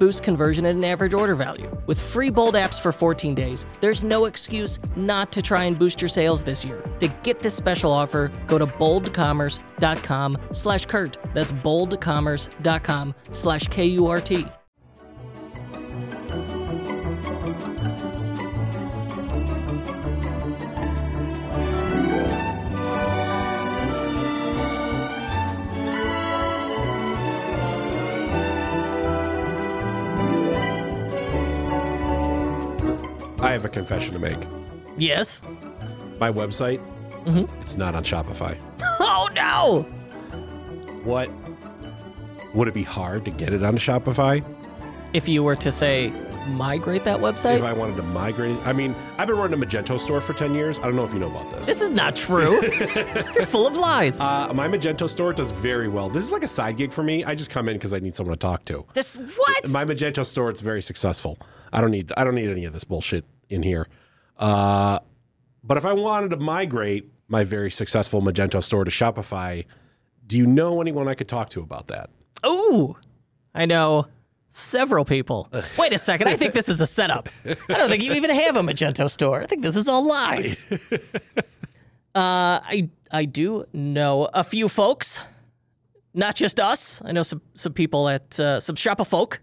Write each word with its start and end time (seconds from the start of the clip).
boost 0.00 0.24
conversion 0.24 0.66
and 0.66 0.78
an 0.78 0.84
average 0.84 1.14
order 1.14 1.36
value. 1.36 1.70
With 1.86 2.00
free 2.00 2.30
Bold 2.30 2.54
apps 2.54 2.80
for 2.80 2.90
14 2.90 3.34
days, 3.34 3.66
there's 3.80 4.02
no 4.02 4.24
excuse 4.24 4.80
not 4.96 5.30
to 5.30 5.42
try 5.42 5.64
and 5.64 5.78
boost 5.78 6.00
your 6.02 6.08
sales 6.08 6.42
this 6.42 6.64
year. 6.64 6.82
To 6.98 7.08
get 7.22 7.40
this 7.40 7.54
special 7.54 7.92
offer, 7.92 8.32
go 8.48 8.58
to 8.58 8.66
boldcommerce.com 8.66 10.38
slash 10.52 10.86
Kurt. 10.86 11.18
That's 11.34 11.52
boldcommerce.com 11.52 13.14
slash 13.30 13.68
K-U-R-T. 13.68 14.59
I 33.50 33.54
have 33.54 33.64
a 33.64 33.68
confession 33.68 34.12
to 34.12 34.20
make. 34.20 34.38
Yes? 34.96 35.40
My 36.20 36.30
website, 36.30 36.80
it's 37.60 37.76
not 37.76 37.96
on 37.96 38.04
Shopify. 38.04 38.56
Oh 39.02 39.28
no! 39.34 39.82
What? 41.04 41.30
Would 42.54 42.68
it 42.68 42.74
be 42.74 42.84
hard 42.84 43.24
to 43.24 43.30
get 43.30 43.52
it 43.52 43.62
on 43.64 43.76
Shopify? 43.76 44.44
If 45.14 45.28
you 45.28 45.42
were 45.42 45.56
to 45.56 45.72
say, 45.72 46.10
migrate 46.46 47.02
that 47.04 47.18
website? 47.18 47.56
If? 47.56 47.62
I 47.64 47.72
wanted 47.72 47.96
to 47.96 48.02
migrate 48.02 48.52
it? 48.52 48.66
I 48.66 48.72
mean, 48.72 48.94
I've 49.18 49.26
been 49.26 49.36
running 49.36 49.60
a 49.60 49.66
Magento 49.66 49.98
store 49.98 50.20
for 50.20 50.32
10 50.32 50.54
years. 50.54 50.78
I 50.78 50.84
don't 50.84 50.96
know 50.96 51.04
if 51.04 51.12
you 51.12 51.18
know 51.18 51.30
about 51.30 51.50
this. 51.50 51.66
This 51.66 51.80
is 51.80 51.88
not 51.90 52.14
true. 52.14 52.62
You're 53.34 53.46
full 53.46 53.66
of 53.66 53.76
lies. 53.76 54.20
Uh, 54.20 54.52
my 54.54 54.68
Magento 54.68 55.08
store 55.10 55.32
does 55.32 55.50
very 55.50 55.88
well. 55.88 56.08
This 56.08 56.22
is 56.24 56.30
like 56.30 56.44
a 56.44 56.48
side 56.48 56.76
gig 56.76 56.92
for 56.92 57.02
me. 57.02 57.24
I 57.24 57.34
just 57.34 57.50
come 57.50 57.68
in 57.68 57.76
because 57.76 57.92
I 57.92 57.98
need 57.98 58.14
someone 58.14 58.34
to 58.34 58.38
talk 58.38 58.64
to. 58.66 58.86
this 58.94 59.16
what? 59.16 59.68
My 59.70 59.84
Magento 59.84 60.24
store, 60.24 60.50
it's 60.50 60.60
very 60.60 60.82
successful. 60.82 61.36
I 61.72 61.80
don't 61.80 61.90
need 61.90 62.12
I 62.16 62.24
don't 62.24 62.34
need 62.36 62.48
any 62.48 62.64
of 62.64 62.72
this 62.72 62.84
bullshit 62.84 63.24
in 63.50 63.62
here. 63.62 63.86
Uh, 64.38 65.00
but 65.62 65.76
if 65.76 65.84
I 65.84 65.92
wanted 65.92 66.30
to 66.30 66.36
migrate 66.38 67.10
my 67.28 67.44
very 67.44 67.70
successful 67.70 68.22
Magento 68.22 68.62
store 68.62 68.84
to 68.84 68.90
Shopify, 68.90 69.66
do 70.26 70.38
you 70.38 70.46
know 70.46 70.80
anyone 70.80 71.08
I 71.08 71.14
could 71.14 71.28
talk 71.28 71.50
to 71.50 71.60
about 71.60 71.88
that? 71.88 72.10
Oh, 72.42 72.96
I 73.54 73.66
know 73.66 74.06
several 74.48 75.04
people. 75.04 75.48
Wait 75.78 75.92
a 75.92 75.98
second. 75.98 76.28
I 76.28 76.36
think 76.36 76.54
this 76.54 76.68
is 76.68 76.80
a 76.80 76.86
setup. 76.86 77.28
I 77.44 77.54
don't 77.74 77.90
think 77.90 78.02
you 78.02 78.14
even 78.14 78.30
have 78.30 78.56
a 78.56 78.62
Magento 78.62 79.10
store. 79.10 79.42
I 79.42 79.46
think 79.46 79.62
this 79.62 79.76
is 79.76 79.88
all 79.88 80.06
lies. 80.06 80.66
Uh, 82.12 82.58
I 82.64 82.88
I 83.12 83.24
do 83.24 83.66
know 83.72 84.28
a 84.34 84.42
few 84.42 84.68
folks, 84.68 85.20
not 86.12 86.34
just 86.34 86.58
us. 86.58 87.00
I 87.04 87.12
know 87.12 87.22
some 87.22 87.40
some 87.54 87.72
people 87.72 88.08
at 88.08 88.40
uh, 88.40 88.58
some 88.58 88.74
Shopify 88.74 89.06
folk 89.06 89.42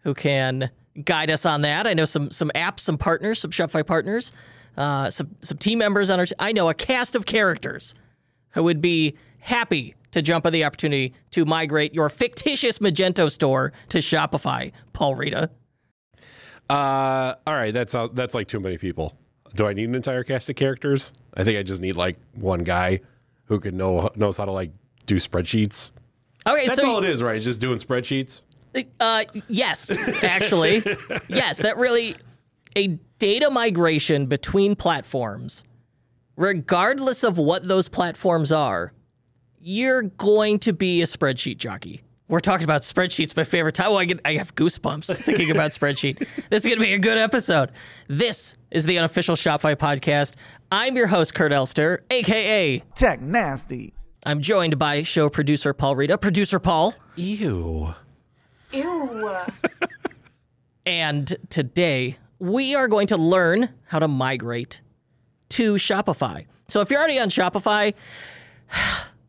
who 0.00 0.12
can 0.12 0.70
guide 1.02 1.30
us 1.30 1.46
on 1.46 1.62
that. 1.62 1.86
I 1.86 1.94
know 1.94 2.04
some 2.04 2.30
some 2.30 2.50
apps, 2.54 2.80
some 2.80 2.98
partners, 2.98 3.40
some 3.40 3.50
Shopify 3.50 3.86
partners, 3.86 4.32
uh, 4.76 5.10
some 5.10 5.34
some 5.40 5.58
team 5.58 5.78
members 5.78 6.10
on 6.10 6.20
our. 6.20 6.26
I 6.38 6.52
know 6.52 6.68
a 6.68 6.74
cast 6.74 7.16
of 7.16 7.26
characters 7.26 7.94
who 8.50 8.62
would 8.64 8.80
be 8.80 9.16
happy 9.40 9.94
to 10.12 10.22
jump 10.22 10.46
on 10.46 10.52
the 10.52 10.64
opportunity 10.64 11.12
to 11.32 11.44
migrate 11.44 11.92
your 11.92 12.08
fictitious 12.08 12.78
Magento 12.78 13.30
store 13.30 13.72
to 13.88 13.98
Shopify. 13.98 14.72
Paul 14.92 15.16
Reda. 15.16 15.50
Uh, 16.70 17.34
all 17.46 17.54
right, 17.54 17.74
that's 17.74 17.94
uh, 17.94 18.08
that's 18.12 18.34
like 18.34 18.48
too 18.48 18.60
many 18.60 18.78
people. 18.78 19.18
Do 19.54 19.66
I 19.66 19.72
need 19.72 19.88
an 19.88 19.94
entire 19.94 20.24
cast 20.24 20.48
of 20.50 20.56
characters? 20.56 21.12
I 21.34 21.44
think 21.44 21.58
I 21.58 21.62
just 21.62 21.82
need 21.82 21.96
like 21.96 22.16
one 22.34 22.64
guy 22.64 23.00
who 23.44 23.60
can 23.60 23.76
know 23.76 24.10
knows 24.16 24.36
how 24.36 24.44
to 24.44 24.52
like 24.52 24.70
do 25.06 25.16
spreadsheets. 25.16 25.90
Okay, 26.46 26.66
That's 26.66 26.80
so 26.80 26.90
all 26.90 26.98
it 26.98 27.08
is, 27.08 27.22
right? 27.22 27.36
It's 27.36 27.44
just 27.44 27.60
doing 27.60 27.78
spreadsheets. 27.78 28.42
Uh, 29.00 29.24
yes, 29.48 29.90
actually, 30.22 30.82
yes. 31.28 31.58
That 31.58 31.76
really 31.76 32.16
a 32.76 32.98
data 33.18 33.50
migration 33.50 34.26
between 34.26 34.74
platforms, 34.76 35.64
regardless 36.36 37.22
of 37.24 37.38
what 37.38 37.66
those 37.68 37.88
platforms 37.88 38.50
are, 38.52 38.92
you're 39.60 40.02
going 40.02 40.58
to 40.60 40.72
be 40.72 41.02
a 41.02 41.06
spreadsheet 41.06 41.58
jockey. 41.58 42.02
We're 42.28 42.40
talking 42.40 42.64
about 42.64 42.82
spreadsheets, 42.82 43.36
my 43.36 43.44
favorite 43.44 43.74
time. 43.74 43.90
Oh, 43.90 43.96
I 43.96 44.06
get, 44.06 44.20
I 44.24 44.34
have 44.34 44.54
goosebumps 44.54 45.14
thinking 45.18 45.50
about 45.50 45.70
spreadsheet. 45.78 46.18
This 46.48 46.64
is 46.64 46.66
going 46.66 46.78
to 46.78 46.84
be 46.84 46.94
a 46.94 46.98
good 46.98 47.18
episode. 47.18 47.70
This 48.08 48.56
is 48.70 48.84
the 48.86 48.98
unofficial 48.98 49.36
Shopify 49.36 49.76
podcast. 49.76 50.36
I'm 50.72 50.96
your 50.96 51.06
host, 51.06 51.34
Kurt 51.34 51.52
Elster, 51.52 52.02
aka 52.10 52.82
Tech 52.94 53.20
Nasty. 53.20 53.92
I'm 54.26 54.40
joined 54.40 54.78
by 54.78 55.02
show 55.02 55.28
producer 55.28 55.74
Paul 55.74 55.96
Reda, 55.96 56.16
producer 56.16 56.58
Paul. 56.58 56.94
Ew. 57.16 57.94
Ew. 58.74 59.30
And 60.84 61.36
today 61.48 62.18
we 62.38 62.74
are 62.74 62.88
going 62.88 63.06
to 63.08 63.16
learn 63.16 63.70
how 63.86 63.98
to 63.98 64.08
migrate 64.08 64.80
to 65.50 65.74
Shopify. 65.74 66.46
So 66.68 66.80
if 66.80 66.90
you're 66.90 66.98
already 66.98 67.18
on 67.18 67.28
Shopify, 67.28 67.94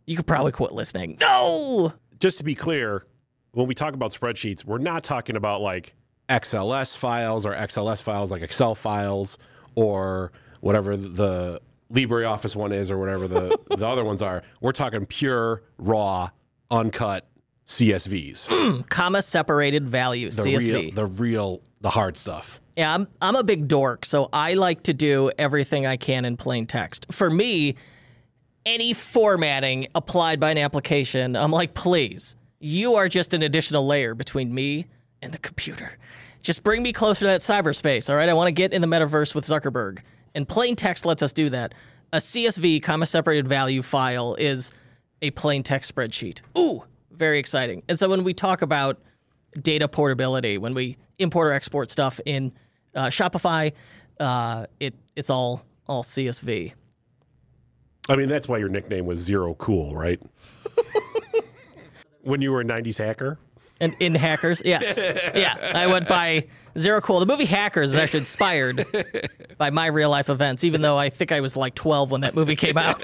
you 0.06 0.18
could 0.18 0.28
probably 0.28 0.52
quit 0.52 0.72
listening. 0.72 1.18
No! 1.20 1.94
just 2.20 2.38
to 2.40 2.44
be 2.44 2.56
clear, 2.56 3.06
when 3.52 3.68
we 3.68 3.76
talk 3.76 3.94
about 3.94 4.12
spreadsheets, 4.12 4.66
we're 4.66 4.78
not 4.80 5.04
talking 5.04 5.36
about 5.36 5.62
like 5.62 5.94
XLS 6.30 6.98
files 6.98 7.46
or 7.46 7.54
XLS 7.54 8.02
files 8.02 8.32
like 8.32 8.42
Excel 8.42 8.74
files 8.74 9.38
or 9.76 10.32
whatever 10.62 10.98
the 10.98 11.62
LibreOffice 11.94 12.56
one 12.56 12.72
is 12.72 12.90
or 12.90 12.98
whatever 12.98 13.28
the, 13.28 13.58
the 13.78 13.88
other 13.88 14.04
ones 14.04 14.22
are. 14.22 14.42
We're 14.60 14.72
talking 14.72 15.06
pure, 15.06 15.62
raw, 15.78 16.32
uncut 16.72 17.28
CSVs. 17.68 18.48
Hmm, 18.52 18.82
comma 18.84 19.22
separated 19.22 19.88
value, 19.90 20.30
The 20.32 20.42
CSV. 20.44 20.74
real, 20.84 20.92
the 20.92 21.06
real, 21.06 21.62
the 21.82 21.90
hard 21.90 22.18
stuff. 22.18 22.62
Yeah, 22.76 22.94
I'm 22.94 23.08
I'm 23.22 23.36
a 23.36 23.44
big 23.44 23.68
dork, 23.68 24.06
so 24.06 24.30
I 24.34 24.54
like 24.56 24.84
to 24.84 24.94
do 24.94 25.32
everything 25.38 25.86
I 25.86 25.98
can 25.98 26.26
in 26.26 26.38
plain 26.38 26.66
text. 26.66 27.06
For 27.12 27.30
me, 27.30 27.76
any 28.66 28.94
formatting 28.94 29.88
applied 29.96 30.40
by 30.40 30.52
an 30.52 30.58
application, 30.58 31.36
I'm 31.36 31.52
like, 31.52 31.74
please, 31.74 32.36
you 32.60 32.96
are 32.96 33.08
just 33.08 33.34
an 33.34 33.44
additional 33.44 33.86
layer 33.88 34.14
between 34.16 34.54
me 34.54 34.88
and 35.22 35.32
the 35.34 35.38
computer. 35.38 35.98
Just 36.42 36.64
bring 36.64 36.84
me 36.84 36.92
closer 36.94 37.22
to 37.22 37.26
that 37.28 37.42
cyberspace, 37.42 38.10
all 38.10 38.16
right? 38.16 38.30
I 38.30 38.34
want 38.34 38.48
to 38.48 38.52
get 38.52 38.74
in 38.74 38.82
the 38.82 38.88
metaverse 38.88 39.34
with 39.34 39.46
Zuckerberg. 39.46 40.00
And 40.36 40.48
plain 40.48 40.76
text 40.76 41.06
lets 41.06 41.24
us 41.24 41.34
do 41.34 41.50
that. 41.50 41.74
A 42.14 42.18
CSV, 42.18 42.84
comma 42.84 43.06
separated 43.06 43.48
value 43.48 43.82
file, 43.82 44.36
is 44.36 44.72
a 45.22 45.32
plain 45.32 45.64
text 45.64 45.94
spreadsheet. 45.96 46.42
Ooh, 46.58 46.84
very 47.18 47.40
exciting. 47.40 47.84
And 47.88 47.98
so 47.98 48.10
when 48.10 48.24
we 48.24 48.34
talk 48.34 48.62
about 48.62 49.00
data 49.62 49.88
portability, 49.88 50.58
when 50.58 50.74
we 50.74 50.98
import 51.20 51.48
or 51.48 51.54
export 51.54 51.92
stuff 51.92 52.20
in 52.26 52.52
uh, 52.94 53.08
Shopify, 53.08 53.74
uh, 54.20 54.66
it 54.80 54.94
it's 55.16 55.30
all 55.30 55.66
all 55.88 56.04
CSV. 56.04 56.74
I 58.08 58.16
mean, 58.16 58.30
that's 58.30 58.48
why 58.48 58.58
your 58.58 58.70
nickname 58.70 59.06
was 59.06 59.20
Zero 59.20 59.56
Cool, 59.56 59.96
right? 59.96 60.22
when 62.22 62.42
you 62.42 62.52
were 62.52 62.62
a 62.62 62.66
90s 62.66 62.98
hacker? 62.98 63.40
And 63.82 63.96
in 64.00 64.16
Hackers, 64.16 64.62
yes, 64.64 64.98
yeah, 65.36 65.72
I 65.76 65.88
went 65.88 66.08
by 66.08 66.48
Zero 66.78 67.02
Cool. 67.02 67.20
The 67.20 67.26
movie 67.26 67.46
Hackers 67.46 67.90
is 67.90 67.96
actually 67.98 68.22
inspired 68.22 68.86
by 69.58 69.70
my 69.70 69.88
real 69.88 70.10
life 70.10 70.30
events, 70.30 70.64
even 70.64 70.82
though 70.82 70.98
I 70.98 71.10
think 71.10 71.34
I 71.34 71.42
was 71.42 71.58
like 71.58 71.76
12 71.76 72.10
when 72.12 72.22
that 72.22 72.36
movie 72.36 72.56
came 72.56 72.78
out. 72.78 73.04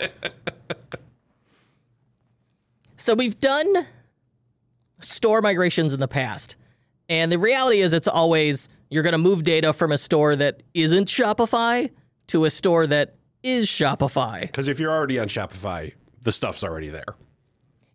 so 2.95 3.15
we've 3.15 3.37
done 3.37 3.85
store 5.01 5.41
migrations 5.41 5.93
in 5.93 5.99
the 5.99 6.07
past, 6.07 6.55
and 7.09 7.31
the 7.31 7.39
reality 7.39 7.81
is 7.81 7.93
it's 7.93 8.07
always 8.07 8.69
you're 8.89 9.03
going 9.03 9.13
to 9.13 9.17
move 9.17 9.43
data 9.43 9.73
from 9.73 9.91
a 9.91 9.97
store 9.97 10.35
that 10.35 10.63
isn't 10.73 11.07
Shopify 11.07 11.89
to 12.27 12.45
a 12.45 12.49
store 12.49 12.87
that 12.87 13.15
is 13.43 13.67
Shopify. 13.67 14.41
Because 14.41 14.67
if 14.67 14.79
you're 14.79 14.91
already 14.91 15.17
on 15.17 15.27
Shopify, 15.27 15.93
the 16.21 16.31
stuff's 16.31 16.63
already 16.63 16.89
there. 16.89 17.15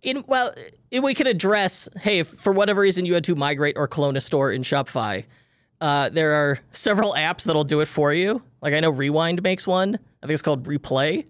In 0.02 0.24
well, 0.26 0.54
if 0.90 1.02
we 1.02 1.14
can 1.14 1.26
address, 1.26 1.88
hey, 2.00 2.20
if 2.20 2.28
for 2.28 2.52
whatever 2.52 2.80
reason 2.80 3.04
you 3.04 3.14
had 3.14 3.24
to 3.24 3.34
migrate 3.34 3.76
or 3.76 3.88
clone 3.88 4.16
a 4.16 4.20
store 4.20 4.52
in 4.52 4.62
Shopify, 4.62 5.24
uh, 5.80 6.08
there 6.08 6.32
are 6.32 6.58
several 6.70 7.12
apps 7.12 7.44
that'll 7.44 7.64
do 7.64 7.80
it 7.80 7.86
for 7.86 8.12
you. 8.12 8.42
Like 8.62 8.74
I 8.74 8.80
know 8.80 8.90
Rewind 8.90 9.42
makes 9.42 9.66
one. 9.66 9.98
I 10.22 10.26
think 10.26 10.32
it's 10.32 10.42
called 10.42 10.64
Replay. 10.64 11.26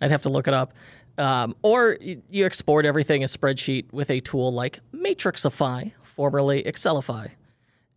I'd 0.00 0.10
have 0.10 0.22
to 0.22 0.30
look 0.30 0.48
it 0.48 0.54
up. 0.54 0.72
Um, 1.20 1.54
or 1.60 1.98
you 2.00 2.46
export 2.46 2.86
everything 2.86 3.22
as 3.22 3.36
spreadsheet 3.36 3.92
with 3.92 4.08
a 4.08 4.20
tool 4.20 4.54
like 4.54 4.80
Matrixify, 4.94 5.92
formerly 6.02 6.62
Excelify. 6.62 7.30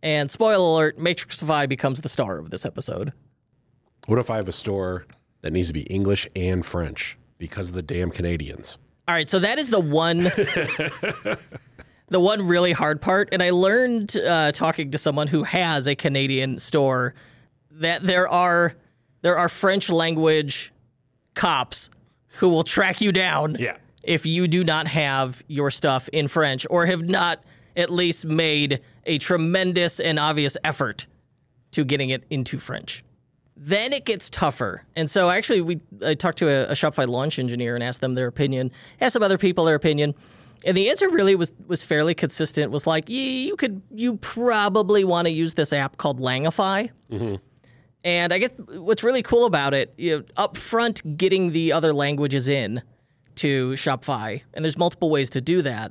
And 0.02 0.30
spoiler 0.30 0.56
alert, 0.56 0.98
Matrixify 0.98 1.66
becomes 1.66 2.02
the 2.02 2.10
star 2.10 2.36
of 2.36 2.50
this 2.50 2.66
episode. 2.66 3.14
What 4.06 4.18
if 4.18 4.30
I 4.30 4.36
have 4.36 4.48
a 4.48 4.52
store 4.52 5.06
that 5.40 5.54
needs 5.54 5.68
to 5.68 5.72
be 5.72 5.84
English 5.84 6.28
and 6.36 6.66
French 6.66 7.16
because 7.38 7.70
of 7.70 7.74
the 7.74 7.82
damn 7.82 8.10
Canadians? 8.10 8.76
All 9.08 9.14
right, 9.14 9.30
so 9.30 9.38
that 9.38 9.58
is 9.58 9.70
the 9.70 9.80
one, 9.80 10.24
the 12.08 12.20
one 12.20 12.46
really 12.46 12.72
hard 12.72 13.00
part. 13.00 13.30
And 13.32 13.42
I 13.42 13.50
learned 13.50 14.18
uh, 14.18 14.52
talking 14.52 14.90
to 14.90 14.98
someone 14.98 15.28
who 15.28 15.44
has 15.44 15.86
a 15.86 15.94
Canadian 15.94 16.58
store 16.58 17.14
that 17.70 18.02
there 18.02 18.28
are 18.28 18.74
there 19.22 19.38
are 19.38 19.48
French 19.48 19.88
language 19.88 20.74
cops 21.32 21.88
who 22.38 22.48
will 22.48 22.64
track 22.64 23.00
you 23.00 23.12
down 23.12 23.56
Yeah. 23.58 23.76
if 24.04 24.26
you 24.26 24.48
do 24.48 24.64
not 24.64 24.86
have 24.88 25.42
your 25.48 25.70
stuff 25.70 26.08
in 26.12 26.28
French 26.28 26.66
or 26.70 26.86
have 26.86 27.02
not 27.02 27.42
at 27.76 27.90
least 27.90 28.26
made 28.26 28.80
a 29.06 29.18
tremendous 29.18 30.00
and 30.00 30.18
obvious 30.18 30.56
effort 30.64 31.06
to 31.72 31.84
getting 31.84 32.10
it 32.10 32.24
into 32.30 32.58
French. 32.58 33.04
Then 33.56 33.92
it 33.92 34.04
gets 34.04 34.28
tougher. 34.30 34.82
And 34.96 35.10
so 35.10 35.30
actually 35.30 35.60
we 35.60 35.80
I 36.04 36.14
talked 36.14 36.38
to 36.38 36.48
a, 36.48 36.64
a 36.70 36.72
Shopify 36.74 37.06
launch 37.08 37.38
engineer 37.38 37.74
and 37.74 37.82
asked 37.84 38.00
them 38.00 38.14
their 38.14 38.26
opinion, 38.26 38.70
asked 39.00 39.12
some 39.14 39.22
other 39.22 39.38
people 39.38 39.64
their 39.64 39.74
opinion. 39.76 40.14
And 40.66 40.76
the 40.76 40.88
answer 40.88 41.08
really 41.10 41.34
was 41.34 41.52
was 41.66 41.82
fairly 41.82 42.14
consistent. 42.14 42.70
Was 42.72 42.86
like, 42.86 43.04
"Yeah, 43.08 43.20
you 43.22 43.54
could, 43.56 43.82
you 43.90 44.16
probably 44.16 45.04
want 45.04 45.26
to 45.26 45.30
use 45.30 45.54
this 45.54 45.72
app 45.72 45.98
called 45.98 46.20
Langify. 46.20 46.90
Mm-hmm. 47.12 47.34
And 48.04 48.32
I 48.34 48.38
guess 48.38 48.50
what's 48.68 49.02
really 49.02 49.22
cool 49.22 49.46
about 49.46 49.72
it, 49.72 49.94
you 49.96 50.18
know, 50.18 50.24
up 50.36 50.58
front, 50.58 51.16
getting 51.16 51.52
the 51.52 51.72
other 51.72 51.92
languages 51.92 52.48
in 52.48 52.82
to 53.36 53.72
Shopify, 53.72 54.42
and 54.52 54.64
there's 54.64 54.76
multiple 54.76 55.10
ways 55.10 55.30
to 55.30 55.40
do 55.40 55.62
that. 55.62 55.90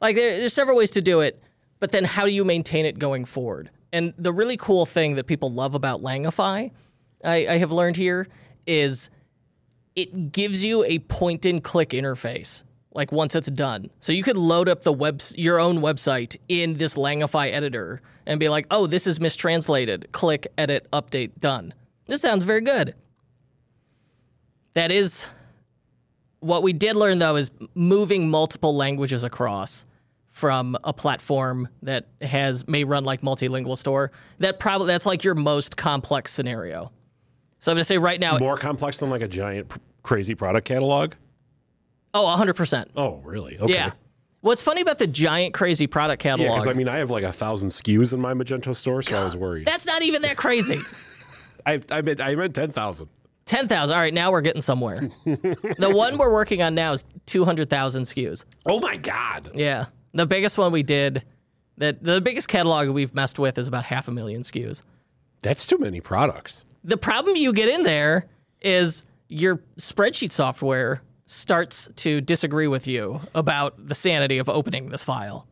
Like 0.00 0.16
there, 0.16 0.38
there's 0.38 0.54
several 0.54 0.76
ways 0.76 0.90
to 0.90 1.02
do 1.02 1.20
it, 1.20 1.42
but 1.80 1.90
then 1.90 2.04
how 2.04 2.24
do 2.24 2.30
you 2.30 2.44
maintain 2.44 2.86
it 2.86 2.98
going 2.98 3.24
forward? 3.24 3.70
And 3.92 4.14
the 4.16 4.32
really 4.32 4.56
cool 4.56 4.86
thing 4.86 5.16
that 5.16 5.24
people 5.26 5.50
love 5.50 5.74
about 5.74 6.00
Langify, 6.00 6.70
I, 7.24 7.46
I 7.46 7.58
have 7.58 7.72
learned 7.72 7.96
here, 7.96 8.28
is 8.66 9.10
it 9.96 10.30
gives 10.30 10.64
you 10.64 10.84
a 10.84 11.00
point 11.00 11.44
and 11.44 11.62
click 11.62 11.90
interface 11.90 12.62
like 12.98 13.12
once 13.12 13.36
it's 13.36 13.48
done. 13.48 13.88
So 14.00 14.12
you 14.12 14.24
could 14.24 14.36
load 14.36 14.68
up 14.68 14.82
the 14.82 14.92
web 14.92 15.22
your 15.36 15.60
own 15.60 15.78
website 15.78 16.36
in 16.48 16.74
this 16.78 16.94
langify 16.94 17.52
editor 17.52 18.02
and 18.26 18.40
be 18.40 18.48
like 18.48 18.66
oh 18.72 18.88
this 18.88 19.06
is 19.06 19.20
mistranslated. 19.20 20.08
Click 20.10 20.48
edit 20.58 20.88
update 20.92 21.38
done. 21.38 21.72
This 22.06 22.20
sounds 22.20 22.44
very 22.44 22.60
good. 22.60 22.96
That 24.74 24.90
is 24.90 25.30
what 26.40 26.64
we 26.64 26.72
did 26.72 26.96
learn 26.96 27.20
though 27.20 27.36
is 27.36 27.52
moving 27.76 28.28
multiple 28.28 28.74
languages 28.76 29.22
across 29.22 29.84
from 30.30 30.76
a 30.82 30.92
platform 30.92 31.68
that 31.82 32.08
has 32.20 32.66
may 32.66 32.82
run 32.82 33.04
like 33.04 33.20
multilingual 33.22 33.78
store 33.78 34.10
that 34.40 34.58
probably 34.58 34.88
that's 34.88 35.06
like 35.06 35.22
your 35.22 35.36
most 35.36 35.76
complex 35.76 36.32
scenario. 36.32 36.90
So 37.60 37.70
i'm 37.70 37.76
going 37.76 37.80
to 37.82 37.84
say 37.84 37.98
right 37.98 38.18
now 38.18 38.38
More 38.38 38.56
complex 38.56 38.98
than 38.98 39.08
like 39.08 39.22
a 39.22 39.28
giant 39.28 39.70
crazy 40.02 40.34
product 40.34 40.66
catalog? 40.66 41.14
Oh 42.14 42.24
100% 42.26 42.86
Oh, 42.96 43.16
really? 43.24 43.58
Okay. 43.58 43.72
Yeah. 43.74 43.92
What's 44.40 44.62
funny 44.62 44.80
about 44.80 44.98
the 44.98 45.06
giant 45.06 45.52
crazy 45.52 45.86
product 45.88 46.22
catalog? 46.22 46.48
Yeah, 46.48 46.54
because 46.54 46.68
I 46.68 46.72
mean, 46.72 46.88
I 46.88 46.98
have 46.98 47.10
like 47.10 47.24
a 47.24 47.32
thousand 47.32 47.70
SKUs 47.70 48.12
in 48.12 48.20
my 48.20 48.34
Magento 48.34 48.74
store, 48.74 49.02
so 49.02 49.20
I 49.20 49.24
was 49.24 49.36
worried. 49.36 49.66
that's 49.66 49.84
not 49.86 50.02
even 50.02 50.22
that 50.22 50.36
crazy. 50.36 50.80
I, 51.66 51.80
I 51.90 52.02
meant 52.02 52.20
I 52.20 52.34
meant 52.34 52.54
ten 52.54 52.70
thousand. 52.72 53.08
10,000. 53.46 53.94
All 53.94 53.98
right, 53.98 54.12
now 54.12 54.30
we're 54.30 54.42
getting 54.42 54.60
somewhere. 54.60 55.08
the 55.24 55.90
one 55.90 56.18
we're 56.18 56.30
working 56.30 56.60
on 56.60 56.74
now 56.74 56.92
is 56.92 57.02
200,000 57.24 58.02
SKUs. 58.02 58.44
Oh 58.66 58.78
my 58.78 58.98
god! 58.98 59.50
Yeah. 59.54 59.86
The 60.12 60.26
biggest 60.26 60.58
one 60.58 60.70
we 60.70 60.82
did, 60.82 61.24
that 61.78 62.02
the 62.04 62.20
biggest 62.20 62.48
catalog 62.48 62.90
we've 62.90 63.14
messed 63.14 63.38
with 63.38 63.56
is 63.56 63.66
about 63.66 63.84
half 63.84 64.06
a 64.06 64.10
million 64.10 64.42
SKUs. 64.42 64.82
That's 65.40 65.66
too 65.66 65.78
many 65.78 66.02
products. 66.02 66.66
The 66.84 66.98
problem 66.98 67.36
you 67.36 67.54
get 67.54 67.70
in 67.70 67.84
there 67.84 68.26
is 68.60 69.06
your 69.30 69.62
spreadsheet 69.78 70.30
software 70.30 71.00
starts 71.30 71.90
to 71.94 72.22
disagree 72.22 72.66
with 72.66 72.86
you 72.86 73.20
about 73.34 73.86
the 73.86 73.94
sanity 73.94 74.38
of 74.38 74.48
opening 74.48 74.88
this 74.88 75.04
file. 75.04 75.46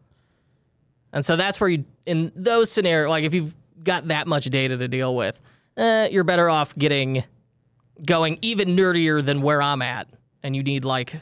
And 1.13 1.25
so 1.25 1.37
that's 1.37 1.61
where 1.61 1.69
you, 1.69 1.85
in 2.07 2.33
those 2.35 2.73
scenarios, 2.73 3.11
like 3.11 3.25
if 3.25 3.35
you've 3.35 3.55
got 3.85 4.09
that 4.09 4.27
much 4.27 4.47
data 4.47 4.79
to 4.79 4.89
deal 4.89 5.15
with, 5.15 5.39
eh, 5.77 6.09
you're 6.11 6.25
better 6.25 6.49
off 6.49 6.75
getting 6.77 7.25
going 8.05 8.39
even 8.41 8.75
nerdier 8.75 9.23
than 9.23 9.43
where 9.43 9.61
I'm 9.61 9.83
at. 9.83 10.09
And 10.43 10.57
you 10.57 10.63
need 10.63 10.87
like 10.87 11.15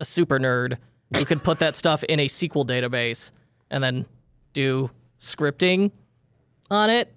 a 0.00 0.04
super 0.04 0.38
nerd 0.38 0.76
who 1.16 1.24
could 1.24 1.42
put 1.42 1.60
that 1.60 1.74
stuff 1.74 2.04
in 2.04 2.20
a 2.20 2.26
SQL 2.26 2.66
database 2.66 3.32
and 3.70 3.82
then 3.82 4.04
do 4.52 4.90
scripting 5.18 5.92
on 6.70 6.90
it. 6.90 7.10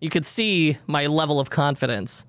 You 0.00 0.10
could 0.10 0.26
see 0.26 0.78
my 0.88 1.06
level 1.06 1.38
of 1.38 1.48
confidence 1.48 2.26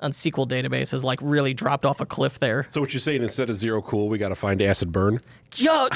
on 0.00 0.12
SQL 0.12 0.48
databases 0.48 1.02
like 1.02 1.18
really 1.22 1.54
dropped 1.54 1.84
off 1.84 2.00
a 2.00 2.06
cliff 2.06 2.38
there. 2.38 2.66
So 2.70 2.80
what 2.80 2.92
you're 2.92 3.00
saying 3.00 3.22
instead 3.22 3.50
of 3.50 3.56
zero 3.56 3.82
cool, 3.82 4.08
we 4.08 4.18
got 4.18 4.28
to 4.28 4.34
find 4.34 4.62
acid 4.62 4.92
burn? 4.92 5.20
Yo, 5.56 5.88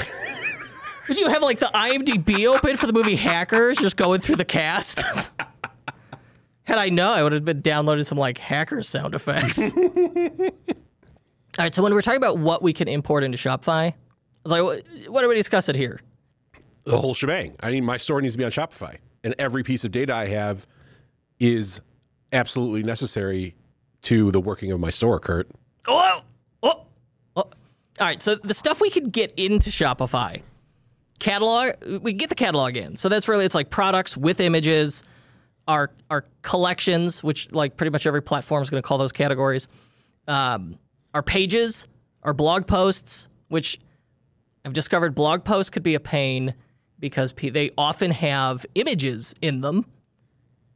would 1.07 1.17
you 1.17 1.29
have 1.29 1.41
like 1.41 1.59
the 1.59 1.71
IMDb 1.73 2.45
open 2.47 2.75
for 2.77 2.87
the 2.87 2.93
movie 2.93 3.15
Hackers, 3.15 3.77
just 3.77 3.97
going 3.97 4.21
through 4.21 4.37
the 4.37 4.45
cast? 4.45 5.01
Had 6.63 6.77
I 6.77 6.89
known, 6.89 7.17
I 7.17 7.23
would 7.23 7.33
have 7.33 7.43
been 7.43 7.61
downloading 7.61 8.05
some 8.05 8.17
like 8.17 8.37
hacker 8.37 8.83
sound 8.83 9.15
effects. 9.15 9.73
All 9.77 10.49
right, 11.59 11.75
so 11.75 11.83
when 11.83 11.93
we're 11.93 12.01
talking 12.01 12.17
about 12.17 12.39
what 12.39 12.61
we 12.61 12.73
can 12.73 12.87
import 12.87 13.23
into 13.23 13.37
Shopify, 13.37 13.91
I 13.91 13.95
was 14.43 14.51
like, 14.51 14.63
what, 14.63 15.11
what 15.11 15.21
do 15.21 15.29
we 15.29 15.35
discussing 15.35 15.75
here? 15.75 15.99
The 16.85 16.97
whole 16.97 17.13
shebang. 17.13 17.55
I 17.59 17.71
mean, 17.71 17.85
my 17.85 17.97
store 17.97 18.21
needs 18.21 18.33
to 18.33 18.37
be 18.37 18.45
on 18.45 18.51
Shopify, 18.51 18.97
and 19.23 19.35
every 19.37 19.63
piece 19.63 19.83
of 19.83 19.91
data 19.91 20.13
I 20.13 20.27
have 20.27 20.65
is 21.39 21.81
absolutely 22.31 22.81
necessary 22.83 23.55
to 24.03 24.31
the 24.31 24.39
working 24.39 24.71
of 24.71 24.79
my 24.79 24.89
store. 24.89 25.19
Kurt, 25.19 25.49
Oh, 25.87 26.21
oh, 26.61 26.85
oh. 27.35 27.41
All 27.41 27.51
right, 27.99 28.21
so 28.21 28.35
the 28.35 28.53
stuff 28.53 28.79
we 28.81 28.89
could 28.89 29.11
get 29.11 29.31
into 29.37 29.69
Shopify, 29.69 30.41
catalog, 31.19 31.73
we 32.01 32.13
get 32.13 32.29
the 32.29 32.35
catalog 32.35 32.77
in. 32.77 32.95
So 32.95 33.09
that's 33.09 33.27
really 33.27 33.45
it's 33.45 33.55
like 33.55 33.69
products 33.69 34.15
with 34.15 34.39
images, 34.39 35.03
our 35.67 35.91
our 36.09 36.25
collections, 36.41 37.23
which 37.23 37.51
like 37.51 37.77
pretty 37.77 37.91
much 37.91 38.05
every 38.07 38.21
platform 38.21 38.61
is 38.63 38.69
going 38.69 38.81
to 38.81 38.87
call 38.87 38.97
those 38.97 39.11
categories. 39.11 39.67
Um, 40.27 40.77
our 41.13 41.23
pages, 41.23 41.87
our 42.23 42.33
blog 42.33 42.65
posts, 42.67 43.29
which 43.49 43.79
I've 44.65 44.73
discovered 44.73 45.13
blog 45.15 45.43
posts 45.43 45.69
could 45.69 45.83
be 45.83 45.95
a 45.95 45.99
pain 45.99 46.53
because 46.99 47.33
they 47.33 47.71
often 47.77 48.11
have 48.11 48.65
images 48.75 49.35
in 49.41 49.61
them. 49.61 49.85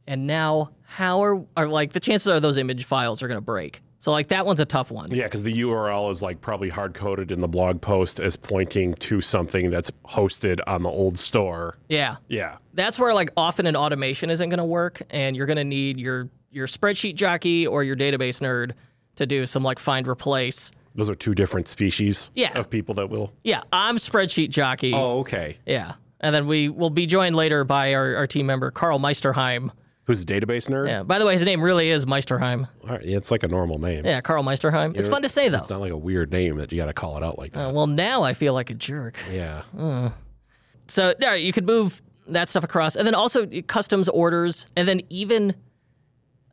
And 0.05 0.27
now, 0.27 0.71
how 0.89 1.21
are, 1.21 1.43
are 1.57 1.67
like 1.67 1.93
the 1.93 1.99
chances 1.99 2.27
are 2.29 2.39
those 2.39 2.57
image 2.57 2.85
files 2.85 3.21
are 3.21 3.27
going 3.27 3.37
to 3.37 3.41
break. 3.41 3.81
So 3.99 4.11
like 4.11 4.27
that 4.29 4.45
one's 4.45 4.59
a 4.59 4.65
tough 4.65 4.89
one. 4.91 5.11
yeah, 5.11 5.23
because 5.23 5.43
the 5.43 5.61
URL 5.61 6.11
is 6.11 6.21
like 6.21 6.39
probably 6.39 6.69
hard 6.69 6.93
coded 6.93 7.31
in 7.31 7.41
the 7.41 7.47
blog 7.47 7.81
post 7.81 8.19
as 8.19 8.35
pointing 8.35 8.93
to 8.95 9.21
something 9.21 9.69
that's 9.71 9.91
hosted 10.07 10.59
on 10.67 10.83
the 10.83 10.89
old 10.89 11.17
store. 11.19 11.77
Yeah. 11.89 12.17
Yeah, 12.29 12.57
That's 12.73 12.97
where 12.99 13.13
like 13.13 13.31
often 13.35 13.65
an 13.65 13.75
automation 13.75 14.29
isn't 14.29 14.49
going 14.49 14.59
to 14.59 14.63
work 14.63 15.01
and 15.09 15.35
you're 15.35 15.47
going 15.47 15.57
to 15.57 15.63
need 15.63 15.99
your 15.99 16.29
your 16.51 16.67
spreadsheet 16.67 17.15
jockey 17.15 17.67
or 17.67 17.83
your 17.83 17.95
database 17.95 18.39
nerd 18.41 18.71
to 19.15 19.25
do 19.25 19.45
some 19.45 19.63
like 19.63 19.79
find 19.79 20.07
replace. 20.07 20.71
those 20.95 21.09
are 21.09 21.15
two 21.15 21.33
different 21.35 21.67
species 21.67 22.31
Yeah. 22.35 22.57
of 22.57 22.69
people 22.69 22.95
that 22.95 23.09
will. 23.09 23.33
Yeah, 23.43 23.63
I'm 23.73 23.97
spreadsheet 23.97 24.49
jockey. 24.49 24.93
Oh, 24.93 25.19
okay. 25.19 25.57
Yeah. 25.65 25.95
And 26.21 26.33
then 26.33 26.47
we 26.47 26.69
will 26.69 26.89
be 26.91 27.05
joined 27.07 27.35
later 27.35 27.63
by 27.63 27.93
our, 27.95 28.15
our 28.15 28.27
team 28.27 28.45
member 28.45 28.71
Karl 28.71 28.99
Meisterheim. 28.99 29.71
Who's 30.07 30.21
a 30.21 30.25
database 30.25 30.69
nerd? 30.69 30.87
Yeah. 30.87 31.03
By 31.03 31.19
the 31.19 31.25
way, 31.25 31.33
his 31.33 31.43
name 31.43 31.61
really 31.61 31.89
is 31.89 32.05
Meisterheim. 32.05 32.67
All 32.85 32.91
right, 32.91 33.03
yeah, 33.03 33.17
it's 33.17 33.29
like 33.29 33.43
a 33.43 33.47
normal 33.49 33.77
name. 33.77 34.05
Yeah, 34.05 34.21
Karl 34.21 34.41
Meisterheim. 34.41 34.95
It's 34.95 35.05
fun 35.05 35.21
to 35.21 35.29
say 35.29 35.49
though. 35.49 35.57
It's 35.59 35.69
not 35.69 35.81
like 35.81 35.91
a 35.91 35.97
weird 35.97 36.31
name 36.31 36.55
that 36.57 36.71
you 36.71 36.77
got 36.77 36.85
to 36.85 36.93
call 36.93 37.17
it 37.17 37.23
out 37.23 37.37
like 37.37 37.51
that. 37.51 37.67
Uh, 37.67 37.71
well, 37.73 37.87
now 37.87 38.23
I 38.23 38.33
feel 38.33 38.53
like 38.53 38.69
a 38.69 38.73
jerk. 38.73 39.17
yeah. 39.29 39.63
So, 40.87 41.13
right, 41.21 41.43
you 41.43 41.51
could 41.51 41.65
move 41.65 42.01
that 42.27 42.49
stuff 42.49 42.63
across, 42.63 42.95
and 42.95 43.05
then 43.05 43.15
also 43.15 43.45
customs 43.67 44.07
orders, 44.07 44.67
and 44.77 44.87
then 44.87 45.01
even 45.09 45.53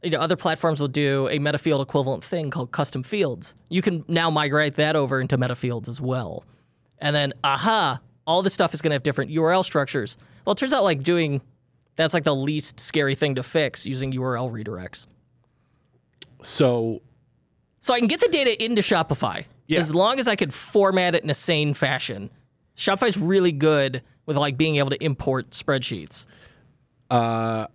you 0.03 0.11
know 0.11 0.19
other 0.19 0.35
platforms 0.37 0.81
will 0.81 0.89
do 0.89 1.29
a 1.29 1.39
metafield 1.39 1.81
equivalent 1.81 2.25
thing 2.25 2.51
called 2.51 2.73
custom 2.73 3.05
fields. 3.05 3.55
You 3.69 3.83
can 3.83 4.05
now 4.09 4.31
migrate 4.31 4.75
that 4.75 4.97
over 4.97 5.21
into 5.21 5.39
metafields 5.39 5.89
as 5.89 6.01
well, 6.01 6.45
and 6.99 7.15
then 7.15 7.33
aha, 7.45 8.01
all 8.27 8.43
this 8.43 8.53
stuff 8.55 8.75
is 8.75 8.83
going 8.83 8.91
to 8.91 8.95
have 8.95 9.05
different 9.05 9.31
URL 9.31 9.65
structures. 9.65 10.19
Well, 10.45 10.55
it 10.55 10.59
turns 10.59 10.73
out 10.73 10.83
like 10.83 11.05
doing 11.05 11.41
that's 11.97 12.15
like 12.15 12.25
the 12.25 12.35
least 12.35 12.81
scary 12.81 13.15
thing 13.15 13.35
to 13.37 13.43
fix 13.43 13.87
using 13.87 14.13
URL 14.13 14.51
redirects. 14.51 15.07
So 16.43 17.01
So 17.81 17.95
I 17.95 17.99
can 17.99 18.09
get 18.09 18.21
the 18.21 18.29
data 18.29 18.63
into 18.63 18.83
Shopify. 18.83 19.45
Yeah. 19.67 19.81
As 19.81 19.95
long 19.95 20.19
as 20.21 20.29
I 20.29 20.37
could 20.37 20.53
format 20.53 21.15
it 21.15 21.25
in 21.25 21.31
a 21.31 21.35
sane 21.35 21.75
fashion. 21.75 22.31
Shopify's 22.77 23.17
really 23.17 23.53
good 23.53 24.03
with 24.27 24.37
like 24.37 24.57
being 24.57 24.77
able 24.77 24.91
to 24.91 25.03
import 25.03 25.51
spreadsheets. 25.51 26.27
Uh, 27.11 27.67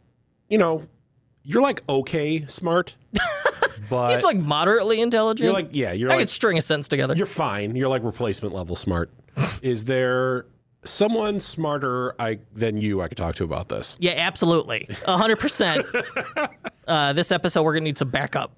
you 0.50 0.58
know, 0.58 0.86
you're 1.44 1.62
like 1.62 1.82
okay 1.88 2.46
smart, 2.48 2.96
but 3.90 4.14
He's 4.14 4.24
like 4.24 4.38
moderately 4.38 5.00
intelligent. 5.00 5.46
you're 5.46 5.54
like 5.54 5.70
yeah, 5.72 5.94
you're 5.94 6.10
I 6.10 6.16
like 6.16 6.22
could 6.24 6.30
string 6.30 6.58
a 6.58 6.62
sentence 6.62 6.88
together. 6.90 7.16
you're 7.16 7.26
fine. 7.26 7.76
You're 7.76 7.88
like 7.88 8.04
replacement 8.04 8.54
level 8.54 8.76
smart. 8.76 9.10
Is 9.62 9.86
there 9.86 10.46
someone 10.84 11.40
smarter 11.40 12.14
I 12.20 12.40
than 12.54 12.78
you 12.78 13.02
I 13.02 13.08
could 13.08 13.18
talk 13.18 13.36
to 13.36 13.44
about 13.44 13.70
this? 13.70 13.98
Yeah, 14.00 14.14
absolutely. 14.18 14.88
A 15.06 15.18
hundred 15.18 15.40
percent. 15.40 15.86
Uh, 16.88 17.14
this 17.14 17.32
episode, 17.32 17.62
we're 17.62 17.74
gonna 17.74 17.84
need 17.84 18.00
some 18.00 18.10
backup. 18.10 18.52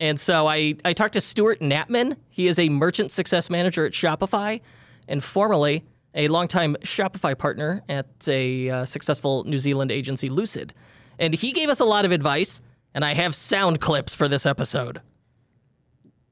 And 0.00 0.18
so 0.18 0.48
I, 0.48 0.74
I 0.84 0.92
talked 0.92 1.12
to 1.12 1.20
Stewart 1.20 1.60
Knapman. 1.60 2.16
He 2.28 2.48
is 2.48 2.58
a 2.58 2.68
merchant 2.68 3.12
success 3.12 3.48
manager 3.48 3.86
at 3.86 3.92
Shopify 3.92 4.60
and 5.06 5.22
formerly 5.22 5.84
a 6.14 6.26
longtime 6.26 6.74
Shopify 6.82 7.38
partner 7.38 7.84
at 7.88 8.08
a 8.26 8.70
uh, 8.70 8.84
successful 8.84 9.44
New 9.44 9.58
Zealand 9.58 9.92
agency, 9.92 10.28
Lucid. 10.28 10.74
And 11.20 11.32
he 11.32 11.52
gave 11.52 11.68
us 11.68 11.78
a 11.78 11.84
lot 11.84 12.04
of 12.04 12.10
advice, 12.10 12.60
and 12.92 13.04
I 13.04 13.14
have 13.14 13.36
sound 13.36 13.80
clips 13.80 14.14
for 14.14 14.26
this 14.26 14.46
episode. 14.46 15.00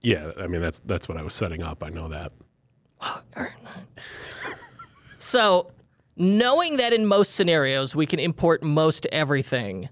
Yeah, 0.01 0.33
I 0.41 0.49
mean 0.49 0.61
that's 0.61 0.81
that's 0.81 1.09
what 1.09 1.19
I 1.19 1.23
was 1.23 1.35
setting 1.35 1.63
up. 1.63 1.85
I 1.85 1.91
know 1.91 2.09
that. 2.09 2.33
So, 5.19 5.73
knowing 6.17 6.77
that 6.79 6.93
in 6.93 7.07
most 7.07 7.35
scenarios 7.35 7.95
we 7.95 8.07
can 8.07 8.19
import 8.19 8.63
most 8.63 9.07
everything, 9.13 9.89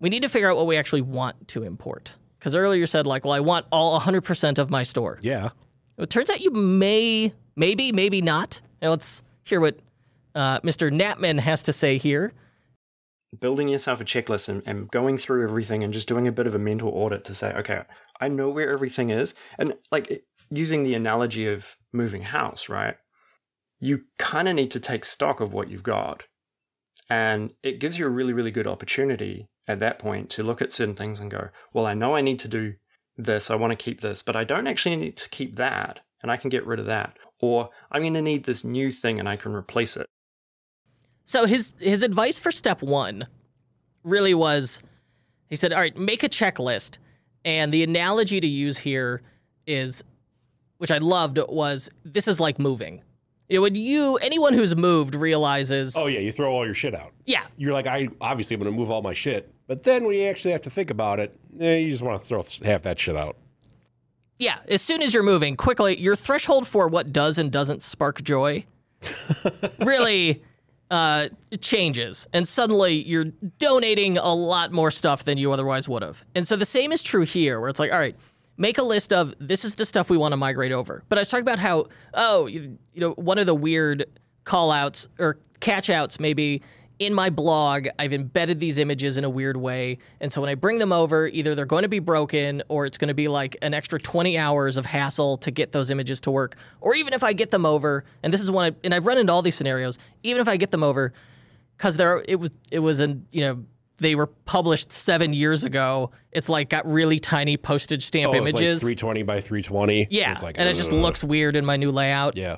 we 0.00 0.08
need 0.08 0.22
to 0.22 0.28
figure 0.28 0.50
out 0.50 0.56
what 0.56 0.66
we 0.66 0.76
actually 0.76 1.02
want 1.02 1.48
to 1.48 1.62
import. 1.62 2.14
Because 2.38 2.54
earlier 2.54 2.80
you 2.80 2.86
said, 2.86 3.06
like, 3.06 3.24
well, 3.24 3.34
I 3.34 3.40
want 3.40 3.66
all 3.72 3.98
100% 3.98 4.58
of 4.58 4.70
my 4.70 4.82
store. 4.82 5.18
Yeah. 5.22 5.50
It 5.98 6.10
turns 6.10 6.30
out 6.30 6.40
you 6.40 6.50
may, 6.50 7.32
maybe, 7.56 7.92
maybe 7.92 8.20
not. 8.20 8.60
Now 8.82 8.90
let's 8.90 9.22
hear 9.44 9.60
what 9.60 9.78
uh, 10.34 10.60
Mr. 10.60 10.90
Knapman 10.90 11.38
has 11.40 11.62
to 11.64 11.72
say 11.72 11.96
here. 11.98 12.34
building 13.40 13.68
yourself 13.68 14.00
a 14.00 14.04
checklist 14.04 14.48
and, 14.48 14.62
and 14.66 14.90
going 14.90 15.16
through 15.18 15.44
everything 15.44 15.82
and 15.82 15.92
just 15.92 16.08
doing 16.08 16.28
a 16.28 16.32
bit 16.32 16.46
of 16.46 16.54
a 16.54 16.58
mental 16.58 16.90
audit 16.90 17.24
to 17.24 17.34
say, 17.34 17.52
okay, 17.54 17.82
I 18.20 18.28
know 18.28 18.50
where 18.50 18.70
everything 18.70 19.10
is. 19.10 19.34
And 19.58 19.74
like 19.90 20.24
using 20.50 20.84
the 20.84 20.94
analogy 20.94 21.46
of 21.46 21.76
moving 21.92 22.22
house, 22.22 22.68
right? 22.68 22.96
You 23.78 24.02
kind 24.18 24.48
of 24.48 24.54
need 24.54 24.70
to 24.72 24.80
take 24.80 25.04
stock 25.04 25.40
of 25.40 25.52
what 25.52 25.70
you've 25.70 25.82
got. 25.82 26.24
And 27.08 27.52
it 27.62 27.78
gives 27.78 27.98
you 27.98 28.06
a 28.06 28.10
really, 28.10 28.32
really 28.32 28.50
good 28.50 28.66
opportunity 28.66 29.48
at 29.68 29.80
that 29.80 29.98
point 29.98 30.30
to 30.30 30.42
look 30.42 30.62
at 30.62 30.72
certain 30.72 30.94
things 30.94 31.20
and 31.20 31.30
go, 31.30 31.48
well, 31.72 31.86
I 31.86 31.94
know 31.94 32.16
I 32.16 32.20
need 32.20 32.38
to 32.40 32.48
do 32.48 32.74
this. 33.16 33.50
I 33.50 33.56
want 33.56 33.72
to 33.72 33.76
keep 33.76 34.00
this, 34.00 34.22
but 34.22 34.36
I 34.36 34.44
don't 34.44 34.66
actually 34.66 34.96
need 34.96 35.16
to 35.18 35.28
keep 35.28 35.56
that. 35.56 36.00
And 36.22 36.30
I 36.30 36.36
can 36.36 36.50
get 36.50 36.66
rid 36.66 36.80
of 36.80 36.86
that. 36.86 37.16
Or 37.40 37.70
I'm 37.92 38.02
going 38.02 38.14
to 38.14 38.22
need 38.22 38.44
this 38.44 38.64
new 38.64 38.90
thing 38.90 39.20
and 39.20 39.28
I 39.28 39.36
can 39.36 39.52
replace 39.52 39.96
it. 39.96 40.06
So 41.24 41.44
his 41.44 41.74
his 41.80 42.04
advice 42.04 42.38
for 42.38 42.52
step 42.52 42.82
one 42.82 43.26
really 44.04 44.32
was 44.32 44.80
he 45.48 45.56
said, 45.56 45.72
All 45.72 45.80
right, 45.80 45.96
make 45.96 46.22
a 46.22 46.28
checklist. 46.28 46.98
And 47.44 47.72
the 47.72 47.82
analogy 47.82 48.40
to 48.40 48.46
use 48.46 48.78
here 48.78 49.22
is 49.66 50.02
which 50.78 50.90
I 50.90 50.98
loved 50.98 51.38
was 51.48 51.90
this 52.04 52.28
is 52.28 52.40
like 52.40 52.58
moving. 52.58 53.02
You 53.48 53.58
know, 53.58 53.62
when 53.62 53.74
you 53.74 54.16
anyone 54.16 54.54
who's 54.54 54.74
moved 54.74 55.14
realizes 55.14 55.96
Oh 55.96 56.06
yeah, 56.06 56.20
you 56.20 56.32
throw 56.32 56.52
all 56.52 56.64
your 56.64 56.74
shit 56.74 56.94
out. 56.94 57.12
Yeah. 57.24 57.46
You're 57.56 57.72
like 57.72 57.86
I 57.86 58.08
obviously 58.20 58.56
I'm 58.56 58.64
to 58.64 58.70
move 58.70 58.90
all 58.90 59.02
my 59.02 59.14
shit, 59.14 59.52
but 59.66 59.82
then 59.82 60.04
when 60.04 60.16
you 60.16 60.24
actually 60.24 60.52
have 60.52 60.62
to 60.62 60.70
think 60.70 60.90
about 60.90 61.20
it, 61.20 61.38
eh, 61.60 61.76
you 61.78 61.90
just 61.90 62.02
want 62.02 62.20
to 62.20 62.26
throw 62.26 62.44
half 62.64 62.82
that 62.82 62.98
shit 62.98 63.16
out. 63.16 63.36
Yeah, 64.38 64.58
as 64.68 64.82
soon 64.82 65.00
as 65.00 65.14
you're 65.14 65.22
moving, 65.22 65.56
quickly, 65.56 65.98
your 65.98 66.14
threshold 66.14 66.66
for 66.66 66.88
what 66.88 67.12
does 67.12 67.38
and 67.38 67.50
doesn't 67.50 67.82
spark 67.82 68.22
joy 68.22 68.66
really 69.80 70.42
uh, 70.90 71.28
changes. 71.60 72.26
And 72.32 72.46
suddenly 72.46 73.02
you're 73.02 73.32
donating 73.58 74.18
a 74.18 74.34
lot 74.34 74.72
more 74.72 74.90
stuff 74.90 75.24
than 75.24 75.38
you 75.38 75.52
otherwise 75.52 75.88
would 75.88 76.02
have. 76.02 76.22
And 76.34 76.46
so 76.46 76.56
the 76.56 76.66
same 76.66 76.92
is 76.92 77.02
true 77.02 77.22
here, 77.22 77.60
where 77.60 77.68
it's 77.68 77.80
like, 77.80 77.92
all 77.92 77.98
right, 77.98 78.16
make 78.56 78.78
a 78.78 78.82
list 78.82 79.12
of 79.12 79.34
this 79.38 79.64
is 79.64 79.74
the 79.74 79.86
stuff 79.86 80.10
we 80.10 80.16
want 80.16 80.32
to 80.32 80.36
migrate 80.36 80.72
over. 80.72 81.02
But 81.08 81.18
I 81.18 81.20
was 81.20 81.28
talking 81.28 81.42
about 81.42 81.58
how, 81.58 81.86
oh, 82.14 82.46
you, 82.46 82.78
you 82.92 83.00
know, 83.00 83.12
one 83.12 83.38
of 83.38 83.46
the 83.46 83.54
weird 83.54 84.06
call 84.44 84.70
outs 84.70 85.08
or 85.18 85.38
catch 85.60 85.90
outs 85.90 86.20
maybe 86.20 86.62
in 86.98 87.12
my 87.12 87.28
blog, 87.28 87.88
I've 87.98 88.12
embedded 88.12 88.58
these 88.58 88.78
images 88.78 89.18
in 89.18 89.24
a 89.24 89.28
weird 89.28 89.56
way. 89.56 89.98
And 90.20 90.32
so 90.32 90.40
when 90.40 90.48
I 90.48 90.54
bring 90.54 90.78
them 90.78 90.92
over, 90.92 91.26
either 91.26 91.54
they're 91.54 91.66
going 91.66 91.82
to 91.82 91.88
be 91.88 91.98
broken 91.98 92.62
or 92.68 92.86
it's 92.86 92.96
going 92.96 93.08
to 93.08 93.14
be 93.14 93.28
like 93.28 93.56
an 93.60 93.74
extra 93.74 94.00
20 94.00 94.38
hours 94.38 94.76
of 94.76 94.86
hassle 94.86 95.36
to 95.38 95.50
get 95.50 95.72
those 95.72 95.90
images 95.90 96.20
to 96.22 96.30
work. 96.30 96.56
Or 96.80 96.94
even 96.94 97.12
if 97.12 97.22
I 97.22 97.34
get 97.34 97.50
them 97.50 97.66
over, 97.66 98.04
and 98.22 98.32
this 98.32 98.40
is 98.40 98.50
one, 98.50 98.72
I, 98.72 98.76
and 98.82 98.94
I've 98.94 99.04
run 99.04 99.18
into 99.18 99.32
all 99.32 99.42
these 99.42 99.56
scenarios, 99.56 99.98
even 100.22 100.40
if 100.40 100.48
I 100.48 100.56
get 100.56 100.70
them 100.70 100.82
over, 100.82 101.12
because 101.76 101.98
there 101.98 102.24
it 102.26 102.36
was 102.36 102.50
it 102.70 102.78
was 102.78 103.00
an 103.00 103.26
you 103.30 103.42
know 103.42 103.64
they 103.98 104.14
were 104.14 104.26
published 104.26 104.92
seven 104.92 105.32
years 105.32 105.64
ago. 105.64 106.10
It's 106.32 106.48
like 106.48 106.68
got 106.70 106.86
really 106.86 107.18
tiny 107.18 107.56
postage 107.56 108.04
stamp 108.04 108.28
Oh, 108.30 108.32
it's 108.34 108.54
like 108.54 108.62
images. 108.62 108.80
320 108.82 109.22
by 109.22 109.40
320. 109.40 110.08
yeah, 110.10 110.32
It's 110.32 110.42
like, 110.42 110.56
and 110.58 110.68
it 110.68 110.74
just 110.74 110.92
looks 110.92 111.24
weird 111.24 111.56
in 111.56 111.64
my 111.64 111.76
new 111.76 111.90
layout. 111.90 112.36
Yeah. 112.36 112.56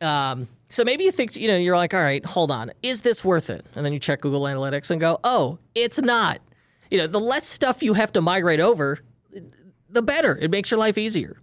Um, 0.00 0.48
so 0.68 0.84
maybe 0.84 1.04
you 1.04 1.10
think, 1.12 1.34
you 1.36 1.48
know, 1.48 1.56
you're 1.56 1.76
like, 1.76 1.92
all 1.92 2.00
right, 2.02 2.24
hold 2.24 2.50
on, 2.50 2.70
is 2.82 3.00
this 3.00 3.24
worth 3.24 3.50
it? 3.50 3.66
And 3.74 3.84
then 3.84 3.92
you 3.92 3.98
check 3.98 4.20
Google 4.20 4.42
Analytics 4.42 4.90
and 4.90 5.00
go, 5.00 5.18
oh, 5.24 5.58
it's 5.74 6.00
not. 6.00 6.40
You 6.90 6.98
know, 6.98 7.06
the 7.06 7.20
less 7.20 7.46
stuff 7.46 7.82
you 7.82 7.94
have 7.94 8.12
to 8.14 8.20
migrate 8.20 8.60
over, 8.60 8.98
the 9.88 10.02
better. 10.02 10.36
It 10.36 10.50
makes 10.50 10.70
your 10.70 10.78
life 10.78 10.96
easier. 10.96 11.36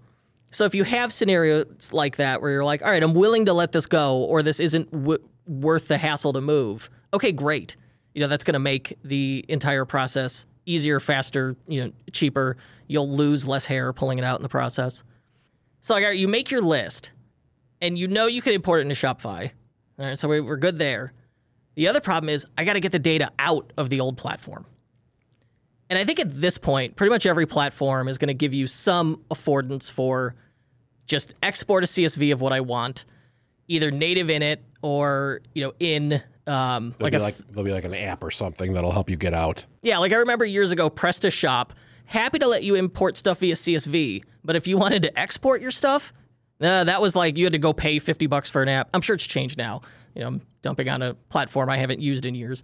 So 0.51 0.63
if 0.63 0.73
you 0.73 0.85
have 0.85 1.11
scenarios 1.11 1.91
like 1.91 2.15
that 2.15 2.41
where 2.41 2.51
you're 2.51 2.63
like, 2.65 2.81
all 2.81 2.89
right, 2.89 3.03
I'm 3.03 3.13
willing 3.13 3.45
to 3.45 3.53
let 3.53 3.73
this 3.73 3.85
go, 3.85 4.17
or 4.19 4.41
this 4.41 4.59
isn't 4.61 4.89
w- 4.91 5.19
worth 5.45 5.89
the 5.89 5.97
hassle 5.97 6.31
to 6.33 6.41
move, 6.41 6.89
okay, 7.13 7.33
great. 7.33 7.75
You 8.17 8.21
know, 8.21 8.29
that's 8.29 8.43
going 8.43 8.53
to 8.53 8.59
make 8.59 8.97
the 9.03 9.45
entire 9.47 9.85
process 9.85 10.47
easier, 10.65 10.99
faster, 10.99 11.55
you 11.67 11.85
know, 11.85 11.91
cheaper. 12.11 12.57
You'll 12.87 13.07
lose 13.07 13.47
less 13.47 13.67
hair 13.67 13.93
pulling 13.93 14.17
it 14.17 14.23
out 14.23 14.39
in 14.39 14.41
the 14.41 14.49
process. 14.49 15.03
So 15.81 15.93
like, 15.93 16.17
you 16.17 16.27
make 16.27 16.49
your 16.49 16.63
list 16.63 17.11
and 17.79 17.95
you 17.95 18.07
know 18.07 18.25
you 18.25 18.41
can 18.41 18.53
import 18.53 18.79
it 18.79 18.89
into 18.89 18.95
Shopify. 18.95 19.51
All 19.99 20.05
right, 20.07 20.17
so 20.17 20.27
we- 20.27 20.39
we're 20.41 20.57
good 20.57 20.79
there. 20.79 21.13
The 21.75 21.87
other 21.87 21.99
problem 21.99 22.29
is 22.29 22.43
I 22.57 22.65
got 22.65 22.73
to 22.73 22.79
get 22.79 22.91
the 22.91 22.97
data 22.97 23.29
out 23.37 23.71
of 23.77 23.91
the 23.91 23.99
old 23.99 24.17
platform. 24.17 24.65
And 25.87 25.99
I 25.99 26.03
think 26.03 26.19
at 26.19 26.41
this 26.41 26.57
point, 26.57 26.95
pretty 26.95 27.11
much 27.11 27.27
every 27.27 27.45
platform 27.45 28.07
is 28.07 28.17
going 28.17 28.29
to 28.29 28.33
give 28.33 28.51
you 28.51 28.65
some 28.65 29.21
affordance 29.29 29.91
for 29.91 30.33
just 31.05 31.35
export 31.43 31.83
a 31.83 31.87
CSV 31.87 32.33
of 32.33 32.41
what 32.41 32.51
I 32.51 32.61
want, 32.61 33.05
either 33.67 33.91
native 33.91 34.31
in 34.31 34.41
it 34.41 34.63
or 34.81 35.41
you 35.53 35.63
know 35.63 35.73
in 35.79 36.23
um, 36.47 36.95
Like 36.99 37.13
like 37.13 37.21
a 37.21 37.23
like 37.23 37.37
there'll 37.37 37.63
be 37.65 37.71
like 37.71 37.85
an 37.85 37.93
app 37.93 38.23
or 38.23 38.31
something 38.31 38.73
that'll 38.73 38.91
help 38.91 39.09
you 39.09 39.17
get 39.17 39.33
out. 39.33 39.65
yeah, 39.83 39.97
like 39.97 40.11
I 40.13 40.17
remember 40.17 40.45
years 40.45 40.71
ago, 40.71 40.89
PrestaShop, 40.89 41.71
happy 42.05 42.39
to 42.39 42.47
let 42.47 42.63
you 42.63 42.75
import 42.75 43.17
stuff 43.17 43.39
via 43.39 43.53
CSV, 43.55 44.23
but 44.43 44.55
if 44.55 44.67
you 44.67 44.77
wanted 44.77 45.01
to 45.03 45.19
export 45.19 45.61
your 45.61 45.71
stuff, 45.71 46.13
uh, 46.61 46.83
that 46.85 47.01
was 47.01 47.15
like 47.15 47.37
you 47.37 47.45
had 47.45 47.53
to 47.53 47.59
go 47.59 47.73
pay 47.73 47.99
50 47.99 48.27
bucks 48.27 48.49
for 48.49 48.61
an 48.63 48.69
app. 48.69 48.89
I'm 48.93 49.01
sure 49.01 49.15
it's 49.15 49.27
changed 49.27 49.57
now. 49.57 49.81
You 50.15 50.21
know, 50.21 50.27
I'm 50.27 50.41
dumping 50.61 50.89
on 50.89 51.01
a 51.01 51.13
platform 51.29 51.69
I 51.69 51.77
haven't 51.77 52.01
used 52.01 52.25
in 52.25 52.33
years. 52.33 52.63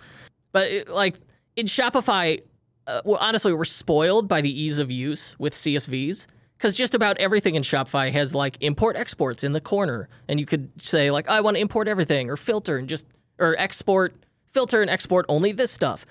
But 0.52 0.72
it, 0.72 0.90
like 0.90 1.20
in 1.56 1.68
Shopify, 1.68 2.42
uh, 2.88 3.02
well, 3.06 3.18
honestly, 3.22 3.54
we're 3.54 3.66
spoiled 3.66 4.28
by 4.28 4.42
the 4.42 4.62
ease 4.62 4.80
of 4.80 4.90
use 4.90 5.38
with 5.38 5.54
CSVs 5.54 6.26
because 6.58 6.76
just 6.76 6.96
about 6.96 7.18
everything 7.18 7.56
in 7.56 7.64
Shopify 7.64 8.12
has 8.12 8.34
like 8.34 8.58
import 8.62 8.96
exports 8.96 9.44
in 9.44 9.52
the 9.52 9.62
corner, 9.62 10.10
and 10.28 10.40
you 10.40 10.46
could 10.46 10.72
say 10.82 11.12
like 11.12 11.30
I 11.30 11.42
want 11.42 11.58
to 11.58 11.62
import 11.62 11.88
everything 11.88 12.30
or 12.30 12.38
filter 12.38 12.78
and 12.78 12.88
just 12.90 13.06
or 13.40 13.56
export 13.58 14.16
filter 14.48 14.82
and 14.82 14.90
export 14.90 15.26
only 15.30 15.52
this 15.52 15.72
stuff. 15.72 16.06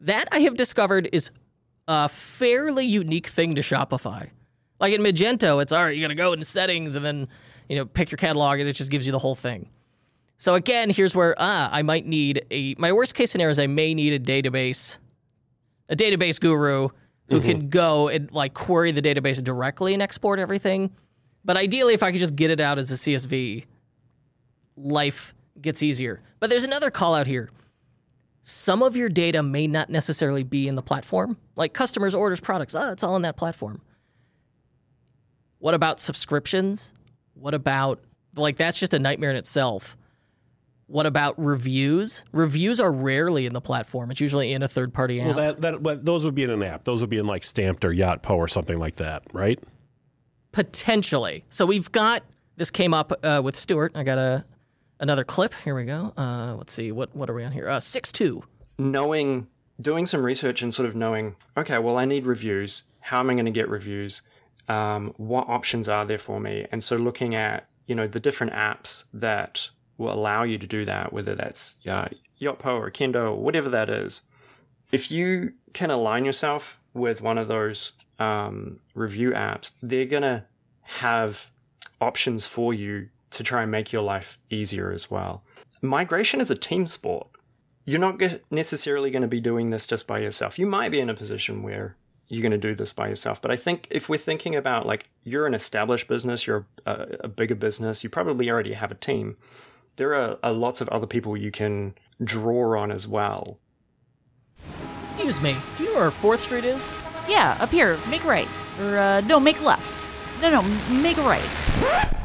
That 0.00 0.28
I 0.32 0.40
have 0.40 0.56
discovered 0.56 1.08
is 1.12 1.30
a 1.88 2.08
fairly 2.08 2.86
unique 2.86 3.26
thing 3.26 3.54
to 3.56 3.60
Shopify. 3.60 4.30
Like 4.78 4.94
in 4.94 5.02
Magento, 5.02 5.60
it's 5.60 5.72
all 5.72 5.84
right, 5.84 5.94
you 5.94 6.02
gotta 6.02 6.14
go 6.14 6.32
into 6.32 6.44
settings 6.44 6.96
and 6.96 7.04
then, 7.04 7.28
you 7.68 7.76
know, 7.76 7.84
pick 7.84 8.10
your 8.10 8.16
catalog 8.16 8.60
and 8.60 8.68
it 8.68 8.72
just 8.72 8.90
gives 8.90 9.04
you 9.04 9.12
the 9.12 9.18
whole 9.18 9.34
thing. 9.34 9.68
So 10.38 10.54
again, 10.54 10.88
here's 10.88 11.14
where 11.14 11.34
ah, 11.36 11.68
I 11.70 11.82
might 11.82 12.06
need 12.06 12.46
a 12.50 12.74
my 12.78 12.92
worst 12.92 13.14
case 13.14 13.30
scenario 13.30 13.50
is 13.50 13.58
I 13.58 13.66
may 13.66 13.92
need 13.92 14.14
a 14.14 14.18
database, 14.18 14.96
a 15.90 15.96
database 15.96 16.40
guru 16.40 16.88
who 17.28 17.40
can 17.40 17.68
go 17.68 18.08
and 18.08 18.30
like 18.32 18.54
query 18.54 18.90
the 18.90 19.02
database 19.02 19.42
directly 19.42 19.92
and 19.92 20.02
export 20.02 20.38
everything. 20.38 20.90
But 21.44 21.56
ideally, 21.56 21.94
if 21.94 22.02
I 22.02 22.10
could 22.10 22.20
just 22.20 22.34
get 22.34 22.50
it 22.50 22.60
out 22.60 22.78
as 22.78 22.90
a 22.90 22.94
CSV, 22.94 23.64
life 24.76 25.34
gets 25.60 25.82
easier. 25.82 26.22
But 26.40 26.50
there's 26.50 26.64
another 26.64 26.90
call 26.90 27.14
out 27.14 27.26
here. 27.26 27.50
Some 28.42 28.82
of 28.82 28.96
your 28.96 29.10
data 29.10 29.42
may 29.42 29.66
not 29.66 29.90
necessarily 29.90 30.42
be 30.42 30.66
in 30.66 30.74
the 30.74 30.82
platform, 30.82 31.36
like 31.56 31.74
customers, 31.74 32.14
orders, 32.14 32.40
products. 32.40 32.74
Oh, 32.74 32.90
it's 32.90 33.04
all 33.04 33.14
in 33.16 33.22
that 33.22 33.36
platform. 33.36 33.82
What 35.58 35.74
about 35.74 36.00
subscriptions? 36.00 36.94
What 37.34 37.52
about, 37.52 38.00
like, 38.34 38.56
that's 38.56 38.80
just 38.80 38.94
a 38.94 38.98
nightmare 38.98 39.30
in 39.30 39.36
itself. 39.36 39.96
What 40.86 41.06
about 41.06 41.38
reviews? 41.38 42.24
Reviews 42.32 42.80
are 42.80 42.90
rarely 42.90 43.46
in 43.46 43.52
the 43.52 43.60
platform. 43.60 44.10
It's 44.10 44.20
usually 44.20 44.52
in 44.52 44.62
a 44.62 44.68
third 44.68 44.92
party 44.92 45.20
app. 45.20 45.36
Well, 45.36 45.54
that, 45.54 45.82
that 45.82 46.04
those 46.04 46.24
would 46.24 46.34
be 46.34 46.42
in 46.42 46.50
an 46.50 46.62
app. 46.62 46.84
Those 46.84 47.02
would 47.02 47.10
be 47.10 47.18
in 47.18 47.26
like 47.26 47.44
Stamped 47.44 47.84
or 47.84 47.90
Yotpo 47.90 48.30
or 48.30 48.48
something 48.48 48.78
like 48.78 48.96
that, 48.96 49.22
right? 49.32 49.62
Potentially. 50.50 51.44
So 51.50 51.64
we've 51.66 51.92
got 51.92 52.24
this 52.56 52.70
came 52.72 52.92
up 52.92 53.12
uh, 53.22 53.40
with 53.44 53.54
Stewart. 53.54 53.92
I 53.94 54.02
got 54.02 54.18
a 54.18 54.44
another 55.00 55.24
clip. 55.24 55.52
Here 55.64 55.74
we 55.74 55.84
go. 55.84 56.12
Uh, 56.16 56.54
let's 56.56 56.72
see 56.72 56.92
what 56.92 57.14
what 57.16 57.28
are 57.28 57.34
we 57.34 57.44
on 57.44 57.52
here? 57.52 57.68
Uh, 57.68 57.80
six 57.80 58.12
two. 58.12 58.42
knowing 58.78 59.46
doing 59.80 60.06
some 60.06 60.22
research 60.22 60.62
and 60.62 60.74
sort 60.74 60.86
of 60.88 60.94
knowing 60.94 61.34
okay 61.56 61.78
well 61.78 61.96
i 61.96 62.04
need 62.04 62.26
reviews 62.26 62.82
how 63.00 63.18
am 63.20 63.30
i 63.30 63.32
going 63.34 63.46
to 63.46 63.50
get 63.50 63.68
reviews 63.68 64.20
um, 64.68 65.14
what 65.16 65.48
options 65.48 65.88
are 65.88 66.04
there 66.04 66.18
for 66.18 66.38
me 66.38 66.66
and 66.70 66.84
so 66.84 66.96
looking 66.96 67.34
at 67.34 67.66
you 67.86 67.94
know 67.94 68.06
the 68.06 68.20
different 68.20 68.52
apps 68.52 69.04
that 69.14 69.70
will 69.96 70.12
allow 70.12 70.42
you 70.42 70.58
to 70.58 70.66
do 70.66 70.84
that 70.84 71.12
whether 71.14 71.34
that's 71.34 71.76
uh, 71.88 72.06
yotpo 72.40 72.78
or 72.78 72.90
kendo 72.90 73.30
or 73.32 73.36
whatever 73.36 73.70
that 73.70 73.88
is 73.88 74.20
if 74.92 75.10
you 75.10 75.52
can 75.72 75.90
align 75.90 76.24
yourself 76.26 76.78
with 76.92 77.22
one 77.22 77.38
of 77.38 77.48
those 77.48 77.92
um, 78.18 78.78
review 78.94 79.30
apps 79.30 79.72
they're 79.82 80.04
going 80.04 80.22
to 80.22 80.44
have 80.82 81.50
options 82.02 82.46
for 82.46 82.74
you 82.74 83.08
to 83.30 83.42
try 83.42 83.62
and 83.62 83.70
make 83.70 83.92
your 83.92 84.02
life 84.02 84.38
easier 84.50 84.92
as 84.92 85.10
well 85.10 85.42
migration 85.82 86.40
is 86.40 86.50
a 86.50 86.56
team 86.56 86.86
sport 86.86 87.28
you're 87.84 88.00
not 88.00 88.20
necessarily 88.50 89.10
going 89.10 89.22
to 89.22 89.28
be 89.28 89.40
doing 89.40 89.70
this 89.70 89.86
just 89.86 90.06
by 90.06 90.18
yourself. 90.18 90.58
You 90.58 90.66
might 90.66 90.90
be 90.90 91.00
in 91.00 91.10
a 91.10 91.14
position 91.14 91.62
where 91.62 91.96
you're 92.28 92.42
going 92.42 92.52
to 92.52 92.58
do 92.58 92.74
this 92.74 92.92
by 92.92 93.08
yourself. 93.08 93.42
But 93.42 93.50
I 93.50 93.56
think 93.56 93.88
if 93.90 94.08
we're 94.08 94.18
thinking 94.18 94.54
about 94.54 94.86
like 94.86 95.08
you're 95.24 95.46
an 95.46 95.54
established 95.54 96.06
business, 96.06 96.46
you're 96.46 96.66
a, 96.86 97.06
a 97.24 97.28
bigger 97.28 97.56
business, 97.56 98.04
you 98.04 98.10
probably 98.10 98.48
already 98.48 98.74
have 98.74 98.92
a 98.92 98.94
team. 98.94 99.36
There 99.96 100.14
are, 100.14 100.38
are 100.42 100.52
lots 100.52 100.80
of 100.80 100.88
other 100.90 101.06
people 101.06 101.36
you 101.36 101.50
can 101.50 101.94
draw 102.22 102.80
on 102.80 102.92
as 102.92 103.08
well. 103.08 103.58
Excuse 105.02 105.40
me. 105.40 105.56
Do 105.76 105.84
you 105.84 105.92
know 105.92 106.00
where 106.00 106.10
Fourth 106.12 106.42
Street 106.42 106.64
is? 106.64 106.90
Yeah, 107.28 107.58
up 107.60 107.72
here. 107.72 107.98
Make 108.06 108.22
a 108.22 108.28
right. 108.28 108.48
Or, 108.78 108.98
uh, 108.98 109.20
no, 109.22 109.40
make 109.40 109.58
a 109.58 109.64
left. 109.64 110.00
No, 110.40 110.48
no, 110.50 110.62
make 110.62 111.16
a 111.16 111.22
right. 111.22 112.16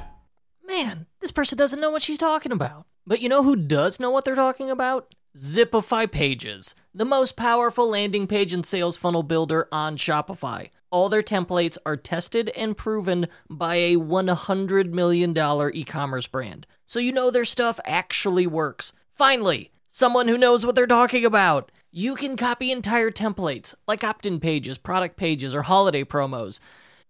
Man, 0.76 1.06
this 1.22 1.32
person 1.32 1.58
doesn't 1.58 1.80
know 1.80 1.90
what 1.90 2.02
she's 2.02 2.18
talking 2.18 2.52
about. 2.52 2.86
But 3.08 3.22
you 3.22 3.30
know 3.30 3.44
who 3.44 3.56
does 3.56 3.98
know 3.98 4.10
what 4.10 4.26
they're 4.26 4.36
talking 4.36 4.70
about? 4.70 5.16
Zipify 5.38 6.12
Pages, 6.12 6.76
the 6.94 7.06
most 7.06 7.38
powerful 7.38 7.90
landing 7.90 8.28
page 8.28 8.52
and 8.52 8.66
sales 8.66 8.98
funnel 8.98 9.24
builder 9.24 9.70
on 9.72 9.96
Shopify. 9.96 10.72
All 10.92 11.08
their 11.08 11.24
templates 11.24 11.78
are 11.86 11.96
tested 11.96 12.50
and 12.58 12.76
proven 12.76 13.28
by 13.50 13.76
a 13.76 13.96
$100 13.96 14.92
million 14.92 15.34
e 15.74 15.84
commerce 15.86 16.28
brand. 16.28 16.68
So 16.86 17.00
you 17.00 17.14
know 17.14 17.32
their 17.32 17.46
stuff 17.46 17.80
actually 17.86 18.46
works. 18.46 18.92
Finally, 19.10 19.72
someone 19.88 20.28
who 20.28 20.38
knows 20.38 20.66
what 20.66 20.76
they're 20.76 20.88
talking 20.88 21.24
about. 21.24 21.72
You 21.90 22.16
can 22.16 22.36
copy 22.36 22.74
entire 22.74 23.12
templates, 23.12 23.74
like 23.88 24.04
opt 24.04 24.26
in 24.26 24.42
pages, 24.42 24.78
product 24.78 25.16
pages, 25.16 25.56
or 25.56 25.62
holiday 25.62 26.04
promos. 26.04 26.60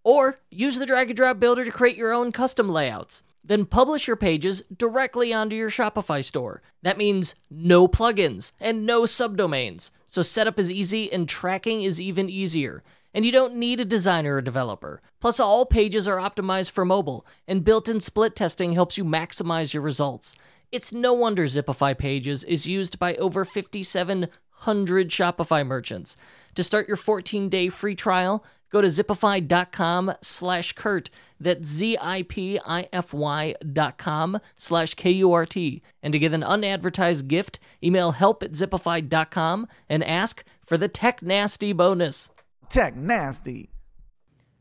Or 0.03 0.39
use 0.51 0.77
the 0.77 0.85
drag 0.85 1.09
and 1.09 1.17
drop 1.17 1.39
builder 1.39 1.65
to 1.65 1.71
create 1.71 1.97
your 1.97 2.13
own 2.13 2.31
custom 2.31 2.69
layouts. 2.69 3.23
Then 3.47 3.65
publish 3.65 4.07
your 4.07 4.15
pages 4.15 4.63
directly 4.75 5.31
onto 5.31 5.55
your 5.55 5.69
Shopify 5.69 6.23
store. 6.23 6.63
That 6.81 6.97
means 6.97 7.35
no 7.51 7.87
plugins 7.87 8.51
and 8.59 8.87
no 8.87 9.03
subdomains. 9.03 9.91
So 10.07 10.23
setup 10.23 10.57
is 10.57 10.71
easy 10.71 11.13
and 11.13 11.29
tracking 11.29 11.83
is 11.83 12.01
even 12.01 12.27
easier. 12.27 12.83
And 13.13 13.23
you 13.23 13.31
don't 13.31 13.55
need 13.55 13.79
a 13.79 13.85
designer 13.85 14.37
or 14.37 14.41
developer. 14.41 15.01
Plus, 15.21 15.39
all 15.39 15.65
pages 15.65 16.07
are 16.07 16.17
optimized 16.17 16.71
for 16.71 16.83
mobile, 16.83 17.25
and 17.47 17.63
built 17.63 17.87
in 17.87 18.01
split 18.01 18.35
testing 18.35 18.73
helps 18.73 18.97
you 18.97 19.05
maximize 19.05 19.73
your 19.73 19.83
results. 19.83 20.35
It's 20.71 20.91
no 20.91 21.13
wonder 21.13 21.45
Zipify 21.45 21.97
Pages 21.97 22.43
is 22.43 22.67
used 22.67 22.99
by 22.99 23.15
over 23.15 23.45
5,700 23.45 25.09
Shopify 25.09 25.65
merchants. 25.65 26.17
To 26.55 26.63
start 26.63 26.87
your 26.87 26.97
14-day 26.97 27.69
free 27.69 27.95
trial, 27.95 28.43
go 28.69 28.81
to 28.81 28.87
zipify.com 28.87 30.13
slash 30.21 30.73
Kurt. 30.73 31.09
That's 31.39 31.67
Z-I-P-I-F-Y 31.67 33.55
dot 33.73 33.97
com 33.97 34.39
slash 34.55 34.93
K-U-R-T. 34.93 35.81
And 36.01 36.13
to 36.13 36.19
get 36.19 36.33
an 36.33 36.43
unadvertised 36.43 37.27
gift, 37.27 37.59
email 37.83 38.11
help 38.11 38.41
at 38.41 38.53
zipify.com 38.53 39.67
and 39.89 40.03
ask 40.03 40.45
for 40.65 40.77
the 40.77 40.87
Tech 40.87 41.21
Nasty 41.21 41.73
bonus. 41.73 42.29
Tech 42.69 42.95
nasty. 42.95 43.69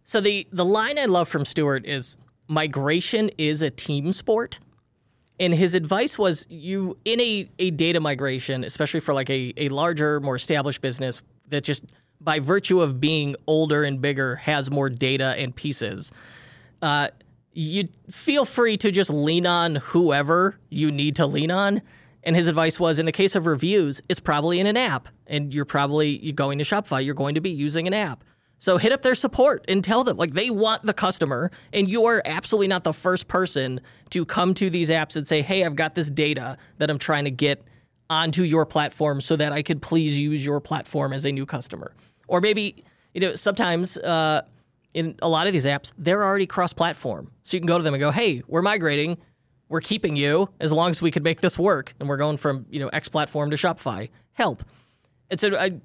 So 0.05 0.21
the 0.21 0.47
the 0.53 0.65
line 0.65 0.99
I 0.99 1.07
love 1.07 1.29
from 1.29 1.45
Stewart 1.47 1.87
is 1.87 2.19
migration 2.49 3.31
is 3.39 3.63
a 3.63 3.71
team 3.71 4.13
sport. 4.13 4.59
And 5.41 5.55
his 5.55 5.75
advice 5.75 6.19
was 6.19 6.47
you 6.49 6.97
in 7.05 7.21
a, 7.21 7.51
a 7.59 7.71
data 7.71 7.99
migration, 7.99 8.63
especially 8.63 9.01
for 9.01 9.15
like 9.15 9.31
a, 9.31 9.53
a 9.57 9.69
larger, 9.71 10.21
more 10.21 10.37
established 10.37 10.81
business 10.81 11.23
that 11.49 11.65
just 11.65 11.85
by 12.21 12.41
virtue 12.41 12.81
of 12.81 13.01
being 13.01 13.37
older 13.47 13.85
and 13.85 14.01
bigger 14.01 14.37
has 14.37 14.71
more 14.71 14.89
data 14.89 15.35
and 15.37 15.55
pieces. 15.55 16.13
Uh, 16.81 17.09
you 17.53 17.89
feel 18.11 18.45
free 18.45 18.77
to 18.79 18.91
just 18.91 19.11
lean 19.11 19.47
on 19.47 19.77
whoever 19.77 20.57
you 20.71 20.91
need 20.91 21.17
to 21.17 21.27
lean 21.27 21.51
on. 21.51 21.83
And 22.25 22.35
his 22.35 22.47
advice 22.47 22.81
was 22.81 22.99
in 22.99 23.07
the 23.07 23.13
case 23.13 23.37
of 23.37 23.47
reviews, 23.47 24.01
it's 24.09 24.21
probably 24.21 24.59
in 24.59 24.67
an 24.67 24.77
app. 24.77 25.09
And 25.27 25.53
you're 25.53 25.67
probably 25.67 26.33
going 26.33 26.59
to 26.59 26.65
Shopify, 26.65 27.05
you're 27.05 27.15
going 27.15 27.35
to 27.35 27.41
be 27.41 27.51
using 27.51 27.87
an 27.87 27.95
app. 27.95 28.25
So 28.59 28.79
hit 28.79 28.93
up 28.93 29.03
their 29.03 29.15
support 29.15 29.65
and 29.69 29.85
tell 29.85 30.05
them 30.05 30.17
like 30.17 30.33
they 30.33 30.49
want 30.49 30.85
the 30.85 30.95
customer, 30.95 31.51
and 31.73 31.89
you 31.89 32.07
are 32.07 32.23
absolutely 32.25 32.69
not 32.69 32.83
the 32.83 32.95
first 32.95 33.29
person 33.29 33.81
to 34.11 34.25
come 34.25 34.55
to 34.55 34.71
these 34.71 34.89
apps 34.89 35.17
and 35.17 35.27
say, 35.27 35.43
"Hey, 35.43 35.65
I've 35.65 35.77
got 35.77 35.95
this 35.95 36.09
data 36.09 36.57
that 36.79 36.89
I'm 36.89 36.99
trying 36.99 37.25
to 37.25 37.31
get 37.31 37.67
onto 38.15 38.43
your 38.43 38.65
platform 38.67 39.21
so 39.21 39.37
that 39.37 39.53
I 39.53 39.63
could 39.63 39.83
please 39.83 40.19
use 40.19 40.45
your 40.45 40.61
platform 40.61 41.13
as 41.13 41.25
a 41.25 41.33
new 41.33 41.47
customer." 41.47 41.95
Or 42.29 42.41
maybe 42.41 42.85
you 43.13 43.21
know 43.21 43.35
sometimes 43.35 43.97
uh, 43.99 44.43
in 44.95 45.17
a 45.21 45.29
lot 45.29 45.47
of 45.47 45.53
these 45.53 45.67
apps 45.67 45.93
they're 45.99 46.25
already 46.25 46.47
cross-platform, 46.47 47.31
so 47.43 47.57
you 47.57 47.61
can 47.61 47.67
go 47.67 47.79
to 47.79 47.85
them 47.85 47.95
and 47.95 48.01
go, 48.01 48.11
"Hey, 48.11 48.43
we're 48.47 48.63
migrating." 48.63 49.19
We're 49.71 49.81
keeping 49.81 50.15
you 50.15 50.51
as 50.61 50.73
long 50.73 50.91
as 50.91 51.01
we 51.01 51.11
could 51.11 51.25
make 51.25 51.41
this 51.41 51.59
work, 51.59 51.95
and 51.99 52.09
we're 52.09 52.19
going 52.19 52.37
from 52.37 52.67
you 52.71 52.79
know 52.81 52.89
X 52.89 53.09
platform 53.09 53.51
to 53.51 53.57
Shopify. 53.57 54.11
Help. 54.35 54.63
And 55.31 55.41
so 55.41 55.57
I, 55.57 55.81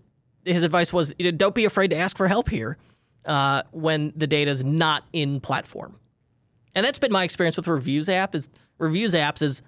his 0.46 0.64
advice 0.64 0.92
was 0.92 1.16
you 1.18 1.26
know, 1.26 1.32
don't 1.32 1.56
be 1.56 1.66
afraid 1.66 1.90
to 1.92 1.98
ask 1.98 2.18
for 2.18 2.28
help 2.28 2.50
here 2.50 2.78
uh, 3.26 3.64
when 3.72 4.14
the 4.16 4.28
data 4.28 4.52
is 4.52 4.64
not 4.64 5.06
in 5.14 5.40
platform. 5.40 5.98
And 6.76 6.86
that's 6.86 7.00
been 7.00 7.12
my 7.12 7.24
experience 7.24 7.58
with 7.58 7.68
reviews 7.68 8.10
app 8.10 8.36
is 8.36 8.50
reviews 8.78 9.14
apps 9.14 9.42
is 9.42 9.62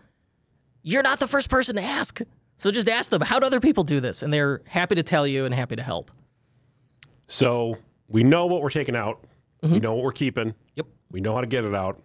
you're 0.84 1.04
not 1.04 1.20
the 1.20 1.28
first 1.28 1.50
person 1.50 1.76
to 1.76 1.82
ask. 1.82 2.22
So 2.62 2.70
just 2.70 2.88
ask 2.88 3.10
them, 3.10 3.22
how 3.24 3.40
do 3.40 3.48
other 3.48 3.60
people 3.60 3.84
do 3.84 4.00
this? 4.00 4.22
And 4.22 4.32
they're 4.32 4.62
happy 4.68 4.94
to 4.94 5.02
tell 5.02 5.26
you 5.26 5.46
and 5.46 5.56
happy 5.56 5.76
to 5.78 5.82
help. 5.82 6.12
So 7.26 7.80
we 8.08 8.24
know 8.24 8.46
what 8.46 8.62
we're 8.62 8.70
taking 8.70 8.96
out. 8.96 9.24
We 9.64 9.70
mm-hmm. 9.70 9.78
know 9.80 9.96
what 9.96 10.04
we're 10.04 10.12
keeping. 10.12 10.54
Yep. 10.76 10.86
We 11.10 11.22
know 11.22 11.34
how 11.34 11.42
to 11.42 11.48
get 11.48 11.66
it 11.66 11.74
out. 11.74 12.00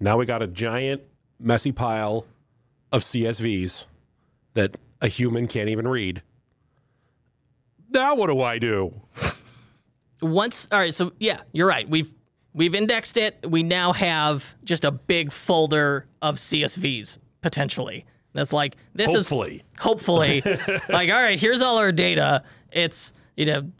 Now 0.00 0.16
we 0.16 0.24
got 0.24 0.40
a 0.40 0.46
giant, 0.46 1.02
messy 1.38 1.72
pile 1.72 2.24
of 2.90 3.02
CSVs 3.02 3.84
that 4.54 4.78
a 5.02 5.08
human 5.08 5.46
can't 5.46 5.68
even 5.68 5.86
read. 5.86 6.22
Now 7.90 8.14
what 8.14 8.28
do 8.28 8.40
I 8.40 8.58
do? 8.58 8.98
Once 10.22 10.68
all 10.72 10.78
right, 10.78 10.94
so 10.94 11.12
yeah, 11.20 11.42
you're 11.52 11.68
right. 11.68 11.86
We've 11.86 12.10
we've 12.54 12.74
indexed 12.74 13.18
it. 13.18 13.44
We 13.46 13.62
now 13.62 13.92
have 13.92 14.54
just 14.64 14.86
a 14.86 14.90
big 14.90 15.32
folder 15.32 16.06
of 16.22 16.36
CSVs 16.36 17.18
potentially. 17.42 18.06
That's 18.36 18.52
like 18.52 18.76
this 18.94 19.12
Hopefully. 19.12 19.56
is 19.56 19.82
hopefully 19.82 20.42
like 20.88 21.10
all 21.10 21.20
right, 21.22 21.38
here's 21.38 21.60
all 21.60 21.78
our 21.78 21.92
data. 21.92 22.42
It's 22.70 23.12
you 23.36 23.46
know 23.46 23.70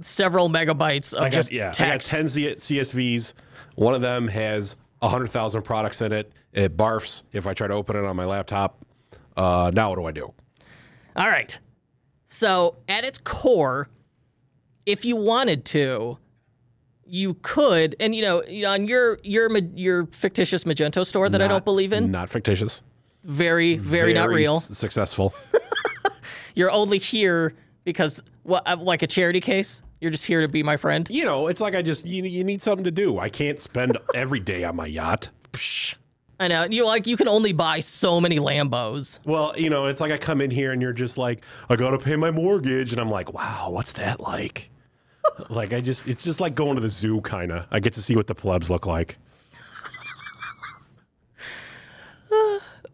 several 0.00 0.48
megabytes 0.48 1.12
of 1.12 1.22
I 1.22 1.26
got, 1.28 1.32
just 1.32 1.52
yeah, 1.52 1.70
text. 1.70 2.12
I 2.12 2.18
got 2.22 2.30
10 2.30 2.56
CSVs. 2.56 3.32
One 3.74 3.94
of 3.94 4.00
them 4.00 4.26
has 4.28 4.76
100,000 5.00 5.62
products 5.62 6.00
in 6.00 6.12
it. 6.12 6.32
It 6.52 6.76
barfs 6.76 7.22
if 7.32 7.46
I 7.46 7.52
try 7.52 7.66
to 7.66 7.74
open 7.74 7.96
it 7.96 8.04
on 8.04 8.16
my 8.16 8.24
laptop. 8.24 8.78
Uh, 9.36 9.70
now 9.74 9.90
what 9.90 9.96
do 9.96 10.06
I 10.06 10.12
do? 10.12 10.32
All 11.14 11.28
right. 11.28 11.58
So 12.24 12.76
at 12.88 13.04
its 13.04 13.18
core, 13.18 13.88
if 14.86 15.04
you 15.04 15.16
wanted 15.16 15.64
to, 15.66 16.18
you 17.04 17.34
could, 17.42 17.94
and 18.00 18.14
you 18.14 18.22
know, 18.22 18.42
on 18.68 18.86
your 18.86 19.18
your 19.22 19.48
your 19.74 20.06
fictitious 20.06 20.64
Magento 20.64 21.06
store 21.06 21.28
that 21.28 21.40
I 21.40 21.46
don't 21.46 21.64
believe 21.64 21.92
in, 21.92 22.10
Not 22.10 22.28
fictitious. 22.28 22.82
Very 23.26 23.76
very, 23.76 24.12
not 24.12 24.28
real. 24.28 24.56
s- 24.56 24.76
successful. 24.78 25.34
You're 26.54 26.70
only 26.70 26.98
here 26.98 27.54
because 27.84 28.22
what, 28.44 28.66
uh, 28.66 28.76
like 28.78 29.02
a 29.02 29.06
charity 29.06 29.40
case. 29.40 29.82
You're 30.00 30.10
just 30.10 30.24
here 30.26 30.42
to 30.42 30.48
be 30.48 30.62
my 30.62 30.76
friend. 30.76 31.08
you 31.10 31.24
know, 31.24 31.46
it's 31.46 31.60
like 31.60 31.74
I 31.74 31.80
just 31.82 32.06
you, 32.06 32.22
you 32.24 32.44
need 32.44 32.62
something 32.62 32.84
to 32.84 32.90
do. 32.90 33.18
I 33.18 33.28
can't 33.30 33.58
spend 33.58 33.96
every 34.14 34.40
day 34.40 34.62
on 34.64 34.76
my 34.76 34.86
yacht. 34.86 35.30
Psh. 35.52 35.94
I 36.38 36.48
know 36.48 36.64
you 36.70 36.84
like 36.84 37.06
you 37.06 37.16
can 37.16 37.28
only 37.28 37.52
buy 37.54 37.80
so 37.80 38.20
many 38.20 38.38
Lambos. 38.38 39.20
Well, 39.24 39.54
you 39.56 39.70
know, 39.70 39.86
it's 39.86 40.00
like 40.02 40.12
I 40.12 40.18
come 40.18 40.42
in 40.42 40.50
here 40.50 40.72
and 40.72 40.82
you're 40.82 40.92
just 40.92 41.16
like, 41.16 41.42
I 41.70 41.76
gotta 41.76 41.98
pay 41.98 42.14
my 42.16 42.30
mortgage, 42.30 42.92
and 42.92 43.00
I'm 43.00 43.08
like, 43.10 43.32
wow, 43.32 43.70
what's 43.70 43.92
that 43.92 44.20
like? 44.20 44.68
like 45.48 45.72
I 45.72 45.80
just, 45.80 46.06
it's 46.06 46.22
just 46.22 46.40
like 46.40 46.54
going 46.54 46.74
to 46.74 46.80
the 46.82 46.90
zoo, 46.90 47.22
kind 47.22 47.50
of. 47.50 47.66
I 47.70 47.80
get 47.80 47.94
to 47.94 48.02
see 48.02 48.16
what 48.16 48.26
the 48.26 48.34
plebs 48.34 48.70
look 48.70 48.86
like. 48.86 49.16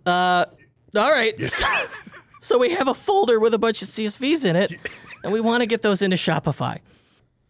All 0.06 0.46
right. 0.94 1.34
so 2.40 2.58
we 2.58 2.70
have 2.70 2.88
a 2.88 2.94
folder 2.94 3.40
with 3.40 3.54
a 3.54 3.58
bunch 3.58 3.82
of 3.82 3.88
CSVs 3.88 4.44
in 4.44 4.56
it, 4.56 4.76
and 5.24 5.32
we 5.32 5.40
want 5.40 5.62
to 5.62 5.66
get 5.66 5.82
those 5.82 6.02
into 6.02 6.16
Shopify. 6.16 6.78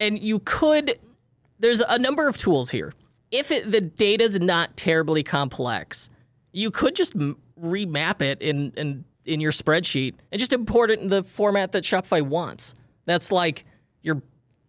And 0.00 0.18
you 0.18 0.40
could 0.40 0.98
there's 1.62 1.80
a 1.80 1.98
number 1.98 2.28
of 2.28 2.36
tools 2.36 2.70
here. 2.70 2.92
If 3.30 3.50
it, 3.50 3.70
the 3.70 3.80
data's 3.80 4.38
not 4.38 4.76
terribly 4.76 5.22
complex, 5.22 6.10
you 6.50 6.70
could 6.70 6.94
just 6.94 7.14
m- 7.14 7.38
remap 7.58 8.20
it 8.20 8.42
in, 8.42 8.72
in 8.76 9.04
in 9.24 9.40
your 9.40 9.52
spreadsheet 9.52 10.14
and 10.32 10.40
just 10.40 10.52
import 10.52 10.90
it 10.90 10.98
in 10.98 11.08
the 11.08 11.22
format 11.22 11.70
that 11.72 11.84
Shopify 11.84 12.20
wants. 12.20 12.74
That's 13.06 13.30
like 13.30 13.64
your 14.02 14.20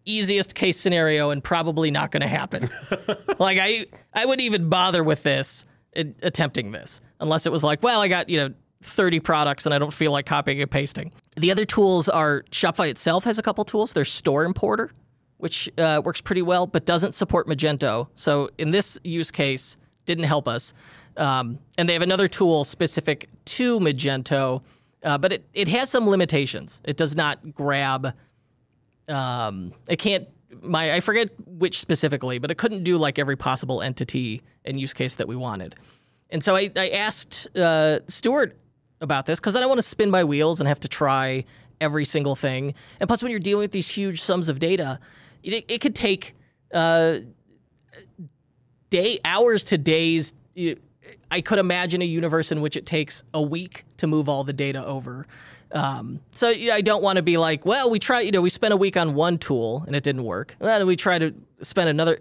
easiest 0.04 0.54
case 0.54 0.78
scenario 0.78 1.30
and 1.30 1.42
probably 1.42 1.90
not 1.90 2.12
going 2.12 2.20
to 2.20 2.28
happen. 2.28 2.70
like 3.38 3.58
I 3.60 3.86
I 4.14 4.24
wouldn't 4.24 4.42
even 4.42 4.68
bother 4.68 5.02
with 5.02 5.24
this 5.24 5.66
uh, 5.96 6.04
attempting 6.22 6.70
this 6.70 7.00
unless 7.24 7.46
it 7.46 7.52
was 7.52 7.64
like, 7.64 7.82
well, 7.82 8.00
I 8.00 8.08
got, 8.08 8.28
you 8.28 8.36
know, 8.36 8.54
30 8.82 9.18
products 9.20 9.64
and 9.64 9.74
I 9.74 9.78
don't 9.78 9.92
feel 9.92 10.12
like 10.12 10.26
copying 10.26 10.60
and 10.60 10.70
pasting. 10.70 11.10
The 11.36 11.50
other 11.50 11.64
tools 11.64 12.08
are 12.08 12.44
Shopify 12.50 12.90
itself 12.90 13.24
has 13.24 13.38
a 13.38 13.42
couple 13.42 13.64
tools. 13.64 13.94
There's 13.94 14.12
Store 14.12 14.44
Importer, 14.44 14.92
which 15.38 15.70
uh, 15.78 16.02
works 16.04 16.20
pretty 16.20 16.42
well, 16.42 16.66
but 16.66 16.84
doesn't 16.84 17.12
support 17.12 17.48
Magento. 17.48 18.08
So 18.14 18.50
in 18.58 18.70
this 18.70 18.98
use 19.02 19.30
case, 19.30 19.76
didn't 20.04 20.24
help 20.24 20.46
us. 20.46 20.74
Um, 21.16 21.58
and 21.78 21.88
they 21.88 21.94
have 21.94 22.02
another 22.02 22.28
tool 22.28 22.62
specific 22.62 23.28
to 23.46 23.80
Magento, 23.80 24.62
uh, 25.02 25.16
but 25.16 25.32
it, 25.32 25.44
it 25.54 25.68
has 25.68 25.90
some 25.90 26.08
limitations. 26.08 26.82
It 26.84 26.96
does 26.96 27.16
not 27.16 27.54
grab, 27.54 28.14
um, 29.08 29.72
it 29.88 29.96
can't, 29.96 30.28
my 30.60 30.92
I 30.94 31.00
forget 31.00 31.30
which 31.46 31.80
specifically, 31.80 32.38
but 32.38 32.50
it 32.50 32.56
couldn't 32.58 32.84
do 32.84 32.98
like 32.98 33.18
every 33.18 33.36
possible 33.36 33.80
entity 33.80 34.42
and 34.64 34.78
use 34.78 34.92
case 34.92 35.16
that 35.16 35.26
we 35.26 35.36
wanted. 35.36 35.74
And 36.30 36.42
so 36.42 36.56
I, 36.56 36.70
I 36.76 36.88
asked 36.88 37.54
uh, 37.56 38.00
Stewart 38.08 38.56
about 39.00 39.26
this 39.26 39.38
because 39.38 39.54
I 39.56 39.60
don't 39.60 39.68
want 39.68 39.78
to 39.78 39.86
spin 39.86 40.10
my 40.10 40.24
wheels 40.24 40.60
and 40.60 40.68
have 40.68 40.80
to 40.80 40.88
try 40.88 41.44
every 41.80 42.04
single 42.04 42.34
thing. 42.34 42.74
And 43.00 43.08
plus, 43.08 43.22
when 43.22 43.30
you're 43.30 43.40
dealing 43.40 43.62
with 43.62 43.72
these 43.72 43.88
huge 43.88 44.20
sums 44.20 44.48
of 44.48 44.58
data, 44.58 44.98
it, 45.42 45.64
it 45.68 45.80
could 45.80 45.94
take 45.94 46.34
uh, 46.72 47.18
day 48.90 49.20
hours 49.24 49.64
to 49.64 49.78
days. 49.78 50.34
I 51.30 51.40
could 51.40 51.58
imagine 51.58 52.02
a 52.02 52.06
universe 52.06 52.50
in 52.50 52.60
which 52.60 52.76
it 52.76 52.86
takes 52.86 53.22
a 53.32 53.42
week 53.42 53.84
to 53.98 54.06
move 54.06 54.28
all 54.28 54.44
the 54.44 54.52
data 54.52 54.84
over. 54.84 55.26
Um, 55.72 56.20
so 56.30 56.48
you 56.48 56.68
know, 56.68 56.74
I 56.74 56.80
don't 56.80 57.02
want 57.02 57.16
to 57.16 57.22
be 57.22 57.36
like, 57.36 57.66
well, 57.66 57.90
we 57.90 57.98
try, 57.98 58.20
you 58.20 58.30
know, 58.30 58.40
we 58.40 58.50
spent 58.50 58.72
a 58.72 58.76
week 58.76 58.96
on 58.96 59.14
one 59.14 59.38
tool 59.38 59.82
and 59.86 59.96
it 59.96 60.04
didn't 60.04 60.24
work. 60.24 60.56
Then 60.60 60.86
we 60.86 60.94
try 60.94 61.18
to 61.18 61.34
spend 61.62 61.88
another. 61.88 62.18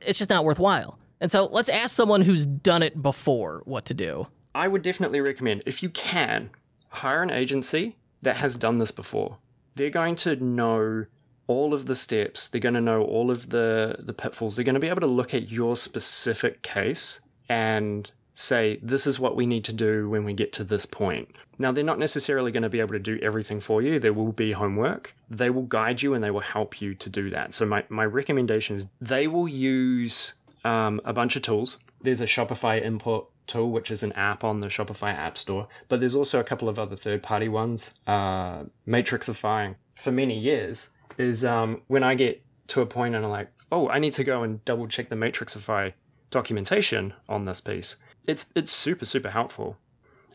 It's 0.00 0.18
just 0.18 0.30
not 0.30 0.44
worthwhile. 0.44 0.98
And 1.22 1.30
so 1.30 1.46
let's 1.46 1.68
ask 1.68 1.94
someone 1.94 2.22
who's 2.22 2.44
done 2.44 2.82
it 2.82 3.00
before 3.00 3.62
what 3.64 3.84
to 3.86 3.94
do. 3.94 4.26
I 4.56 4.66
would 4.66 4.82
definitely 4.82 5.20
recommend, 5.20 5.62
if 5.64 5.80
you 5.80 5.88
can, 5.88 6.50
hire 6.88 7.22
an 7.22 7.30
agency 7.30 7.96
that 8.22 8.36
has 8.38 8.56
done 8.56 8.78
this 8.78 8.90
before. 8.90 9.38
They're 9.76 9.88
going 9.88 10.16
to 10.16 10.34
know 10.34 11.06
all 11.46 11.74
of 11.74 11.86
the 11.86 11.94
steps. 11.94 12.48
They're 12.48 12.60
going 12.60 12.74
to 12.74 12.80
know 12.80 13.04
all 13.04 13.30
of 13.30 13.50
the, 13.50 13.96
the 14.00 14.12
pitfalls. 14.12 14.56
They're 14.56 14.64
going 14.64 14.74
to 14.74 14.80
be 14.80 14.88
able 14.88 15.00
to 15.00 15.06
look 15.06 15.32
at 15.32 15.48
your 15.48 15.76
specific 15.76 16.62
case 16.62 17.20
and 17.48 18.10
say, 18.34 18.80
this 18.82 19.06
is 19.06 19.20
what 19.20 19.36
we 19.36 19.46
need 19.46 19.64
to 19.66 19.72
do 19.72 20.10
when 20.10 20.24
we 20.24 20.32
get 20.32 20.52
to 20.54 20.64
this 20.64 20.86
point. 20.86 21.28
Now, 21.56 21.70
they're 21.70 21.84
not 21.84 22.00
necessarily 22.00 22.50
going 22.50 22.64
to 22.64 22.68
be 22.68 22.80
able 22.80 22.94
to 22.94 22.98
do 22.98 23.20
everything 23.22 23.60
for 23.60 23.80
you. 23.80 24.00
There 24.00 24.12
will 24.12 24.32
be 24.32 24.52
homework. 24.52 25.14
They 25.30 25.50
will 25.50 25.62
guide 25.62 26.02
you 26.02 26.14
and 26.14 26.24
they 26.24 26.32
will 26.32 26.40
help 26.40 26.80
you 26.80 26.96
to 26.96 27.08
do 27.08 27.30
that. 27.30 27.54
So, 27.54 27.64
my, 27.64 27.84
my 27.88 28.06
recommendation 28.06 28.76
is 28.76 28.88
they 29.00 29.28
will 29.28 29.46
use 29.46 30.34
um, 30.64 31.00
a 31.04 31.12
bunch 31.12 31.36
of 31.36 31.42
tools. 31.42 31.78
There's 32.00 32.20
a 32.20 32.26
Shopify 32.26 32.82
import 32.82 33.26
tool, 33.46 33.70
which 33.70 33.90
is 33.90 34.02
an 34.02 34.12
app 34.12 34.44
on 34.44 34.60
the 34.60 34.68
Shopify 34.68 35.14
App 35.14 35.36
Store, 35.36 35.68
but 35.88 36.00
there's 36.00 36.14
also 36.14 36.40
a 36.40 36.44
couple 36.44 36.68
of 36.68 36.78
other 36.78 36.96
third 36.96 37.22
party 37.22 37.48
ones. 37.48 37.94
Uh, 38.06 38.64
Matrixify, 38.86 39.74
for 40.00 40.12
many 40.12 40.38
years, 40.38 40.88
is 41.18 41.44
um, 41.44 41.82
when 41.88 42.02
I 42.02 42.14
get 42.14 42.42
to 42.68 42.80
a 42.80 42.86
point 42.86 43.14
and 43.14 43.24
I'm 43.24 43.30
like, 43.30 43.50
oh, 43.70 43.88
I 43.88 43.98
need 43.98 44.12
to 44.14 44.24
go 44.24 44.42
and 44.42 44.64
double 44.64 44.86
check 44.86 45.08
the 45.08 45.16
Matrixify 45.16 45.92
documentation 46.30 47.14
on 47.28 47.44
this 47.44 47.60
piece. 47.60 47.96
It's 48.26 48.46
it's 48.54 48.72
super 48.72 49.04
super 49.04 49.30
helpful, 49.30 49.76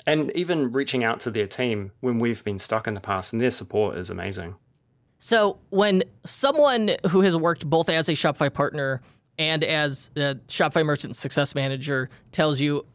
and 0.06 0.32
even 0.32 0.72
reaching 0.74 1.04
out 1.04 1.20
to 1.22 1.32
their 1.32 1.48
team 1.48 1.92
when 2.02 2.20
we've 2.20 2.44
been 2.44 2.60
stuck 2.60 2.88
in 2.88 2.94
the 2.94 3.00
past, 3.00 3.32
and 3.34 3.42
their 3.42 3.52
support 3.52 3.98
is 3.98 4.10
amazing. 4.10 4.56
So 5.20 5.60
when 5.70 6.04
someone 6.26 6.92
who 7.10 7.22
has 7.22 7.36
worked 7.36 7.68
both 7.68 7.90
as 7.90 8.08
a 8.10 8.12
Shopify 8.12 8.54
partner 8.54 9.02
and 9.38 9.64
as 9.64 10.10
the 10.14 10.40
Shopify 10.48 10.86
Merchant 10.86 11.16
Success 11.16 11.56
Manager 11.56 12.10
tells 12.32 12.60
you 12.60 12.86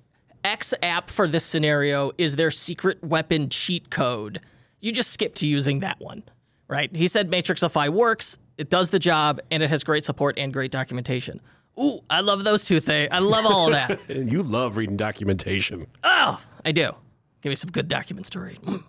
X 0.44 0.74
app 0.82 1.10
for 1.10 1.28
this 1.28 1.44
scenario 1.44 2.12
is 2.18 2.36
their 2.36 2.50
secret 2.50 3.02
weapon 3.02 3.48
cheat 3.48 3.90
code, 3.90 4.40
you 4.80 4.92
just 4.92 5.12
skip 5.12 5.34
to 5.36 5.46
using 5.46 5.80
that 5.80 6.00
one, 6.00 6.22
right? 6.68 6.94
He 6.94 7.08
said 7.08 7.30
Matrixify 7.30 7.88
works, 7.88 8.38
it 8.58 8.70
does 8.70 8.90
the 8.90 8.98
job, 8.98 9.40
and 9.50 9.62
it 9.62 9.70
has 9.70 9.84
great 9.84 10.04
support 10.04 10.38
and 10.38 10.52
great 10.52 10.70
documentation. 10.70 11.40
Ooh, 11.80 12.00
I 12.10 12.20
love 12.20 12.44
those 12.44 12.64
two 12.64 12.80
things. 12.80 13.08
I 13.12 13.20
love 13.20 13.46
all 13.46 13.68
of 13.68 13.72
that. 13.72 13.98
And 14.08 14.30
you 14.30 14.42
love 14.42 14.76
reading 14.76 14.96
documentation. 14.96 15.86
oh, 16.04 16.40
I 16.64 16.72
do. 16.72 16.92
Give 17.40 17.50
me 17.50 17.56
some 17.56 17.70
good 17.70 17.88
documents 17.88 18.30
to 18.30 18.40
read. 18.40 18.60
Mm. 18.62 18.84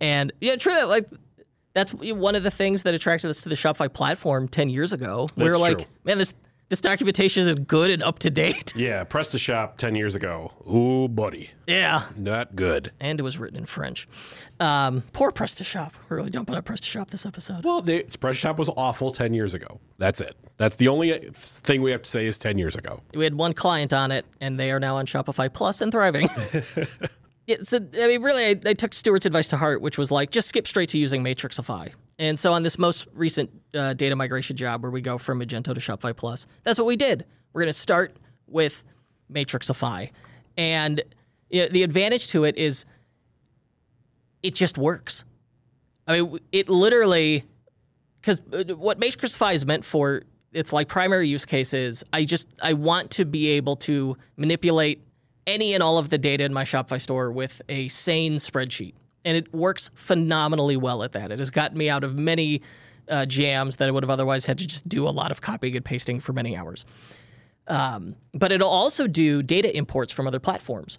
And 0.00 0.32
yeah, 0.40 0.56
true. 0.56 0.84
Like 0.84 1.08
that's 1.72 1.92
one 1.94 2.34
of 2.34 2.42
the 2.42 2.50
things 2.50 2.82
that 2.82 2.94
attracted 2.94 3.30
us 3.30 3.42
to 3.42 3.48
the 3.48 3.54
Shopify 3.54 3.92
platform 3.92 4.48
ten 4.48 4.68
years 4.68 4.92
ago. 4.92 5.28
we 5.36 5.44
were 5.44 5.56
like, 5.56 5.78
true. 5.78 5.86
man, 6.04 6.18
this 6.18 6.34
this 6.70 6.80
documentation 6.80 7.46
is 7.46 7.56
good 7.56 7.90
and 7.90 8.02
up 8.02 8.20
to 8.20 8.30
date. 8.30 8.72
Yeah, 8.76 9.04
PrestaShop 9.04 9.76
10 9.76 9.94
years 9.96 10.14
ago. 10.14 10.52
Ooh, 10.72 11.08
buddy. 11.08 11.50
yeah, 11.66 12.04
Not 12.16 12.56
good. 12.56 12.92
and 13.00 13.20
it 13.20 13.22
was 13.22 13.38
written 13.38 13.58
in 13.58 13.66
French. 13.66 14.08
Um, 14.60 15.02
poor 15.12 15.32
PrestaShop. 15.32 15.92
We're 16.08 16.18
really 16.18 16.30
dumping 16.30 16.54
on 16.54 16.62
PrestaShop 16.62 17.08
this 17.10 17.26
episode. 17.26 17.64
Well, 17.64 17.82
the 17.82 18.04
PrestaShop 18.04 18.56
was 18.56 18.68
awful 18.70 19.10
10 19.12 19.34
years 19.34 19.52
ago. 19.52 19.80
That's 19.98 20.20
it. 20.20 20.36
That's 20.56 20.76
the 20.76 20.88
only 20.88 21.30
thing 21.34 21.82
we 21.82 21.90
have 21.90 22.02
to 22.02 22.10
say 22.10 22.26
is 22.26 22.38
10 22.38 22.56
years 22.56 22.76
ago. 22.76 23.00
We 23.14 23.24
had 23.24 23.34
one 23.34 23.52
client 23.52 23.92
on 23.92 24.10
it, 24.12 24.24
and 24.40 24.58
they 24.58 24.70
are 24.70 24.80
now 24.80 24.96
on 24.96 25.06
Shopify 25.06 25.52
Plus 25.52 25.80
and 25.80 25.90
thriving. 25.90 26.28
yeah, 27.46 27.56
so 27.62 27.78
I 28.00 28.06
mean, 28.06 28.22
really, 28.22 28.46
I, 28.46 28.60
I 28.66 28.74
took 28.74 28.94
Stewart's 28.94 29.26
advice 29.26 29.48
to 29.48 29.56
heart, 29.56 29.82
which 29.82 29.98
was 29.98 30.10
like 30.10 30.30
just 30.30 30.48
skip 30.48 30.68
straight 30.68 30.90
to 30.90 30.98
using 30.98 31.24
Matrixify. 31.24 31.92
And 32.20 32.38
so 32.38 32.52
on 32.52 32.62
this 32.62 32.78
most 32.78 33.08
recent 33.14 33.50
uh, 33.72 33.94
data 33.94 34.14
migration 34.14 34.54
job, 34.54 34.82
where 34.82 34.90
we 34.90 35.00
go 35.00 35.16
from 35.16 35.40
Magento 35.40 35.74
to 35.74 35.80
Shopify 35.80 36.14
Plus, 36.14 36.46
that's 36.64 36.78
what 36.78 36.86
we 36.86 36.94
did. 36.94 37.24
We're 37.54 37.62
going 37.62 37.72
to 37.72 37.78
start 37.78 38.18
with 38.46 38.84
Matrixify, 39.32 40.10
and 40.58 41.02
you 41.48 41.62
know, 41.62 41.68
the 41.68 41.82
advantage 41.82 42.28
to 42.28 42.44
it 42.44 42.58
is 42.58 42.84
it 44.42 44.54
just 44.54 44.76
works. 44.76 45.24
I 46.06 46.20
mean, 46.20 46.38
it 46.52 46.68
literally 46.68 47.44
because 48.20 48.40
what 48.76 49.00
Matrixify 49.00 49.54
is 49.54 49.64
meant 49.64 49.84
for, 49.84 50.24
it's 50.52 50.74
like 50.74 50.88
primary 50.88 51.26
use 51.26 51.46
cases. 51.46 52.04
I 52.12 52.24
just 52.24 52.48
I 52.62 52.74
want 52.74 53.10
to 53.12 53.24
be 53.24 53.48
able 53.48 53.76
to 53.76 54.16
manipulate 54.36 55.00
any 55.46 55.72
and 55.72 55.82
all 55.82 55.96
of 55.96 56.10
the 56.10 56.18
data 56.18 56.44
in 56.44 56.52
my 56.52 56.64
Shopify 56.64 57.00
store 57.00 57.32
with 57.32 57.62
a 57.70 57.88
sane 57.88 58.34
spreadsheet, 58.34 58.92
and 59.24 59.36
it 59.36 59.52
works 59.54 59.90
phenomenally 59.94 60.76
well 60.76 61.02
at 61.02 61.12
that. 61.12 61.30
It 61.30 61.38
has 61.38 61.50
gotten 61.50 61.76
me 61.76 61.88
out 61.88 62.04
of 62.04 62.16
many 62.16 62.62
uh, 63.08 63.26
jams 63.26 63.76
that 63.76 63.88
I 63.88 63.90
would 63.90 64.02
have 64.02 64.10
otherwise 64.10 64.46
had 64.46 64.58
to 64.58 64.66
just 64.66 64.88
do 64.88 65.06
a 65.06 65.10
lot 65.10 65.30
of 65.30 65.40
copying 65.40 65.76
and 65.76 65.84
pasting 65.84 66.20
for 66.20 66.32
many 66.32 66.56
hours. 66.56 66.84
Um, 67.66 68.16
but 68.32 68.50
it'll 68.52 68.68
also 68.70 69.06
do 69.06 69.42
data 69.42 69.76
imports 69.76 70.12
from 70.12 70.26
other 70.26 70.40
platforms, 70.40 70.98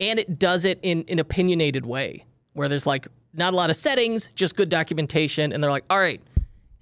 and 0.00 0.18
it 0.18 0.38
does 0.38 0.64
it 0.64 0.78
in 0.82 1.04
an 1.08 1.18
opinionated 1.18 1.86
way 1.86 2.24
where 2.54 2.68
there's 2.68 2.86
like 2.86 3.06
not 3.32 3.54
a 3.54 3.56
lot 3.56 3.70
of 3.70 3.76
settings, 3.76 4.30
just 4.34 4.56
good 4.56 4.68
documentation, 4.68 5.52
and 5.52 5.62
they're 5.62 5.70
like, 5.70 5.84
all 5.88 5.98
right, 5.98 6.20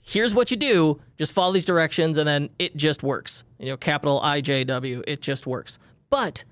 here's 0.00 0.34
what 0.34 0.50
you 0.50 0.56
do. 0.56 1.00
Just 1.16 1.32
follow 1.32 1.52
these 1.52 1.64
directions, 1.64 2.16
and 2.16 2.26
then 2.26 2.50
it 2.58 2.74
just 2.76 3.02
works. 3.04 3.44
You 3.58 3.66
know, 3.66 3.76
capital 3.76 4.20
I 4.20 4.40
J 4.40 4.64
W, 4.64 5.04
it 5.06 5.20
just 5.20 5.46
works. 5.46 5.78
But 6.08 6.42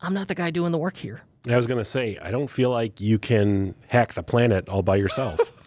I'm 0.00 0.14
not 0.14 0.28
the 0.28 0.34
guy 0.34 0.50
doing 0.50 0.72
the 0.72 0.78
work 0.78 0.96
here. 0.96 1.22
I 1.48 1.56
was 1.56 1.66
going 1.66 1.78
to 1.78 1.84
say, 1.84 2.18
I 2.22 2.30
don't 2.30 2.48
feel 2.48 2.70
like 2.70 3.00
you 3.00 3.18
can 3.18 3.74
hack 3.88 4.14
the 4.14 4.22
planet 4.22 4.68
all 4.68 4.82
by 4.82 4.96
yourself. 4.96 5.40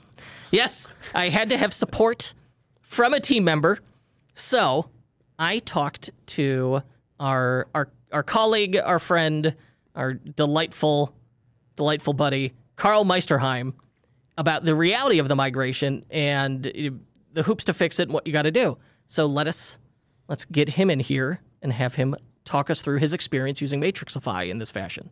Yes, 0.52 0.88
I 1.14 1.28
had 1.30 1.50
to 1.50 1.58
have 1.58 1.74
support 1.74 2.34
from 2.80 3.14
a 3.14 3.20
team 3.20 3.44
member. 3.44 3.80
So 4.36 4.90
I 5.38 5.60
talked 5.60 6.12
to 6.28 6.82
our 7.20 7.68
our 7.76 7.90
our 8.14 8.24
colleague, 8.24 8.78
our 8.78 9.00
friend, 9.00 9.54
our 9.96 10.14
delightful, 10.14 11.14
delightful 11.76 12.14
buddy, 12.14 12.54
Karl 12.78 13.04
Meisterheim, 13.04 13.74
about 14.38 14.64
the 14.64 14.76
reality 14.76 15.20
of 15.20 15.28
the 15.28 15.36
migration 15.36 16.06
and 16.10 16.68
uh, 16.68 16.92
the 17.34 17.44
hoops 17.44 17.66
to 17.66 17.74
fix 17.74 18.00
it 18.00 18.04
and 18.04 18.14
what 18.14 18.26
you 18.26 18.32
got 18.32 18.44
to 18.44 18.52
do. 18.52 18.78
So 19.08 19.26
let 19.26 19.48
us 19.48 19.78
let's 20.30 20.46
get 20.46 20.70
him 20.70 20.90
in 20.90 21.00
here 21.02 21.42
and 21.62 21.74
have 21.74 21.96
him 21.96 22.16
talk 22.46 22.70
us 22.70 22.82
through 22.82 23.00
his 23.00 23.14
experience 23.14 23.60
using 23.60 23.82
Matrixify 23.82 24.50
in 24.50 24.60
this 24.60 24.72
fashion. 24.72 25.10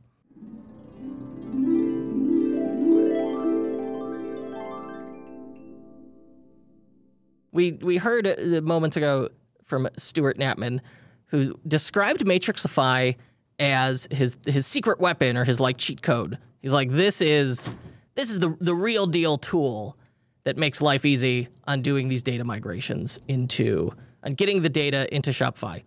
We 7.54 7.74
we 7.74 7.98
heard 7.98 8.28
uh, 8.28 8.62
moments 8.62 8.98
ago 8.98 9.30
from 9.64 9.88
Stewart 9.96 10.38
Knapman, 10.38 10.82
who 11.28 11.58
described 11.66 12.26
Matrixify 12.26 13.16
as 13.60 14.08
his 14.12 14.36
his 14.46 14.68
secret 14.68 15.00
weapon 15.00 15.38
or 15.38 15.46
his 15.46 15.60
like 15.60 15.78
cheat 15.78 16.02
code. 16.02 16.38
He's 16.62 16.74
like, 16.74 16.90
this 16.90 17.22
is 17.22 17.72
this 18.16 18.30
is 18.30 18.40
the 18.40 18.58
the 18.60 18.76
real 18.76 19.06
deal 19.06 19.38
tool 19.38 19.98
that 20.44 20.58
makes 20.58 20.82
life 20.82 21.06
easy 21.06 21.48
on 21.66 21.82
doing 21.82 22.10
these 22.10 22.24
data 22.24 22.44
migrations 22.44 23.20
into 23.28 23.92
on 24.24 24.34
getting 24.34 24.62
the 24.62 24.70
data 24.70 25.14
into 25.16 25.30
Shopify. 25.30 25.84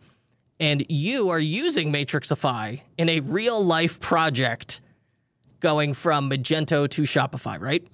And 0.59 0.87
you 0.89 1.29
are 1.29 1.39
using 1.39 1.93
Matrixify 1.93 2.81
in 2.97 3.09
a 3.11 3.21
real 3.21 3.63
life 3.63 4.01
project 4.01 4.81
going 5.61 5.93
from 5.93 6.31
Magento 6.31 6.89
to 6.89 7.03
Shopify, 7.03 7.61
right? 7.61 7.87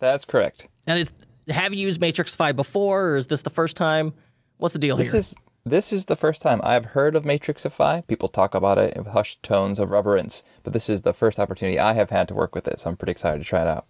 That's 0.00 0.24
correct. 0.24 0.68
And 0.86 0.98
it's 0.98 1.12
have 1.48 1.74
you 1.74 1.80
used 1.80 2.00
Matrixify 2.00 2.54
before, 2.54 3.10
or 3.10 3.16
is 3.16 3.26
this 3.26 3.42
the 3.42 3.50
first 3.50 3.76
time? 3.76 4.14
What's 4.56 4.72
the 4.72 4.78
deal 4.78 4.96
here? 4.96 5.04
This 5.04 5.12
here? 5.12 5.20
is 5.20 5.34
this 5.66 5.92
is 5.94 6.04
the 6.06 6.16
first 6.16 6.42
time 6.42 6.60
I've 6.62 6.84
heard 6.84 7.14
of 7.14 7.24
Matrixify. 7.24 8.06
People 8.06 8.28
talk 8.28 8.54
about 8.54 8.76
it 8.76 8.94
in 8.94 9.06
hushed 9.06 9.42
tones 9.42 9.78
of 9.78 9.90
reverence, 9.90 10.42
but 10.62 10.74
this 10.74 10.90
is 10.90 11.02
the 11.02 11.14
first 11.14 11.38
opportunity 11.38 11.78
I 11.78 11.94
have 11.94 12.10
had 12.10 12.28
to 12.28 12.34
work 12.34 12.54
with 12.54 12.68
it, 12.68 12.80
so 12.80 12.90
I'm 12.90 12.96
pretty 12.96 13.12
excited 13.12 13.38
to 13.38 13.44
try 13.44 13.62
it 13.62 13.68
out. 13.68 13.86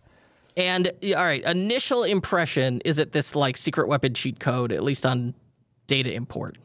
And 0.57 0.93
all 1.17 1.25
right, 1.25 1.43
initial 1.43 2.05
impression 2.05 2.81
is 2.85 2.99
it 2.99 3.11
this 3.11 3.35
like 3.35 3.57
secret 3.57 3.89
weapon 3.89 4.15
cheat 4.15 4.39
code, 4.39 4.71
at 4.71 4.85
least 4.85 5.05
on 5.05 5.35
data 5.89 6.13
import? 6.15 6.59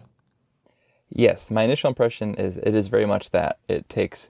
Yes, 1.10 1.50
my 1.50 1.64
initial 1.64 1.88
impression 1.88 2.36
is 2.36 2.58
it 2.58 2.76
is 2.76 2.88
very 2.88 3.08
much 3.08 3.32
that. 3.32 3.58
It 3.68 3.90
takes 3.90 4.30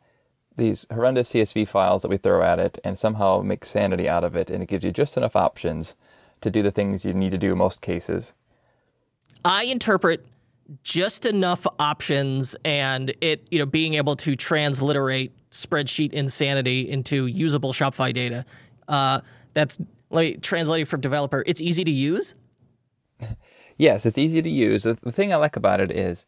these 0.55 0.87
horrendous 0.91 1.31
CSV 1.31 1.67
files 1.67 2.03
that 2.03 2.09
we 2.09 2.17
throw 2.17 2.41
at 2.41 2.57
it 2.57 2.79
and 2.85 2.97
somehow 2.97 3.41
makes 3.41 3.69
sanity 3.69 4.07
out 4.07 4.23
of 4.23 4.35
it, 4.37 4.49
and 4.49 4.63
it 4.63 4.69
gives 4.69 4.85
you 4.85 4.91
just 4.91 5.17
enough 5.17 5.35
options 5.35 5.97
to 6.41 6.49
do 6.49 6.61
the 6.61 6.71
things 6.71 7.05
you 7.05 7.13
need 7.13 7.31
to 7.31 7.37
do 7.37 7.51
in 7.51 7.57
most 7.57 7.81
cases. 7.81 8.33
I 9.45 9.63
interpret 9.65 10.25
just 10.83 11.25
enough 11.25 11.65
options 11.79 12.55
and 12.63 13.13
it, 13.21 13.47
you 13.49 13.59
know, 13.59 13.65
being 13.65 13.95
able 13.95 14.15
to 14.17 14.35
transliterate 14.35 15.31
spreadsheet 15.51 16.13
insanity 16.13 16.89
into 16.89 17.25
usable 17.25 17.73
Shopify 17.73 18.13
data. 18.13 18.45
Uh, 18.87 19.21
that's 19.53 19.79
let 20.11 20.21
me 20.21 20.33
translate 20.37 20.81
it 20.81 20.85
from 20.85 21.01
developer. 21.01 21.43
It's 21.45 21.61
easy 21.61 21.83
to 21.83 21.91
use. 21.91 22.35
Yes, 23.81 24.05
it's 24.05 24.17
easy 24.17 24.41
to 24.41 24.49
use. 24.49 24.83
The, 24.83 24.97
the 25.01 25.11
thing 25.13 25.31
I 25.31 25.37
like 25.37 25.55
about 25.55 25.79
it 25.79 25.89
is 25.89 26.25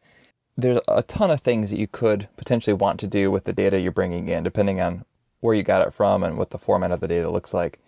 there's 0.55 0.79
a 0.87 1.03
ton 1.03 1.29
of 1.29 1.41
things 1.41 1.69
that 1.69 1.77
you 1.77 1.85
could 1.85 2.29
potentially 2.37 2.73
want 2.73 2.97
to 3.01 3.07
do 3.07 3.29
with 3.29 3.43
the 3.43 3.51
data 3.51 3.77
you're 3.77 3.91
bringing 3.91 4.29
in, 4.29 4.41
depending 4.43 4.79
on 4.79 5.03
where 5.41 5.53
you 5.53 5.61
got 5.61 5.85
it 5.85 5.93
from 5.93 6.23
and 6.23 6.37
what 6.37 6.51
the 6.51 6.57
format 6.57 6.91
of 6.91 7.01
the 7.01 7.09
data 7.09 7.29
looks 7.29 7.53
like. 7.53 7.79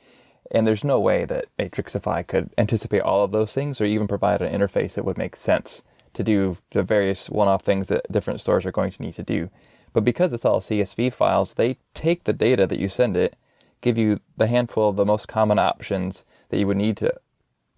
And 0.51 0.67
there's 0.67 0.83
no 0.83 0.99
way 0.99 1.25
that 1.25 1.45
Matrixify 1.57 2.25
could 2.27 2.49
anticipate 2.57 3.01
all 3.01 3.23
of 3.23 3.31
those 3.31 3.53
things 3.53 3.79
or 3.79 3.85
even 3.85 4.07
provide 4.07 4.41
an 4.41 4.53
interface 4.53 4.95
that 4.95 5.05
would 5.05 5.17
make 5.17 5.35
sense 5.35 5.83
to 6.13 6.23
do 6.23 6.57
the 6.71 6.83
various 6.83 7.29
one 7.29 7.47
off 7.47 7.63
things 7.63 7.87
that 7.87 8.11
different 8.11 8.39
stores 8.39 8.65
are 8.65 8.71
going 8.71 8.91
to 8.91 9.01
need 9.01 9.15
to 9.15 9.23
do. 9.23 9.49
But 9.93 10.03
because 10.03 10.33
it's 10.33 10.45
all 10.45 10.59
CSV 10.59 11.13
files, 11.13 11.53
they 11.53 11.77
take 11.93 12.23
the 12.23 12.33
data 12.33 12.67
that 12.67 12.79
you 12.79 12.87
send 12.87 13.15
it, 13.15 13.35
give 13.81 13.97
you 13.97 14.19
the 14.37 14.47
handful 14.47 14.89
of 14.89 14.95
the 14.95 15.05
most 15.05 15.27
common 15.27 15.59
options 15.59 16.23
that 16.49 16.57
you 16.57 16.67
would 16.67 16.77
need 16.77 16.97
to 16.97 17.13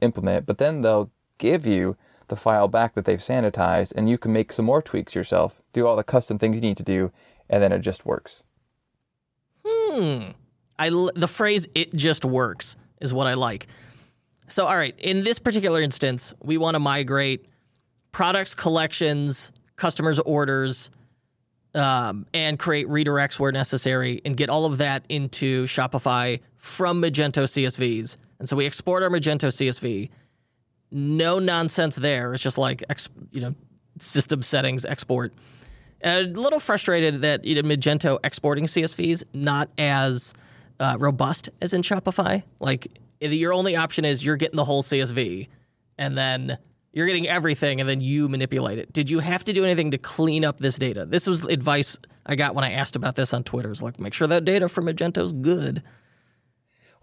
implement, 0.01 0.45
but 0.45 0.57
then 0.57 0.81
they'll 0.81 1.11
give 1.37 1.65
you 1.65 1.97
the 2.27 2.35
file 2.35 2.67
back 2.67 2.95
that 2.95 3.05
they've 3.05 3.19
sanitized, 3.19 3.93
and 3.95 4.09
you 4.09 4.17
can 4.17 4.33
make 4.33 4.51
some 4.51 4.65
more 4.65 4.81
tweaks 4.81 5.15
yourself, 5.15 5.61
do 5.73 5.85
all 5.85 5.95
the 5.95 6.03
custom 6.03 6.37
things 6.37 6.55
you 6.55 6.61
need 6.61 6.77
to 6.77 6.83
do, 6.83 7.11
and 7.49 7.61
then 7.61 7.71
it 7.71 7.79
just 7.79 8.05
works. 8.05 8.41
Hmm. 9.65 10.31
I 10.77 10.89
the 10.89 11.27
phrase 11.27 11.67
"it 11.75 11.93
just 11.93 12.25
works" 12.25 12.75
is 13.01 13.13
what 13.13 13.27
I 13.27 13.33
like. 13.33 13.67
So, 14.47 14.67
all 14.67 14.75
right, 14.75 14.95
in 14.99 15.23
this 15.23 15.39
particular 15.39 15.81
instance, 15.81 16.33
we 16.43 16.57
want 16.57 16.75
to 16.75 16.79
migrate 16.79 17.45
products, 18.11 18.53
collections, 18.53 19.51
customers' 19.75 20.19
orders, 20.19 20.91
um, 21.73 22.25
and 22.33 22.59
create 22.59 22.87
redirects 22.87 23.39
where 23.39 23.51
necessary, 23.51 24.21
and 24.23 24.37
get 24.37 24.49
all 24.49 24.65
of 24.65 24.77
that 24.77 25.03
into 25.09 25.65
Shopify 25.65 26.39
from 26.57 27.01
Magento 27.01 27.43
CSVs. 27.43 28.17
And 28.39 28.47
so 28.47 28.55
we 28.55 28.65
export 28.65 29.03
our 29.03 29.09
Magento 29.09 29.47
CSV. 29.49 30.09
No 30.91 31.39
nonsense 31.39 31.95
there. 31.95 32.33
It's 32.33 32.43
just 32.43 32.57
like 32.57 32.83
you 33.31 33.41
know 33.41 33.55
system 33.99 34.41
settings 34.41 34.85
export. 34.85 35.33
And 36.01 36.35
a 36.35 36.39
little 36.39 36.59
frustrated 36.59 37.21
that 37.21 37.45
you 37.45 37.55
know, 37.55 37.67
Magento 37.67 38.19
exporting 38.23 38.65
CSVs 38.65 39.23
not 39.33 39.69
as 39.77 40.33
uh, 40.79 40.97
robust 40.99 41.49
as 41.61 41.73
in 41.73 41.81
Shopify. 41.81 42.43
Like 42.59 42.87
your 43.19 43.53
only 43.53 43.75
option 43.75 44.05
is 44.05 44.23
you're 44.23 44.37
getting 44.37 44.57
the 44.57 44.65
whole 44.65 44.83
CSV, 44.83 45.47
and 45.97 46.17
then 46.17 46.57
you're 46.91 47.07
getting 47.07 47.27
everything, 47.27 47.79
and 47.79 47.89
then 47.89 48.01
you 48.01 48.29
manipulate 48.29 48.79
it. 48.79 48.93
Did 48.93 49.09
you 49.09 49.19
have 49.19 49.43
to 49.45 49.53
do 49.53 49.63
anything 49.63 49.91
to 49.91 49.97
clean 49.97 50.45
up 50.45 50.59
this 50.59 50.77
data? 50.77 51.05
This 51.05 51.27
was 51.27 51.43
advice 51.45 51.97
I 52.25 52.35
got 52.35 52.55
when 52.55 52.63
I 52.63 52.71
asked 52.71 52.95
about 52.95 53.15
this 53.15 53.33
on 53.33 53.43
Twitter. 53.43 53.71
It's 53.71 53.81
like 53.81 53.99
make 53.99 54.13
sure 54.13 54.27
that 54.27 54.45
data 54.45 54.67
from 54.69 54.85
Magento's 54.85 55.33
good. 55.33 55.83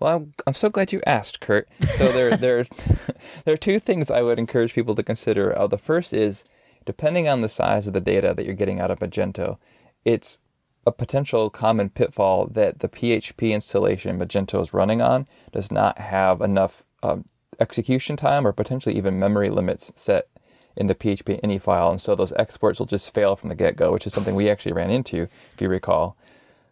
Well, 0.00 0.16
I'm, 0.16 0.32
I'm 0.48 0.54
so 0.54 0.68
glad 0.68 0.92
you 0.92 1.00
asked, 1.06 1.40
Kurt. 1.40 1.68
So 1.94 2.11
there, 2.11 2.37
there, 2.37 2.64
there 3.44 3.54
are 3.54 3.58
two 3.58 3.78
things 3.78 4.11
I 4.11 4.22
would 4.22 4.38
encourage 4.38 4.74
people 4.74 4.94
to 4.96 5.02
consider. 5.02 5.56
Uh, 5.56 5.68
the 5.68 5.78
first 5.78 6.12
is, 6.12 6.44
depending 6.85 7.28
on 7.28 7.40
the 7.40 7.48
size 7.48 7.87
of 7.87 7.92
the 7.92 8.00
data 8.00 8.35
that 8.35 8.44
you're 8.44 8.54
getting 8.54 8.80
out 8.80 8.90
of 8.90 8.98
Magento, 8.98 9.58
it's 10.04 10.40
a 10.86 10.92
potential 10.92 11.50
common 11.50 11.90
pitfall 11.90 12.46
that 12.46 12.80
the 12.80 12.88
PHP 12.88 13.52
installation 13.52 14.18
Magento 14.18 14.60
is 14.60 14.74
running 14.74 15.00
on 15.00 15.26
does 15.52 15.70
not 15.70 15.98
have 15.98 16.40
enough 16.40 16.84
um, 17.02 17.24
execution 17.60 18.16
time 18.16 18.46
or 18.46 18.52
potentially 18.52 18.96
even 18.96 19.18
memory 19.18 19.50
limits 19.50 19.92
set 19.94 20.28
in 20.76 20.86
the 20.86 20.94
PHP 20.94 21.40
ini 21.42 21.60
file, 21.60 21.90
and 21.90 22.00
so 22.00 22.14
those 22.14 22.32
exports 22.32 22.78
will 22.78 22.86
just 22.86 23.12
fail 23.12 23.36
from 23.36 23.50
the 23.50 23.54
get-go, 23.54 23.92
which 23.92 24.06
is 24.06 24.12
something 24.12 24.34
we 24.34 24.48
actually 24.48 24.72
ran 24.72 24.90
into, 24.90 25.28
if 25.52 25.60
you 25.60 25.68
recall. 25.68 26.16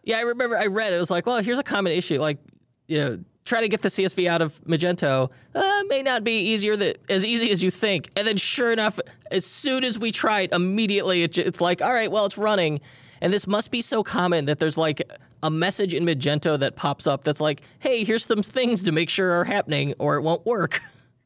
Yeah, 0.03 0.17
I 0.17 0.21
remember 0.21 0.57
I 0.57 0.65
read 0.65 0.91
it. 0.91 0.95
It 0.95 0.99
was 0.99 1.11
like, 1.11 1.27
well, 1.27 1.41
here's 1.41 1.59
a 1.59 1.63
common 1.63 1.93
issue. 1.93 2.19
Like, 2.19 2.39
you 2.87 2.97
know, 2.97 3.19
try 3.45 3.61
to 3.61 3.67
get 3.67 3.83
the 3.83 3.89
CSV 3.89 4.27
out 4.27 4.41
of 4.41 4.59
Magento 4.65 5.29
uh, 5.53 5.83
may 5.87 6.01
not 6.01 6.23
be 6.23 6.39
easier 6.39 6.75
that 6.77 6.97
as 7.09 7.23
easy 7.23 7.51
as 7.51 7.63
you 7.63 7.69
think. 7.69 8.09
And 8.15 8.27
then, 8.27 8.37
sure 8.37 8.71
enough, 8.71 8.99
as 9.29 9.45
soon 9.45 9.83
as 9.83 9.99
we 9.99 10.11
try 10.11 10.41
it, 10.41 10.51
immediately 10.51 11.21
it, 11.23 11.37
it's 11.37 11.61
like, 11.61 11.81
all 11.81 11.93
right, 11.93 12.11
well, 12.11 12.25
it's 12.25 12.37
running. 12.37 12.81
And 13.21 13.31
this 13.31 13.47
must 13.47 13.71
be 13.71 13.81
so 13.81 14.03
common 14.03 14.45
that 14.45 14.59
there's 14.59 14.77
like 14.77 15.01
a 15.43 15.49
message 15.49 15.93
in 15.93 16.05
Magento 16.05 16.59
that 16.59 16.75
pops 16.75 17.07
up 17.07 17.23
that's 17.23 17.41
like, 17.41 17.61
hey, 17.79 18.03
here's 18.03 18.25
some 18.25 18.43
things 18.43 18.83
to 18.83 18.91
make 18.91 19.09
sure 19.09 19.31
are 19.31 19.43
happening, 19.43 19.93
or 19.99 20.15
it 20.15 20.21
won't 20.21 20.45
work. 20.45 20.81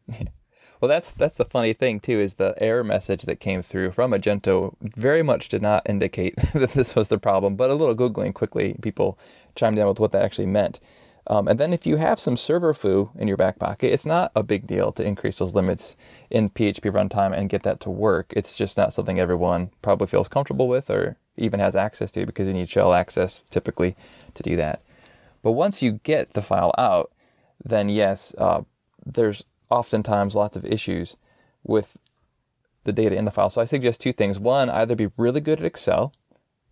Well, 0.81 0.89
that's 0.89 1.13
that's 1.13 1.37
the 1.37 1.45
funny 1.45 1.73
thing 1.73 1.99
too 1.99 2.19
is 2.19 2.35
the 2.35 2.53
error 2.61 2.83
message 2.83 3.23
that 3.23 3.39
came 3.39 3.61
through 3.61 3.91
from 3.91 4.11
Magento 4.11 4.75
very 4.81 5.23
much 5.23 5.47
did 5.47 5.61
not 5.61 5.89
indicate 5.89 6.35
that 6.53 6.71
this 6.71 6.95
was 6.95 7.07
the 7.07 7.17
problem, 7.17 7.55
but 7.55 7.69
a 7.69 7.73
little 7.73 7.95
googling 7.95 8.33
quickly, 8.33 8.75
people 8.81 9.17
chimed 9.55 9.79
in 9.79 9.87
with 9.87 9.99
what 9.99 10.11
that 10.11 10.21
actually 10.21 10.47
meant. 10.47 10.79
Um, 11.27 11.47
and 11.47 11.59
then 11.59 11.73
if 11.73 11.87
you 11.87 11.95
have 11.95 12.19
some 12.19 12.37
server 12.37 12.73
foo 12.73 13.09
in 13.17 13.27
your 13.27 13.37
back 13.37 13.57
pocket, 13.57 13.91
it's 13.91 14.05
not 14.05 14.31
a 14.35 14.43
big 14.43 14.67
deal 14.67 14.91
to 14.91 15.03
increase 15.03 15.37
those 15.37 15.55
limits 15.55 15.95
in 16.29 16.51
PHP 16.51 16.91
runtime 16.91 17.35
and 17.35 17.49
get 17.49 17.63
that 17.63 17.79
to 17.79 17.89
work. 17.89 18.31
It's 18.35 18.55
just 18.57 18.77
not 18.77 18.93
something 18.93 19.19
everyone 19.19 19.71
probably 19.81 20.07
feels 20.07 20.27
comfortable 20.27 20.67
with 20.67 20.91
or 20.91 21.17
even 21.37 21.59
has 21.59 21.75
access 21.75 22.11
to 22.11 22.25
because 22.25 22.47
you 22.47 22.53
need 22.53 22.69
shell 22.69 22.93
access 22.93 23.41
typically 23.49 23.95
to 24.33 24.43
do 24.43 24.55
that. 24.55 24.81
But 25.41 25.51
once 25.51 25.81
you 25.81 25.99
get 26.03 26.33
the 26.33 26.41
file 26.41 26.73
out, 26.77 27.11
then 27.63 27.89
yes, 27.89 28.33
uh, 28.37 28.61
there's 29.05 29.43
oftentimes 29.69 30.35
lots 30.35 30.55
of 30.55 30.65
issues 30.65 31.17
with 31.63 31.97
the 32.83 32.93
data 32.93 33.15
in 33.15 33.25
the 33.25 33.31
file. 33.31 33.49
So 33.49 33.61
I 33.61 33.65
suggest 33.65 34.01
two 34.01 34.13
things. 34.13 34.39
One, 34.39 34.69
either 34.69 34.95
be 34.95 35.11
really 35.17 35.41
good 35.41 35.59
at 35.59 35.65
Excel, 35.65 36.13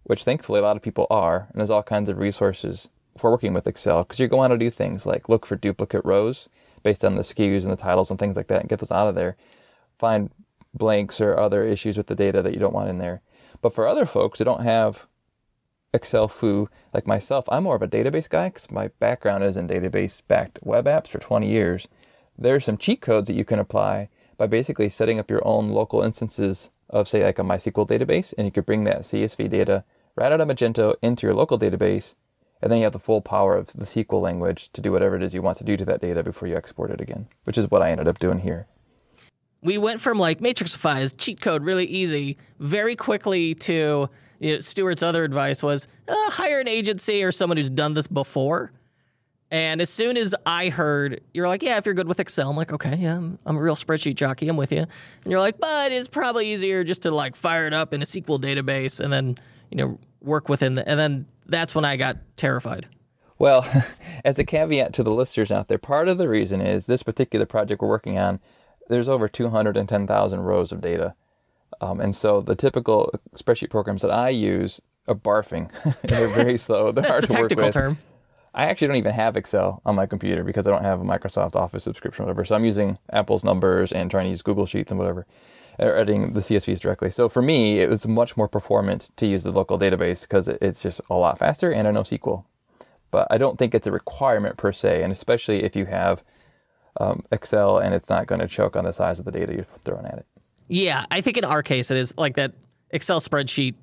which 0.03 0.23
thankfully 0.23 0.59
a 0.59 0.63
lot 0.63 0.75
of 0.75 0.81
people 0.81 1.07
are, 1.09 1.47
and 1.51 1.59
there's 1.59 1.69
all 1.69 1.83
kinds 1.83 2.09
of 2.09 2.17
resources 2.17 2.89
for 3.17 3.31
working 3.31 3.53
with 3.53 3.67
Excel 3.67 4.03
because 4.03 4.19
you're 4.19 4.27
going 4.27 4.51
to 4.51 4.57
do 4.57 4.69
things 4.69 5.05
like 5.05 5.29
look 5.29 5.45
for 5.45 5.55
duplicate 5.55 6.03
rows 6.03 6.49
based 6.83 7.05
on 7.05 7.15
the 7.15 7.21
SKUs 7.21 7.63
and 7.63 7.71
the 7.71 7.75
titles 7.77 8.09
and 8.09 8.19
things 8.19 8.35
like 8.35 8.47
that 8.47 8.61
and 8.61 8.69
get 8.69 8.79
those 8.79 8.91
out 8.91 9.07
of 9.07 9.15
there. 9.15 9.35
Find 9.97 10.29
blanks 10.73 11.21
or 11.21 11.37
other 11.37 11.63
issues 11.63 11.97
with 11.97 12.07
the 12.07 12.15
data 12.15 12.41
that 12.41 12.53
you 12.53 12.59
don't 12.59 12.73
want 12.73 12.89
in 12.89 12.97
there. 12.97 13.21
But 13.63 13.73
for 13.73 13.87
other 13.87 14.05
folks 14.05 14.39
who 14.39 14.45
don't 14.45 14.63
have 14.63 15.07
Excel 15.93 16.27
foo 16.27 16.69
like 16.93 17.07
myself, 17.07 17.45
I'm 17.47 17.63
more 17.63 17.77
of 17.77 17.81
a 17.81 17.87
database 17.87 18.27
guy 18.27 18.49
because 18.49 18.69
my 18.69 18.89
background 18.99 19.45
is 19.45 19.55
in 19.55 19.69
database 19.69 20.21
backed 20.27 20.59
web 20.63 20.83
apps 20.83 21.07
for 21.07 21.19
20 21.19 21.47
years. 21.47 21.87
There 22.37 22.55
are 22.55 22.59
some 22.59 22.77
cheat 22.77 22.99
codes 22.99 23.27
that 23.27 23.35
you 23.35 23.45
can 23.45 23.59
apply 23.59 24.09
by 24.37 24.47
basically 24.47 24.89
setting 24.89 25.17
up 25.17 25.31
your 25.31 25.47
own 25.47 25.69
local 25.69 26.01
instances 26.01 26.71
of, 26.89 27.07
say, 27.07 27.23
like 27.23 27.39
a 27.39 27.43
MySQL 27.43 27.87
database, 27.87 28.33
and 28.37 28.45
you 28.45 28.51
could 28.51 28.65
bring 28.65 28.83
that 28.83 29.03
CSV 29.03 29.49
data 29.49 29.85
right 30.17 30.33
out 30.33 30.41
of 30.41 30.47
Magento 30.49 30.95
into 31.01 31.25
your 31.25 31.33
local 31.33 31.57
database, 31.57 32.15
and 32.61 32.69
then 32.69 32.79
you 32.79 32.83
have 32.83 32.91
the 32.91 32.99
full 32.99 33.21
power 33.21 33.55
of 33.55 33.67
the 33.67 33.85
SQL 33.85 34.21
language 34.21 34.73
to 34.73 34.81
do 34.81 34.91
whatever 34.91 35.15
it 35.15 35.23
is 35.23 35.33
you 35.33 35.41
want 35.41 35.57
to 35.59 35.63
do 35.63 35.77
to 35.77 35.85
that 35.85 36.01
data 36.01 36.21
before 36.21 36.49
you 36.49 36.57
export 36.57 36.91
it 36.91 36.99
again, 36.99 37.27
which 37.45 37.57
is 37.57 37.71
what 37.71 37.81
I 37.81 37.91
ended 37.91 38.09
up 38.09 38.19
doing 38.19 38.39
here. 38.39 38.67
We 39.63 39.77
went 39.77 40.01
from 40.01 40.19
like 40.19 40.39
Matrixify 40.39 41.01
is 41.01 41.13
cheat 41.13 41.41
code 41.41 41.63
really 41.63 41.85
easy 41.85 42.37
very 42.59 42.95
quickly 42.95 43.55
to 43.55 44.09
you 44.39 44.55
know, 44.55 44.59
Stewart's 44.59 45.01
other 45.01 45.23
advice 45.23 45.63
was 45.63 45.87
uh, 46.07 46.29
hire 46.31 46.59
an 46.59 46.67
agency 46.67 47.23
or 47.23 47.31
someone 47.31 47.57
who's 47.57 47.69
done 47.69 47.93
this 47.93 48.07
before. 48.07 48.73
And 49.49 49.81
as 49.81 49.89
soon 49.89 50.17
as 50.17 50.33
I 50.45 50.69
heard, 50.69 51.21
you're 51.33 51.47
like, 51.47 51.61
yeah, 51.61 51.77
if 51.77 51.85
you're 51.85 51.93
good 51.93 52.07
with 52.07 52.19
Excel, 52.19 52.49
I'm 52.49 52.57
like, 52.57 52.73
okay, 52.73 52.97
yeah, 52.97 53.17
I'm, 53.17 53.37
I'm 53.45 53.55
a 53.55 53.61
real 53.61 53.75
spreadsheet 53.75 54.15
jockey. 54.15 54.49
I'm 54.49 54.57
with 54.57 54.71
you. 54.71 54.79
And 54.79 55.31
you're 55.31 55.39
like, 55.39 55.59
but 55.59 55.91
it's 55.91 56.07
probably 56.07 56.51
easier 56.51 56.83
just 56.83 57.03
to 57.03 57.11
like 57.11 57.35
fire 57.35 57.67
it 57.67 57.73
up 57.73 57.93
in 57.93 58.01
a 58.01 58.05
SQL 58.05 58.41
database 58.41 58.99
and 58.99 59.13
then, 59.13 59.37
you 59.69 59.77
know, 59.77 59.99
work 60.21 60.49
within 60.49 60.73
the, 60.73 60.89
and 60.89 60.99
then 60.99 61.27
that's 61.45 61.75
when 61.75 61.85
I 61.85 61.97
got 61.97 62.17
terrified. 62.35 62.87
Well, 63.37 63.65
as 64.25 64.39
a 64.39 64.43
caveat 64.43 64.91
to 64.93 65.03
the 65.03 65.13
listeners 65.13 65.51
out 65.51 65.67
there, 65.67 65.77
part 65.77 66.07
of 66.07 66.17
the 66.17 66.27
reason 66.27 66.59
is 66.59 66.87
this 66.87 67.03
particular 67.03 67.45
project 67.45 67.81
we're 67.81 67.89
working 67.89 68.17
on, 68.17 68.39
there's 68.89 69.07
over 69.09 69.27
210,000 69.27 70.39
rows 70.41 70.71
of 70.71 70.81
data 70.81 71.15
Um, 71.81 71.99
and 71.99 72.15
so 72.15 72.41
the 72.41 72.55
typical 72.55 73.11
spreadsheet 73.35 73.69
programs 73.69 74.01
that 74.03 74.11
I 74.11 74.29
use 74.29 74.81
are 75.07 75.15
barfing. 75.15 75.69
They're 76.03 76.27
very 76.29 76.57
slow. 76.67 76.91
They're 76.91 77.03
hard 77.07 77.23
the 77.23 77.27
to 77.27 77.41
work 77.41 77.49
technical 77.49 77.71
term. 77.71 77.97
I 78.53 78.65
actually 78.65 78.87
don't 78.87 78.97
even 78.97 79.13
have 79.13 79.35
Excel 79.35 79.81
on 79.85 79.95
my 79.95 80.05
computer 80.05 80.43
because 80.43 80.67
I 80.67 80.71
don't 80.71 80.83
have 80.83 81.01
a 81.01 81.03
Microsoft 81.03 81.55
Office 81.55 81.83
subscription 81.83 82.23
or 82.23 82.27
whatever. 82.27 82.45
So 82.45 82.55
I'm 82.55 82.65
using 82.65 82.99
Apple's 83.11 83.43
numbers 83.43 83.91
and 83.91 84.11
trying 84.11 84.25
to 84.25 84.29
use 84.29 84.43
Google 84.43 84.67
Sheets 84.67 84.91
and 84.91 84.99
whatever, 84.99 85.25
or 85.79 85.95
editing 85.95 86.33
the 86.33 86.39
CSVs 86.41 86.79
directly. 86.79 87.09
So 87.09 87.27
for 87.29 87.41
me, 87.41 87.79
it 87.79 87.89
was 87.89 88.07
much 88.07 88.37
more 88.37 88.47
performant 88.47 89.09
to 89.17 89.25
use 89.25 89.41
the 89.43 89.51
local 89.51 89.79
database 89.79 90.21
because 90.21 90.47
it's 90.47 90.83
just 90.83 91.01
a 91.09 91.15
lot 91.15 91.39
faster 91.39 91.71
and 91.71 91.87
I 91.87 91.91
know 91.91 92.03
SQL. 92.03 92.45
But 93.09 93.27
I 93.31 93.39
don't 93.39 93.57
think 93.57 93.73
it's 93.73 93.87
a 93.87 93.91
requirement 93.91 94.57
per 94.57 94.71
se, 94.71 95.01
and 95.01 95.11
especially 95.11 95.63
if 95.63 95.75
you 95.75 95.85
have 95.85 96.23
um, 96.97 97.23
Excel 97.31 97.79
and 97.79 97.93
it's 97.93 98.09
not 98.09 98.27
going 98.27 98.39
to 98.41 98.47
choke 98.47 98.75
on 98.75 98.85
the 98.85 98.91
size 98.93 99.19
of 99.19 99.25
the 99.25 99.31
data 99.31 99.53
you're 99.53 99.65
throwing 99.83 100.05
at 100.05 100.17
it. 100.19 100.25
Yeah, 100.67 101.05
I 101.11 101.21
think 101.21 101.37
in 101.37 101.43
our 101.43 101.61
case 101.63 101.91
it 101.91 101.97
is 101.97 102.13
like 102.17 102.35
that 102.35 102.53
Excel 102.91 103.19
spreadsheet 103.19 103.75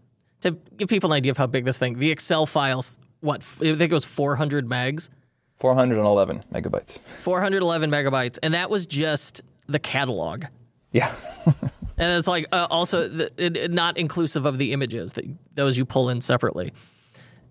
to 0.43 0.53
give 0.77 0.89
people 0.89 1.13
an 1.13 1.17
idea 1.17 1.31
of 1.31 1.37
how 1.39 1.47
big 1.47 1.65
this 1.65 1.79
thing. 1.79 1.99
The 1.99 2.11
Excel 2.11 2.47
files, 2.47 2.99
what 3.21 3.43
I 3.61 3.75
think 3.75 3.81
it 3.83 3.93
was 3.93 4.05
400 4.05 4.67
megs, 4.67 5.09
411 5.57 6.45
megabytes. 6.53 6.99
411 7.21 7.91
megabytes, 7.91 8.39
and 8.43 8.55
that 8.55 8.71
was 8.71 8.87
just 8.87 9.43
the 9.67 9.79
catalog. 9.79 10.45
Yeah. 10.93 11.15
And 11.99 12.19
it's 12.19 12.27
like 12.27 12.47
uh, 12.51 12.67
also 12.71 13.07
the, 13.09 13.31
it, 13.37 13.59
it- 13.59 13.71
not 13.71 13.99
inclusive 13.99 14.47
of 14.47 14.57
the 14.57 14.73
images 14.73 15.13
that 15.13 15.27
those 15.55 15.77
you 15.77 15.85
pull 15.85 16.09
in 16.09 16.23
separately. 16.23 16.73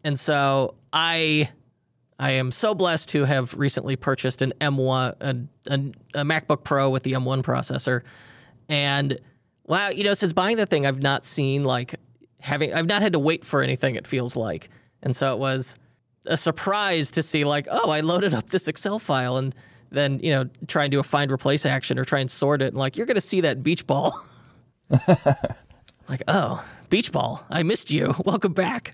And 0.03 0.19
so 0.19 0.73
I 0.91 1.51
I 2.19 2.31
am 2.31 2.51
so 2.51 2.75
blessed 2.75 3.09
to 3.09 3.23
have 3.23 3.53
recently 3.53 3.95
purchased 3.95 4.41
an 4.41 4.51
M1 4.59 5.15
a, 5.21 5.73
a, 5.73 6.19
a 6.19 6.23
MacBook 6.25 6.65
Pro 6.65 6.89
with 6.89 7.03
the 7.03 7.13
M1 7.13 7.43
processor. 7.43 8.01
And 8.67 9.17
wow, 9.65 9.89
you 9.89 10.03
know, 10.03 10.13
since 10.13 10.33
buying 10.33 10.57
the 10.57 10.65
thing 10.65 10.85
I've 10.85 11.01
not 11.01 11.23
seen 11.23 11.63
like 11.63 11.95
having 12.41 12.73
I've 12.73 12.87
not 12.87 13.01
had 13.01 13.13
to 13.13 13.19
wait 13.19 13.45
for 13.45 13.61
anything 13.61 13.95
it 13.95 14.05
feels 14.05 14.35
like. 14.35 14.69
And 15.01 15.15
so 15.15 15.33
it 15.33 15.39
was 15.39 15.77
a 16.25 16.35
surprise 16.35 17.09
to 17.11 17.23
see 17.23 17.45
like, 17.45 17.67
oh, 17.71 17.89
I 17.89 18.01
loaded 18.01 18.33
up 18.33 18.49
this 18.49 18.67
Excel 18.67 18.99
file 18.99 19.37
and 19.37 19.55
then, 19.89 20.19
you 20.19 20.31
know, 20.31 20.49
try 20.67 20.83
and 20.83 20.91
do 20.91 20.99
a 20.99 21.03
find 21.03 21.31
replace 21.31 21.65
action 21.65 21.97
or 21.97 22.03
try 22.03 22.19
and 22.19 22.29
sort 22.29 22.61
it 22.61 22.67
and 22.67 22.77
like 22.77 22.97
you're 22.97 23.05
going 23.05 23.15
to 23.15 23.21
see 23.21 23.39
that 23.41 23.63
beach 23.63 23.87
ball. 23.87 24.13
like, 26.09 26.23
oh, 26.27 26.65
beach 26.89 27.13
ball. 27.13 27.45
I 27.49 27.63
missed 27.63 27.91
you. 27.91 28.13
Welcome 28.25 28.53
back. 28.53 28.93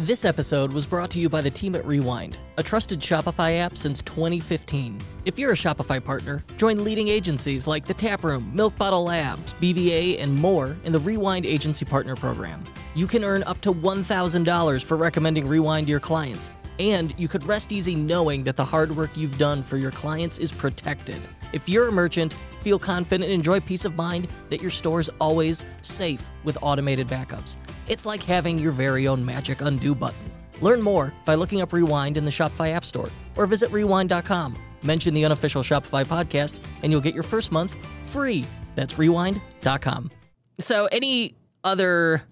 This 0.00 0.26
episode 0.26 0.74
was 0.74 0.84
brought 0.84 1.08
to 1.12 1.18
you 1.18 1.30
by 1.30 1.40
the 1.40 1.50
team 1.50 1.74
at 1.74 1.86
Rewind, 1.86 2.36
a 2.58 2.62
trusted 2.62 3.00
Shopify 3.00 3.60
app 3.60 3.78
since 3.78 4.02
2015. 4.02 5.00
If 5.24 5.38
you're 5.38 5.52
a 5.52 5.56
Shopify 5.56 6.04
partner, 6.04 6.44
join 6.58 6.84
leading 6.84 7.08
agencies 7.08 7.66
like 7.66 7.86
The 7.86 7.94
Taproom, 7.94 8.54
Milk 8.54 8.76
Bottle 8.76 9.04
Labs, 9.04 9.54
BVA, 9.54 10.22
and 10.22 10.34
more 10.36 10.76
in 10.84 10.92
the 10.92 10.98
Rewind 10.98 11.46
Agency 11.46 11.86
Partner 11.86 12.14
Program. 12.14 12.62
You 12.94 13.06
can 13.06 13.24
earn 13.24 13.42
up 13.44 13.58
to 13.62 13.72
$1,000 13.72 14.84
for 14.84 14.98
recommending 14.98 15.48
Rewind 15.48 15.86
to 15.86 15.92
your 15.92 16.00
clients, 16.00 16.50
and 16.78 17.14
you 17.16 17.26
could 17.26 17.44
rest 17.44 17.72
easy 17.72 17.94
knowing 17.94 18.42
that 18.42 18.56
the 18.56 18.64
hard 18.66 18.94
work 18.94 19.16
you've 19.16 19.38
done 19.38 19.62
for 19.62 19.78
your 19.78 19.92
clients 19.92 20.36
is 20.38 20.52
protected. 20.52 21.22
If 21.54 21.70
you're 21.70 21.88
a 21.88 21.92
merchant, 21.92 22.34
feel 22.60 22.78
confident 22.78 23.24
and 23.24 23.32
enjoy 23.32 23.60
peace 23.60 23.86
of 23.86 23.96
mind 23.96 24.28
that 24.50 24.60
your 24.60 24.70
store 24.70 25.00
is 25.00 25.10
always 25.22 25.64
safe 25.80 26.28
with 26.44 26.58
automated 26.60 27.08
backups. 27.08 27.56
It's 27.88 28.06
like 28.06 28.22
having 28.22 28.58
your 28.58 28.72
very 28.72 29.06
own 29.06 29.24
magic 29.24 29.60
undo 29.60 29.94
button. 29.94 30.32
Learn 30.60 30.80
more 30.82 31.12
by 31.24 31.34
looking 31.34 31.60
up 31.60 31.72
Rewind 31.72 32.16
in 32.16 32.24
the 32.24 32.30
Shopify 32.30 32.72
App 32.72 32.84
Store 32.84 33.10
or 33.36 33.46
visit 33.46 33.70
rewind.com. 33.70 34.56
Mention 34.82 35.14
the 35.14 35.24
unofficial 35.24 35.62
Shopify 35.62 36.04
podcast 36.04 36.60
and 36.82 36.92
you'll 36.92 37.00
get 37.00 37.14
your 37.14 37.22
first 37.22 37.52
month 37.52 37.76
free. 38.02 38.46
That's 38.74 38.98
rewind.com. 38.98 40.10
So, 40.58 40.86
any 40.86 41.34
other 41.64 42.22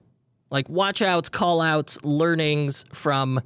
like 0.50 0.68
watch 0.68 1.02
outs, 1.02 1.28
call 1.28 1.60
outs, 1.60 2.02
learnings 2.04 2.84
from 2.92 3.40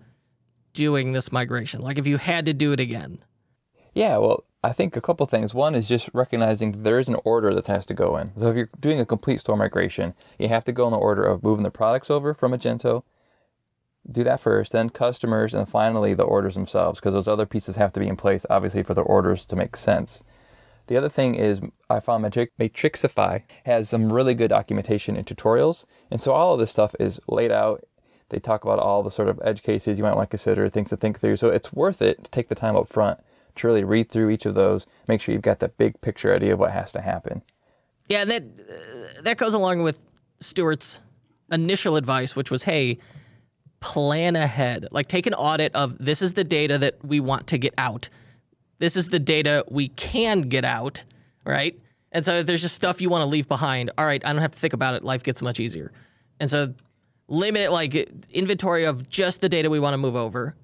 doing 0.73 1.13
this 1.13 1.33
migration? 1.33 1.81
Like 1.81 1.99
if 1.99 2.07
you 2.07 2.17
had 2.19 2.47
to 2.47 2.55
do 2.55 2.73
it 2.73 2.81
again? 2.81 3.19
Yeah, 3.95 4.19
well, 4.19 4.45
I 4.63 4.73
think 4.73 4.97
a 4.97 5.01
couple 5.01 5.25
things. 5.27 5.55
One 5.55 5.77
is 5.77 5.87
just 5.87 6.11
recognizing 6.13 6.83
there 6.83 6.99
is 6.99 7.09
an 7.09 7.17
order 7.25 7.55
that 7.55 7.67
has 7.69 7.87
to 7.87 7.95
go 7.95 8.17
in. 8.17 8.33
So 8.37 8.49
if 8.49 8.57
you're 8.57 8.71
doing 8.81 8.99
a 8.99 9.07
complete 9.07 9.39
store 9.39 9.57
migration, 9.57 10.15
you 10.37 10.49
have 10.49 10.65
to 10.65 10.73
go 10.73 10.87
in 10.87 10.93
the 10.93 10.99
order 10.99 11.23
of 11.23 11.45
moving 11.45 11.63
the 11.63 11.71
products 11.71 12.11
over 12.11 12.35
from 12.35 12.53
Magento. 12.53 13.05
Do 14.11 14.25
that 14.25 14.41
first, 14.41 14.73
then 14.73 14.91
customers, 14.91 15.55
and 15.55 15.69
finally 15.69 16.13
the 16.13 16.25
orders 16.25 16.55
themselves, 16.55 16.99
because 16.99 17.15
those 17.15 17.29
other 17.29 17.47
pieces 17.47 17.77
have 17.77 17.93
to 17.93 18.01
be 18.01 18.09
in 18.09 18.17
place, 18.17 18.45
obviously, 18.51 18.83
for 18.83 18.95
the 18.95 19.03
orders 19.03 19.45
to 19.47 19.55
make 19.55 19.77
sense. 19.77 20.25
The 20.89 20.97
other 20.97 21.11
thing 21.11 21.35
is, 21.35 21.61
I 21.89 22.01
found 22.01 22.23
Matri- 22.23 22.51
Matrixify 22.59 23.43
has 23.65 23.89
some 23.89 24.13
really 24.13 24.35
good 24.35 24.49
documentation 24.49 25.15
and 25.15 25.27
tutorials, 25.27 25.85
and 26.11 26.21
so 26.21 26.33
all 26.33 26.55
of 26.55 26.61
this 26.61 26.71
stuff 26.71 26.97
is 26.99 27.21
laid 27.29 27.53
out. 27.53 27.85
They 28.31 28.41
talk 28.41 28.65
about 28.65 28.79
all 28.79 29.03
the 29.03 29.11
sort 29.11 29.29
of 29.29 29.41
edge 29.45 29.63
cases 29.63 29.99
you 29.99 30.05
might 30.05 30.17
want 30.17 30.31
to 30.31 30.37
consider, 30.37 30.69
things 30.69 30.91
to 30.91 30.97
think 30.97 31.21
through. 31.21 31.37
So 31.37 31.49
it's 31.49 31.73
worth 31.73 32.03
it 32.03 32.25
to 32.25 32.31
take 32.31 32.49
the 32.49 32.55
time 32.55 32.75
up 32.75 32.89
front 32.89 33.21
to 33.59 33.67
really 33.67 33.85
read 33.85 34.11
through 34.11 34.31
each 34.31 34.47
of 34.47 34.55
those, 34.55 34.87
make 35.07 35.21
sure 35.21 35.33
you've 35.33 35.43
got 35.43 35.61
the 35.61 35.69
big 35.69 36.01
picture 36.01 36.35
idea 36.35 36.53
of 36.55 36.59
what 36.59 36.73
has 36.73 36.93
to 36.93 37.01
happen. 37.01 37.43
Yeah, 38.09 38.23
and 38.23 38.31
that 38.31 38.43
uh, 38.43 39.23
that 39.23 39.37
goes 39.37 39.55
along 39.55 39.83
with 39.83 40.01
Stewart's 40.41 41.01
initial 41.51 41.97
advice, 41.97 42.37
which 42.37 42.51
was, 42.51 42.65
hey, 42.65 42.99
plan 43.81 44.37
ahead. 44.37 44.87
Like 44.91 45.09
take 45.09 45.27
an 45.27 45.35
audit 45.35 45.75
of 45.75 45.97
this 45.99 46.23
is 46.23 46.35
the 46.35 46.45
data 46.45 46.79
that 46.79 47.05
we 47.05 47.21
want 47.21 47.47
to 47.49 47.59
get 47.59 47.75
out. 47.79 48.09
This 48.79 48.97
is 48.97 49.09
the 49.09 49.19
data 49.19 49.65
we 49.69 49.89
can 49.89 50.43
get 50.43 50.65
out, 50.65 51.05
right? 51.45 51.79
And 52.13 52.25
so 52.25 52.43
there's 52.43 52.63
just 52.63 52.75
stuff 52.75 53.01
you 53.01 53.09
want 53.09 53.23
to 53.23 53.27
leave 53.27 53.49
behind. 53.49 53.91
All 53.99 54.07
right, 54.07 54.25
I 54.25 54.33
don't 54.33 54.43
have 54.43 54.53
to 54.53 54.59
think 54.59 54.73
about 54.73 54.95
it. 54.95 55.05
Life 55.05 55.23
gets 55.23 55.43
much 55.43 55.61
easier. 55.61 55.93
And 56.41 56.49
so 56.49 56.73
limit 57.29 57.63
it 57.63 57.71
like 57.71 57.95
inventory 58.31 58.85
of 58.85 59.09
just 59.09 59.41
the 59.41 59.49
data 59.49 59.69
we 59.69 59.81
want 59.81 59.95
to 59.95 59.99
move 59.99 60.17
over. 60.17 60.55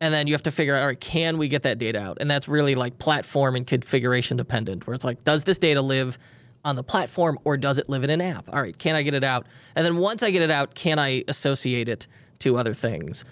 And 0.00 0.12
then 0.12 0.26
you 0.26 0.34
have 0.34 0.42
to 0.42 0.50
figure 0.50 0.74
out, 0.74 0.82
all 0.82 0.88
right, 0.88 1.00
can 1.00 1.38
we 1.38 1.48
get 1.48 1.62
that 1.62 1.78
data 1.78 2.00
out? 2.00 2.18
And 2.20 2.30
that's 2.30 2.48
really 2.48 2.74
like 2.74 2.98
platform 2.98 3.56
and 3.56 3.66
configuration 3.66 4.36
dependent, 4.36 4.86
where 4.86 4.94
it's 4.94 5.04
like, 5.04 5.24
does 5.24 5.44
this 5.44 5.58
data 5.58 5.80
live 5.80 6.18
on 6.64 6.76
the 6.76 6.82
platform 6.82 7.38
or 7.44 7.56
does 7.56 7.78
it 7.78 7.88
live 7.88 8.04
in 8.04 8.10
an 8.10 8.20
app? 8.20 8.48
All 8.52 8.60
right, 8.60 8.76
can 8.76 8.96
I 8.96 9.02
get 9.02 9.14
it 9.14 9.24
out? 9.24 9.46
And 9.76 9.84
then 9.84 9.98
once 9.98 10.22
I 10.22 10.30
get 10.30 10.42
it 10.42 10.50
out, 10.50 10.74
can 10.74 10.98
I 10.98 11.24
associate 11.28 11.88
it 11.88 12.06
to 12.40 12.56
other 12.56 12.74
things? 12.74 13.24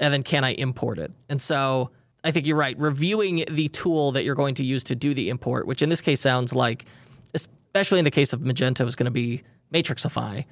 And 0.00 0.12
then 0.12 0.22
can 0.22 0.44
I 0.44 0.52
import 0.54 0.98
it? 0.98 1.12
And 1.28 1.40
so 1.40 1.90
I 2.24 2.30
think 2.30 2.46
you're 2.46 2.56
right. 2.56 2.78
Reviewing 2.78 3.44
the 3.50 3.68
tool 3.68 4.12
that 4.12 4.24
you're 4.24 4.34
going 4.34 4.54
to 4.56 4.64
use 4.64 4.84
to 4.84 4.94
do 4.94 5.14
the 5.14 5.28
import, 5.28 5.66
which 5.66 5.82
in 5.82 5.88
this 5.88 6.00
case 6.00 6.20
sounds 6.20 6.54
like, 6.54 6.84
especially 7.34 7.98
in 8.00 8.04
the 8.04 8.10
case 8.10 8.32
of 8.32 8.40
Magento, 8.40 8.86
is 8.86 8.96
going 8.96 9.04
to 9.04 9.10
be 9.10 9.42
Matrixify. 9.72 10.44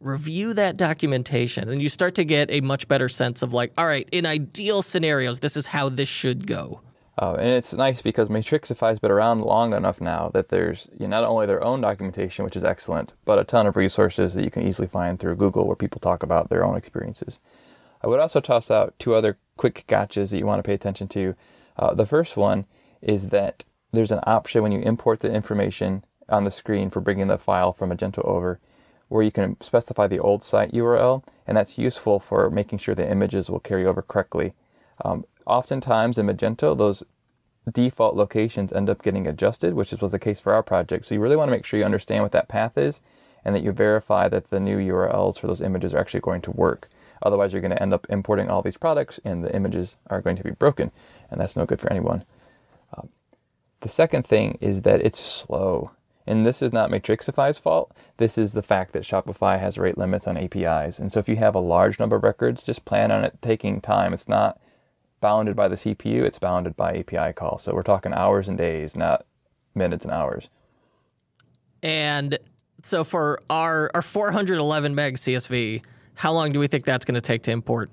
Review 0.00 0.54
that 0.54 0.76
documentation, 0.76 1.68
and 1.68 1.82
you 1.82 1.88
start 1.88 2.14
to 2.16 2.24
get 2.24 2.50
a 2.50 2.60
much 2.60 2.86
better 2.86 3.08
sense 3.08 3.42
of 3.42 3.52
like, 3.52 3.72
all 3.76 3.86
right, 3.86 4.08
in 4.12 4.26
ideal 4.26 4.80
scenarios, 4.82 5.40
this 5.40 5.56
is 5.56 5.66
how 5.66 5.88
this 5.88 6.08
should 6.08 6.46
go. 6.46 6.80
Uh, 7.20 7.34
and 7.34 7.48
it's 7.48 7.74
nice 7.74 8.00
because 8.00 8.28
Matrixify's 8.28 9.00
been 9.00 9.10
around 9.10 9.40
long 9.40 9.72
enough 9.72 10.00
now 10.00 10.30
that 10.34 10.50
there's 10.50 10.88
you 11.00 11.08
know, 11.08 11.20
not 11.20 11.28
only 11.28 11.46
their 11.46 11.64
own 11.64 11.80
documentation, 11.80 12.44
which 12.44 12.56
is 12.56 12.62
excellent, 12.62 13.12
but 13.24 13.40
a 13.40 13.44
ton 13.44 13.66
of 13.66 13.76
resources 13.76 14.34
that 14.34 14.44
you 14.44 14.52
can 14.52 14.62
easily 14.62 14.86
find 14.86 15.18
through 15.18 15.34
Google 15.34 15.66
where 15.66 15.74
people 15.74 16.00
talk 16.00 16.22
about 16.22 16.48
their 16.48 16.64
own 16.64 16.76
experiences. 16.76 17.40
I 18.00 18.06
would 18.06 18.20
also 18.20 18.40
toss 18.40 18.70
out 18.70 18.94
two 19.00 19.14
other 19.14 19.36
quick 19.56 19.84
gotchas 19.88 20.30
that 20.30 20.38
you 20.38 20.46
want 20.46 20.60
to 20.60 20.68
pay 20.68 20.74
attention 20.74 21.08
to. 21.08 21.34
Uh, 21.76 21.92
the 21.92 22.06
first 22.06 22.36
one 22.36 22.66
is 23.02 23.28
that 23.28 23.64
there's 23.90 24.12
an 24.12 24.20
option 24.22 24.62
when 24.62 24.70
you 24.70 24.80
import 24.80 25.18
the 25.18 25.32
information 25.32 26.04
on 26.28 26.44
the 26.44 26.52
screen 26.52 26.88
for 26.88 27.00
bringing 27.00 27.26
the 27.26 27.38
file 27.38 27.72
from 27.72 27.90
Magento 27.90 28.24
over 28.24 28.60
where 29.08 29.22
you 29.22 29.30
can 29.30 29.60
specify 29.60 30.06
the 30.06 30.18
old 30.18 30.44
site 30.44 30.72
URL, 30.72 31.24
and 31.46 31.56
that's 31.56 31.78
useful 31.78 32.20
for 32.20 32.50
making 32.50 32.78
sure 32.78 32.94
the 32.94 33.10
images 33.10 33.50
will 33.50 33.60
carry 33.60 33.86
over 33.86 34.02
correctly. 34.02 34.52
Um, 35.04 35.24
oftentimes 35.46 36.18
in 36.18 36.26
Magento, 36.26 36.76
those 36.76 37.02
default 37.70 38.16
locations 38.16 38.72
end 38.72 38.90
up 38.90 39.02
getting 39.02 39.26
adjusted, 39.26 39.74
which 39.74 39.92
was 39.92 40.12
the 40.12 40.18
case 40.18 40.40
for 40.40 40.52
our 40.52 40.62
project. 40.62 41.06
So 41.06 41.14
you 41.14 41.20
really 41.20 41.36
want 41.36 41.48
to 41.48 41.56
make 41.56 41.64
sure 41.64 41.78
you 41.78 41.84
understand 41.84 42.22
what 42.22 42.32
that 42.32 42.48
path 42.48 42.76
is 42.76 43.00
and 43.44 43.54
that 43.54 43.62
you 43.62 43.72
verify 43.72 44.28
that 44.28 44.50
the 44.50 44.60
new 44.60 44.78
URLs 44.78 45.38
for 45.38 45.46
those 45.46 45.60
images 45.60 45.94
are 45.94 45.98
actually 45.98 46.20
going 46.20 46.42
to 46.42 46.50
work. 46.50 46.88
Otherwise, 47.22 47.52
you're 47.52 47.62
going 47.62 47.72
to 47.72 47.82
end 47.82 47.94
up 47.94 48.06
importing 48.10 48.48
all 48.48 48.62
these 48.62 48.76
products 48.76 49.18
and 49.24 49.44
the 49.44 49.54
images 49.54 49.96
are 50.08 50.20
going 50.20 50.36
to 50.36 50.44
be 50.44 50.50
broken, 50.50 50.90
and 51.30 51.40
that's 51.40 51.56
no 51.56 51.66
good 51.66 51.80
for 51.80 51.90
anyone. 51.90 52.24
Um, 52.96 53.08
the 53.80 53.88
second 53.88 54.26
thing 54.26 54.58
is 54.60 54.82
that 54.82 55.00
it's 55.00 55.20
slow. 55.20 55.90
And 56.28 56.44
this 56.44 56.60
is 56.60 56.72
not 56.72 56.90
Matrixify's 56.90 57.58
fault. 57.58 57.96
This 58.18 58.36
is 58.36 58.52
the 58.52 58.62
fact 58.62 58.92
that 58.92 59.02
Shopify 59.02 59.58
has 59.58 59.78
rate 59.78 59.96
limits 59.96 60.26
on 60.26 60.36
APIs. 60.36 60.98
And 60.98 61.10
so 61.10 61.18
if 61.18 61.28
you 61.28 61.36
have 61.36 61.54
a 61.54 61.60
large 61.60 61.98
number 61.98 62.16
of 62.16 62.22
records, 62.22 62.64
just 62.64 62.84
plan 62.84 63.10
on 63.10 63.24
it 63.24 63.40
taking 63.40 63.80
time. 63.80 64.12
It's 64.12 64.28
not 64.28 64.60
bounded 65.22 65.56
by 65.56 65.68
the 65.68 65.76
CPU, 65.76 66.24
it's 66.24 66.38
bounded 66.38 66.76
by 66.76 66.98
API 66.98 67.32
call. 67.32 67.56
So 67.56 67.72
we're 67.74 67.82
talking 67.82 68.12
hours 68.12 68.46
and 68.46 68.58
days, 68.58 68.94
not 68.94 69.24
minutes 69.74 70.04
and 70.04 70.12
hours. 70.12 70.50
And 71.82 72.38
so 72.82 73.04
for 73.04 73.40
our 73.48 73.90
our 73.94 74.02
411 74.02 74.94
meg 74.94 75.16
CSV, 75.16 75.82
how 76.14 76.32
long 76.32 76.52
do 76.52 76.60
we 76.60 76.66
think 76.66 76.84
that's 76.84 77.04
going 77.04 77.14
to 77.14 77.20
take 77.20 77.42
to 77.44 77.50
import? 77.50 77.90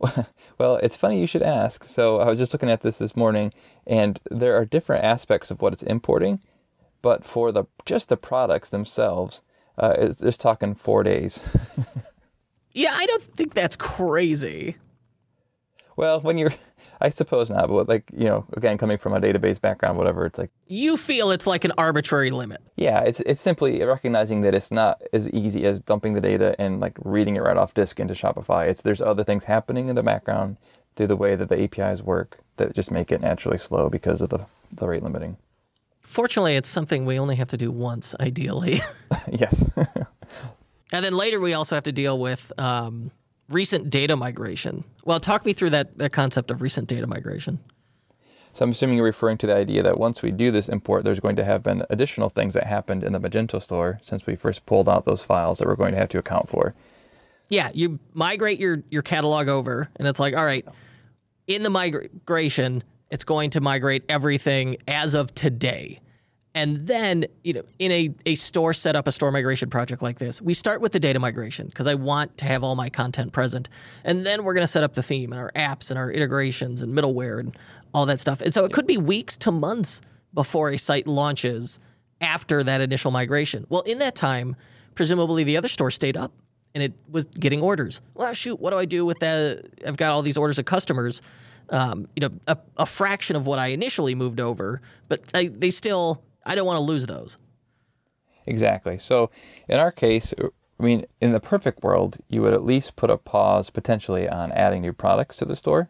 Well, 0.56 0.76
it's 0.76 0.96
funny 0.96 1.20
you 1.20 1.26
should 1.26 1.42
ask. 1.42 1.82
So 1.84 2.20
I 2.20 2.26
was 2.26 2.38
just 2.38 2.52
looking 2.52 2.70
at 2.70 2.82
this 2.82 2.98
this 2.98 3.16
morning, 3.16 3.52
and 3.88 4.20
there 4.30 4.56
are 4.56 4.64
different 4.64 5.04
aspects 5.04 5.50
of 5.50 5.60
what 5.60 5.72
it's 5.72 5.82
importing. 5.82 6.40
But 7.04 7.22
for 7.24 7.52
the 7.52 7.64
just 7.84 8.08
the 8.08 8.16
products 8.16 8.70
themselves, 8.70 9.42
Uh, 9.76 9.94
it's 10.04 10.18
just 10.28 10.40
talking 10.40 10.74
four 10.74 11.02
days. 11.04 11.32
Yeah, 12.72 12.92
I 13.02 13.06
don't 13.06 13.22
think 13.22 13.54
that's 13.54 13.76
crazy. 13.76 14.76
well, 15.96 16.20
when 16.20 16.38
you're, 16.38 16.52
I 17.00 17.10
suppose 17.10 17.48
not, 17.50 17.68
but 17.68 17.88
like 17.88 18.04
you 18.12 18.28
know, 18.30 18.46
again, 18.56 18.78
coming 18.78 18.98
from 18.98 19.12
a 19.14 19.20
database 19.20 19.60
background, 19.60 19.96
whatever, 19.96 20.26
it's 20.26 20.38
like 20.38 20.50
You 20.66 20.96
feel 20.96 21.30
it's 21.30 21.46
like 21.46 21.64
an 21.64 21.72
arbitrary 21.78 22.30
limit. 22.30 22.60
Yeah, 22.76 23.00
it's 23.08 23.20
it's 23.30 23.40
simply 23.40 23.82
recognizing 23.84 24.40
that 24.42 24.54
it's 24.54 24.72
not 24.72 25.00
as 25.12 25.28
easy 25.30 25.64
as 25.66 25.78
dumping 25.80 26.14
the 26.14 26.20
data 26.20 26.56
and 26.58 26.80
like 26.80 26.96
reading 27.04 27.36
it 27.36 27.42
right 27.42 27.56
off 27.56 27.74
disk 27.74 28.00
into 28.00 28.14
Shopify. 28.14 28.66
It's 28.68 28.82
there's 28.82 29.00
other 29.00 29.24
things 29.24 29.44
happening 29.44 29.88
in 29.88 29.94
the 29.94 30.02
background 30.02 30.56
through 30.96 31.08
the 31.08 31.16
way 31.24 31.36
that 31.36 31.48
the 31.48 31.60
APIs 31.64 32.02
work 32.02 32.38
that 32.56 32.74
just 32.74 32.90
make 32.90 33.12
it 33.12 33.20
naturally 33.20 33.58
slow 33.58 33.88
because 33.88 34.20
of 34.20 34.30
the 34.30 34.40
the 34.72 34.88
rate 34.88 35.02
limiting. 35.04 35.36
Fortunately, 36.04 36.54
it's 36.54 36.68
something 36.68 37.04
we 37.04 37.18
only 37.18 37.36
have 37.36 37.48
to 37.48 37.56
do 37.56 37.70
once, 37.70 38.14
ideally. 38.20 38.80
yes. 39.32 39.70
and 40.92 41.04
then 41.04 41.16
later, 41.16 41.40
we 41.40 41.54
also 41.54 41.74
have 41.74 41.84
to 41.84 41.92
deal 41.92 42.18
with 42.18 42.52
um, 42.58 43.10
recent 43.48 43.90
data 43.90 44.14
migration. 44.14 44.84
Well, 45.04 45.18
talk 45.18 45.44
me 45.44 45.52
through 45.52 45.70
that, 45.70 45.98
that 45.98 46.12
concept 46.12 46.50
of 46.50 46.62
recent 46.62 46.88
data 46.88 47.06
migration. 47.06 47.58
so 48.52 48.64
I'm 48.64 48.70
assuming 48.70 48.96
you're 48.96 49.06
referring 49.06 49.38
to 49.38 49.46
the 49.46 49.56
idea 49.56 49.82
that 49.82 49.98
once 49.98 50.22
we 50.22 50.30
do 50.30 50.50
this 50.50 50.68
import, 50.68 51.04
there's 51.04 51.20
going 51.20 51.36
to 51.36 51.44
have 51.44 51.62
been 51.62 51.84
additional 51.90 52.28
things 52.28 52.54
that 52.54 52.66
happened 52.66 53.02
in 53.02 53.12
the 53.12 53.20
Magento 53.20 53.60
store 53.60 53.98
since 54.02 54.26
we 54.26 54.36
first 54.36 54.66
pulled 54.66 54.88
out 54.88 55.04
those 55.04 55.22
files 55.22 55.58
that 55.58 55.66
we're 55.66 55.74
going 55.74 55.92
to 55.92 55.98
have 55.98 56.10
to 56.10 56.18
account 56.18 56.48
for. 56.48 56.74
Yeah, 57.48 57.70
you 57.74 57.98
migrate 58.12 58.60
your, 58.60 58.82
your 58.90 59.02
catalog 59.02 59.48
over, 59.48 59.90
and 59.96 60.06
it's 60.06 60.20
like, 60.20 60.34
all 60.34 60.44
right, 60.44 60.66
in 61.46 61.62
the 61.62 61.70
migration, 61.70 62.82
it's 63.14 63.22
going 63.22 63.50
to 63.50 63.60
migrate 63.60 64.02
everything 64.08 64.76
as 64.88 65.14
of 65.14 65.30
today. 65.32 66.00
And 66.52 66.88
then, 66.88 67.26
you 67.44 67.52
know, 67.52 67.62
in 67.78 67.92
a, 67.92 68.12
a 68.26 68.34
store 68.34 68.74
setup, 68.74 69.06
a 69.06 69.12
store 69.12 69.30
migration 69.30 69.70
project 69.70 70.02
like 70.02 70.18
this, 70.18 70.42
we 70.42 70.52
start 70.52 70.80
with 70.80 70.90
the 70.90 70.98
data 70.98 71.20
migration 71.20 71.68
because 71.68 71.86
I 71.86 71.94
want 71.94 72.36
to 72.38 72.44
have 72.44 72.64
all 72.64 72.74
my 72.74 72.90
content 72.90 73.32
present. 73.32 73.68
And 74.02 74.26
then 74.26 74.42
we're 74.42 74.52
going 74.52 74.64
to 74.64 74.68
set 74.68 74.82
up 74.82 74.94
the 74.94 75.02
theme 75.02 75.32
and 75.32 75.40
our 75.40 75.52
apps 75.54 75.90
and 75.90 75.98
our 75.98 76.10
integrations 76.10 76.82
and 76.82 76.92
middleware 76.92 77.38
and 77.38 77.56
all 77.92 78.04
that 78.06 78.18
stuff. 78.18 78.40
And 78.40 78.52
so 78.52 78.64
it 78.64 78.72
could 78.72 78.86
be 78.86 78.96
weeks 78.96 79.36
to 79.38 79.52
months 79.52 80.00
before 80.32 80.70
a 80.70 80.76
site 80.76 81.06
launches 81.06 81.78
after 82.20 82.64
that 82.64 82.80
initial 82.80 83.12
migration. 83.12 83.64
Well, 83.68 83.82
in 83.82 83.98
that 83.98 84.16
time, 84.16 84.56
presumably 84.96 85.44
the 85.44 85.56
other 85.56 85.68
store 85.68 85.92
stayed 85.92 86.16
up 86.16 86.32
and 86.74 86.82
it 86.82 86.94
was 87.08 87.26
getting 87.26 87.62
orders. 87.62 88.02
Well, 88.14 88.34
shoot, 88.34 88.58
what 88.58 88.70
do 88.70 88.76
I 88.76 88.86
do 88.86 89.04
with 89.04 89.20
that? 89.20 89.64
I've 89.86 89.96
got 89.96 90.10
all 90.10 90.22
these 90.22 90.36
orders 90.36 90.58
of 90.58 90.64
customers. 90.64 91.22
Um, 91.70 92.08
you 92.14 92.20
know, 92.20 92.30
a, 92.46 92.58
a, 92.76 92.86
fraction 92.86 93.36
of 93.36 93.46
what 93.46 93.58
I 93.58 93.68
initially 93.68 94.14
moved 94.14 94.38
over, 94.38 94.82
but 95.08 95.20
I, 95.32 95.46
they 95.46 95.70
still, 95.70 96.22
I 96.44 96.54
don't 96.54 96.66
want 96.66 96.76
to 96.76 96.82
lose 96.82 97.06
those. 97.06 97.38
Exactly. 98.46 98.98
So 98.98 99.30
in 99.68 99.78
our 99.78 99.90
case, 99.90 100.34
I 100.38 100.82
mean, 100.82 101.06
in 101.20 101.32
the 101.32 101.40
perfect 101.40 101.82
world, 101.82 102.18
you 102.28 102.42
would 102.42 102.52
at 102.52 102.64
least 102.64 102.96
put 102.96 103.10
a 103.10 103.16
pause 103.16 103.70
potentially 103.70 104.28
on 104.28 104.52
adding 104.52 104.82
new 104.82 104.92
products 104.92 105.38
to 105.38 105.44
the 105.44 105.56
store 105.56 105.88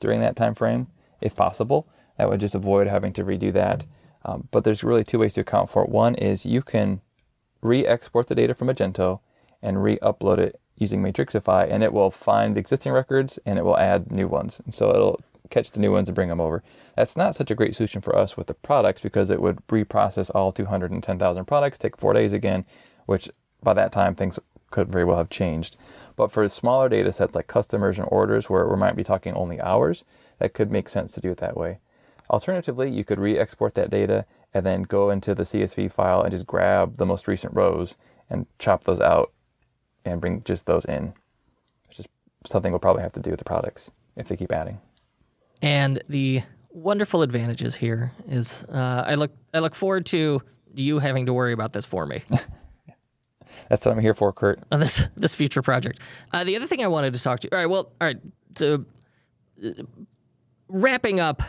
during 0.00 0.20
that 0.20 0.36
time 0.36 0.54
frame, 0.54 0.88
if 1.20 1.36
possible. 1.36 1.86
That 2.18 2.28
would 2.28 2.40
just 2.40 2.54
avoid 2.54 2.86
having 2.86 3.12
to 3.14 3.24
redo 3.24 3.52
that. 3.52 3.86
Um, 4.24 4.48
but 4.50 4.64
there's 4.64 4.82
really 4.82 5.04
two 5.04 5.20
ways 5.20 5.34
to 5.34 5.42
account 5.42 5.70
for 5.70 5.84
it. 5.84 5.88
One 5.88 6.14
is 6.14 6.44
you 6.44 6.62
can 6.62 7.00
re-export 7.62 8.26
the 8.26 8.34
data 8.34 8.54
from 8.54 8.68
Magento 8.68 9.20
and 9.62 9.82
re-upload 9.82 10.38
it 10.38 10.60
using 10.76 11.02
Matrixify, 11.02 11.70
and 11.70 11.82
it 11.82 11.92
will 11.92 12.10
find 12.10 12.56
existing 12.56 12.92
records 12.92 13.38
and 13.46 13.58
it 13.58 13.64
will 13.64 13.78
add 13.78 14.12
new 14.12 14.28
ones. 14.28 14.60
And 14.64 14.74
so 14.74 14.90
it'll 14.90 15.20
catch 15.50 15.70
the 15.70 15.80
new 15.80 15.92
ones 15.92 16.08
and 16.08 16.14
bring 16.14 16.28
them 16.28 16.40
over. 16.40 16.62
That's 16.96 17.16
not 17.16 17.34
such 17.34 17.50
a 17.50 17.54
great 17.54 17.76
solution 17.76 18.00
for 18.00 18.16
us 18.16 18.36
with 18.36 18.46
the 18.46 18.54
products 18.54 19.00
because 19.00 19.30
it 19.30 19.40
would 19.40 19.66
reprocess 19.68 20.30
all 20.34 20.52
210,000 20.52 21.44
products, 21.44 21.78
take 21.78 21.96
four 21.96 22.12
days 22.12 22.32
again, 22.32 22.64
which 23.06 23.28
by 23.62 23.72
that 23.74 23.92
time 23.92 24.14
things 24.14 24.38
could 24.70 24.90
very 24.90 25.04
well 25.04 25.18
have 25.18 25.30
changed. 25.30 25.76
But 26.16 26.32
for 26.32 26.48
smaller 26.48 26.88
data 26.88 27.12
sets 27.12 27.34
like 27.34 27.46
customers 27.46 27.98
and 27.98 28.08
orders 28.10 28.48
where 28.48 28.66
we 28.66 28.76
might 28.76 28.96
be 28.96 29.04
talking 29.04 29.34
only 29.34 29.60
hours, 29.60 30.04
that 30.38 30.54
could 30.54 30.70
make 30.70 30.88
sense 30.88 31.12
to 31.12 31.20
do 31.20 31.30
it 31.30 31.38
that 31.38 31.56
way. 31.56 31.78
Alternatively, 32.28 32.90
you 32.90 33.04
could 33.04 33.20
re 33.20 33.38
export 33.38 33.74
that 33.74 33.90
data 33.90 34.26
and 34.52 34.66
then 34.66 34.82
go 34.82 35.10
into 35.10 35.34
the 35.34 35.44
CSV 35.44 35.92
file 35.92 36.22
and 36.22 36.30
just 36.30 36.46
grab 36.46 36.96
the 36.96 37.06
most 37.06 37.28
recent 37.28 37.54
rows 37.54 37.94
and 38.28 38.46
chop 38.58 38.84
those 38.84 39.00
out 39.00 39.30
and 40.06 40.20
bring 40.20 40.40
just 40.42 40.66
those 40.66 40.84
in, 40.84 41.12
which 41.88 42.00
is 42.00 42.06
something 42.44 42.72
we'll 42.72 42.78
probably 42.78 43.02
have 43.02 43.12
to 43.12 43.20
do 43.20 43.30
with 43.30 43.38
the 43.38 43.44
products 43.44 43.90
if 44.16 44.28
they 44.28 44.36
keep 44.36 44.52
adding. 44.52 44.80
And 45.62 46.02
the 46.08 46.42
wonderful 46.70 47.22
advantages 47.22 47.74
here 47.74 48.12
is 48.28 48.64
uh, 48.64 49.04
I 49.06 49.14
look 49.14 49.32
I 49.54 49.60
look 49.60 49.74
forward 49.74 50.06
to 50.06 50.42
you 50.74 50.98
having 50.98 51.26
to 51.26 51.32
worry 51.32 51.52
about 51.52 51.72
this 51.72 51.86
for 51.86 52.06
me. 52.06 52.22
That's 53.68 53.84
what 53.84 53.92
I'm 53.92 54.00
here 54.00 54.14
for, 54.14 54.32
Kurt. 54.32 54.60
On 54.70 54.80
this 54.80 55.08
this 55.16 55.34
future 55.34 55.62
project. 55.62 56.00
Uh, 56.32 56.44
the 56.44 56.56
other 56.56 56.66
thing 56.66 56.82
I 56.84 56.88
wanted 56.88 57.14
to 57.14 57.22
talk 57.22 57.40
to 57.40 57.48
you. 57.48 57.56
All 57.56 57.58
right, 57.58 57.70
well, 57.70 57.92
all 58.00 58.06
right. 58.06 58.18
So 58.54 58.84
uh, 59.64 59.70
wrapping 60.68 61.20
up 61.20 61.42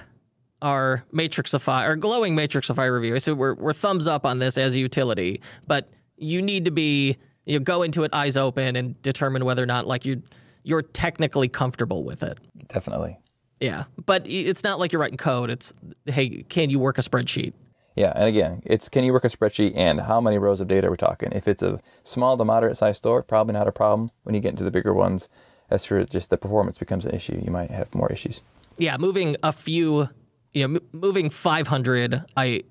our 0.62 1.04
Matrixify 1.14 1.84
our 1.84 1.96
glowing 1.96 2.36
Matrixify 2.36 2.92
review. 2.92 3.20
So 3.20 3.34
we're 3.34 3.54
we're 3.56 3.74
thumbs 3.74 4.08
up 4.08 4.26
on 4.26 4.40
this 4.40 4.58
as 4.58 4.76
a 4.76 4.80
utility, 4.80 5.42
but 5.68 5.90
you 6.18 6.42
need 6.42 6.66
to 6.66 6.72
be 6.72 7.18
you 7.48 7.58
know, 7.58 7.64
go 7.64 7.82
into 7.82 8.04
it 8.04 8.14
eyes 8.14 8.38
open 8.38 8.76
and 8.76 9.02
determine 9.02 9.46
whether 9.46 9.64
or 9.64 9.66
not 9.66 9.88
like 9.88 10.06
you 10.06 10.22
you're 10.64 10.82
technically 10.82 11.48
comfortable 11.48 12.04
with 12.04 12.22
it. 12.22 12.38
Definitely. 12.68 13.18
Yeah, 13.62 13.86
but 14.06 14.28
it's 14.28 14.64
not 14.64 14.80
like 14.80 14.92
you're 14.92 15.00
writing 15.00 15.18
code. 15.18 15.50
It's 15.50 15.74
hey, 16.06 16.44
can 16.50 16.70
you 16.70 16.78
work 16.78 16.98
a 16.98 17.02
spreadsheet? 17.02 17.54
Yeah, 17.96 18.14
and 18.16 18.26
again, 18.26 18.62
it's 18.66 18.90
can 18.90 19.04
you 19.04 19.14
work 19.14 19.24
a 19.24 19.30
spreadsheet 19.30 19.74
and 19.76 20.02
how 20.02 20.22
many 20.22 20.38
rows 20.38 20.60
of 20.60 20.68
data 20.68 20.88
are 20.88 20.92
we 20.92 20.98
talking? 20.98 21.32
If 21.32 21.48
it's 21.48 21.64
a 21.64 21.80
small 22.04 22.38
to 22.38 22.46
moderate 22.46 22.78
sized 22.78 23.00
store, 23.00 23.24
probably 23.24 23.54
not 23.54 23.68
a 23.68 23.72
problem. 23.72 24.12
When 24.24 24.36
you 24.36 24.42
get 24.42 24.52
into 24.52 24.64
the 24.64 24.72
bigger 24.72 24.94
ones, 24.94 25.30
as 25.70 25.86
for 25.86 26.04
just 26.04 26.30
the 26.30 26.38
performance 26.38 26.78
becomes 26.78 27.06
an 27.06 27.16
issue, 27.16 27.42
you 27.44 27.50
might 27.50 27.72
have 27.72 27.96
more 27.96 28.12
issues. 28.12 28.42
Yeah, 28.78 28.98
moving 28.98 29.38
a 29.42 29.52
few, 29.52 30.10
you 30.52 30.68
know, 30.68 30.76
m- 30.76 30.88
moving 30.92 31.30
500 31.32 32.24
I, 32.36 32.64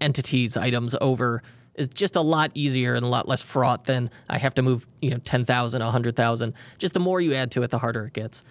entities 0.00 0.56
items 0.56 0.94
over 1.00 1.42
is 1.74 1.88
just 1.88 2.16
a 2.16 2.20
lot 2.20 2.50
easier 2.54 2.94
and 2.94 3.04
a 3.04 3.08
lot 3.08 3.26
less 3.28 3.42
fraught 3.42 3.84
than 3.84 4.10
I 4.28 4.38
have 4.38 4.54
to 4.54 4.62
move, 4.62 4.86
you 5.02 5.10
know, 5.10 5.18
10,000, 5.18 5.82
100,000. 5.82 6.54
Just 6.78 6.94
the 6.94 7.00
more 7.00 7.20
you 7.20 7.34
add 7.34 7.50
to 7.52 7.62
it, 7.62 7.70
the 7.70 7.78
harder 7.78 8.06
it 8.06 8.12
gets. 8.12 8.44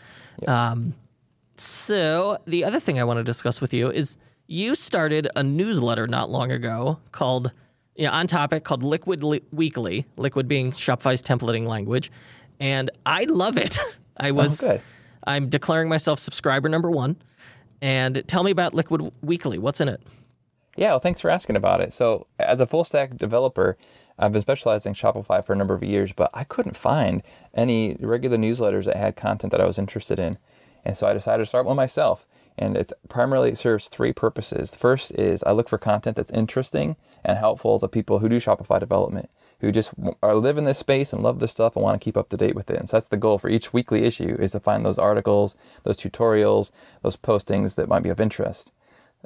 Um, 0.47 0.93
so 1.57 2.37
the 2.45 2.63
other 2.63 2.79
thing 2.79 2.99
I 2.99 3.03
want 3.03 3.17
to 3.17 3.23
discuss 3.23 3.61
with 3.61 3.73
you 3.73 3.89
is 3.91 4.17
you 4.47 4.75
started 4.75 5.27
a 5.35 5.43
newsletter 5.43 6.07
not 6.07 6.29
long 6.29 6.51
ago 6.51 6.99
called, 7.11 7.51
you 7.95 8.05
know, 8.05 8.11
on 8.11 8.27
topic 8.27 8.63
called 8.63 8.83
Liquid 8.83 9.23
Li- 9.23 9.43
Weekly, 9.51 10.05
Liquid 10.17 10.47
being 10.47 10.71
Shopify's 10.71 11.21
templating 11.21 11.67
language. 11.67 12.11
And 12.59 12.89
I 13.05 13.23
love 13.25 13.57
it. 13.57 13.77
I 14.17 14.31
was, 14.31 14.63
Oh. 14.63 14.79
I'm 15.25 15.47
declaring 15.47 15.89
myself 15.89 16.19
subscriber 16.19 16.67
number 16.69 16.91
one. 16.91 17.15
And 17.81 18.23
tell 18.27 18.43
me 18.43 18.51
about 18.51 18.73
Liquid 18.73 19.11
Weekly. 19.21 19.57
What's 19.57 19.81
in 19.81 19.89
it? 19.89 20.01
Yeah, 20.75 20.91
well, 20.91 20.99
thanks 20.99 21.21
for 21.21 21.29
asking 21.29 21.55
about 21.55 21.81
it. 21.81 21.93
So, 21.93 22.27
as 22.39 22.59
a 22.59 22.65
full 22.65 22.83
stack 22.83 23.15
developer, 23.17 23.77
I've 24.17 24.31
been 24.31 24.41
specializing 24.41 24.91
in 24.91 24.95
Shopify 24.95 25.45
for 25.45 25.53
a 25.53 25.55
number 25.55 25.73
of 25.73 25.83
years, 25.83 26.13
but 26.13 26.31
I 26.33 26.43
couldn't 26.43 26.75
find 26.75 27.21
any 27.53 27.95
regular 27.99 28.37
newsletters 28.37 28.85
that 28.85 28.95
had 28.95 29.15
content 29.15 29.51
that 29.51 29.61
I 29.61 29.65
was 29.65 29.77
interested 29.77 30.19
in. 30.19 30.37
And 30.85 30.97
so 30.97 31.07
I 31.07 31.13
decided 31.13 31.43
to 31.43 31.47
start 31.47 31.65
one 31.65 31.75
myself. 31.75 32.25
And 32.57 32.77
it 32.77 32.91
primarily 33.09 33.55
serves 33.55 33.87
three 33.87 34.13
purposes. 34.13 34.71
The 34.71 34.77
first 34.77 35.11
is 35.15 35.43
I 35.43 35.51
look 35.51 35.69
for 35.69 35.79
content 35.79 36.15
that's 36.15 36.31
interesting 36.31 36.95
and 37.23 37.37
helpful 37.37 37.79
to 37.79 37.87
people 37.87 38.19
who 38.19 38.29
do 38.29 38.39
Shopify 38.39 38.79
development, 38.79 39.29
who 39.59 39.71
just 39.71 39.91
are 40.21 40.35
live 40.35 40.59
in 40.59 40.65
this 40.65 40.77
space 40.77 41.13
and 41.13 41.23
love 41.23 41.39
this 41.39 41.51
stuff 41.51 41.75
and 41.75 41.83
want 41.83 41.99
to 41.99 42.03
keep 42.03 42.17
up 42.17 42.29
to 42.29 42.37
date 42.37 42.53
with 42.53 42.69
it. 42.69 42.77
And 42.77 42.87
so 42.87 42.97
that's 42.97 43.07
the 43.07 43.17
goal 43.17 43.39
for 43.39 43.49
each 43.49 43.73
weekly 43.73 44.03
issue 44.03 44.37
is 44.39 44.51
to 44.51 44.59
find 44.59 44.85
those 44.85 44.99
articles, 44.99 45.55
those 45.83 45.97
tutorials, 45.97 46.69
those 47.01 47.17
postings 47.17 47.73
that 47.75 47.89
might 47.89 48.03
be 48.03 48.09
of 48.09 48.21
interest. 48.21 48.71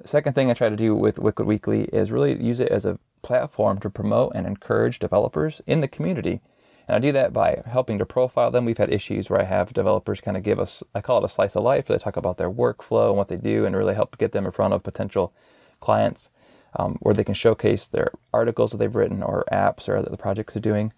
Second 0.05 0.33
thing 0.33 0.49
I 0.49 0.53
try 0.53 0.69
to 0.69 0.75
do 0.75 0.95
with 0.95 1.19
Liquid 1.19 1.47
Weekly 1.47 1.85
is 1.85 2.11
really 2.11 2.41
use 2.41 2.59
it 2.59 2.69
as 2.69 2.85
a 2.85 2.99
platform 3.23 3.79
to 3.79 3.89
promote 3.89 4.33
and 4.35 4.45
encourage 4.45 4.99
developers 4.99 5.61
in 5.65 5.81
the 5.81 5.87
community. 5.87 6.41
And 6.87 6.95
I 6.95 6.99
do 6.99 7.11
that 7.11 7.33
by 7.33 7.63
helping 7.65 7.97
to 7.97 8.05
profile 8.05 8.51
them. 8.51 8.63
We've 8.63 8.77
had 8.77 8.91
issues 8.91 9.29
where 9.29 9.41
I 9.41 9.45
have 9.45 9.73
developers 9.73 10.21
kind 10.21 10.37
of 10.37 10.43
give 10.43 10.59
us, 10.59 10.83
I 10.95 11.01
call 11.01 11.17
it 11.17 11.25
a 11.25 11.29
slice 11.29 11.55
of 11.55 11.63
life, 11.63 11.89
where 11.89 11.97
they 11.97 12.03
talk 12.03 12.15
about 12.15 12.37
their 12.37 12.49
workflow 12.49 13.09
and 13.09 13.17
what 13.17 13.27
they 13.27 13.35
do 13.35 13.65
and 13.65 13.75
really 13.75 13.95
help 13.95 14.17
get 14.17 14.31
them 14.31 14.45
in 14.45 14.51
front 14.51 14.73
of 14.73 14.83
potential 14.83 15.33
clients 15.79 16.29
um, 16.77 16.97
where 17.01 17.13
they 17.13 17.23
can 17.23 17.33
showcase 17.33 17.87
their 17.87 18.11
articles 18.33 18.71
that 18.71 18.77
they've 18.77 18.95
written 18.95 19.21
or 19.23 19.43
apps 19.51 19.89
or 19.89 20.01
the 20.01 20.15
projects 20.15 20.53
they're 20.53 20.61
doing. 20.61 20.93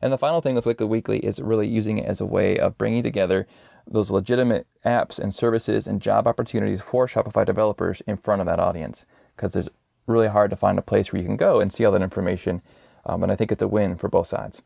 And 0.00 0.12
the 0.12 0.18
final 0.18 0.40
thing 0.40 0.54
with 0.54 0.64
Liquid 0.64 0.88
Weekly 0.88 1.18
is 1.18 1.40
really 1.40 1.66
using 1.66 1.98
it 1.98 2.06
as 2.06 2.20
a 2.20 2.26
way 2.26 2.56
of 2.58 2.78
bringing 2.78 3.02
together 3.02 3.46
those 3.90 4.10
legitimate 4.10 4.66
apps 4.84 5.18
and 5.18 5.34
services 5.34 5.86
and 5.86 6.02
job 6.02 6.26
opportunities 6.26 6.80
for 6.80 7.06
Shopify 7.06 7.44
developers 7.44 8.02
in 8.06 8.16
front 8.16 8.40
of 8.40 8.46
that 8.46 8.60
audience. 8.60 9.06
Because 9.34 9.56
it's 9.56 9.68
really 10.06 10.28
hard 10.28 10.50
to 10.50 10.56
find 10.56 10.78
a 10.78 10.82
place 10.82 11.12
where 11.12 11.20
you 11.20 11.26
can 11.26 11.36
go 11.36 11.60
and 11.60 11.72
see 11.72 11.84
all 11.84 11.92
that 11.92 12.02
information. 12.02 12.62
Um, 13.06 13.22
and 13.22 13.32
I 13.32 13.36
think 13.36 13.52
it's 13.52 13.62
a 13.62 13.68
win 13.68 13.96
for 13.96 14.08
both 14.08 14.26
sides. 14.26 14.62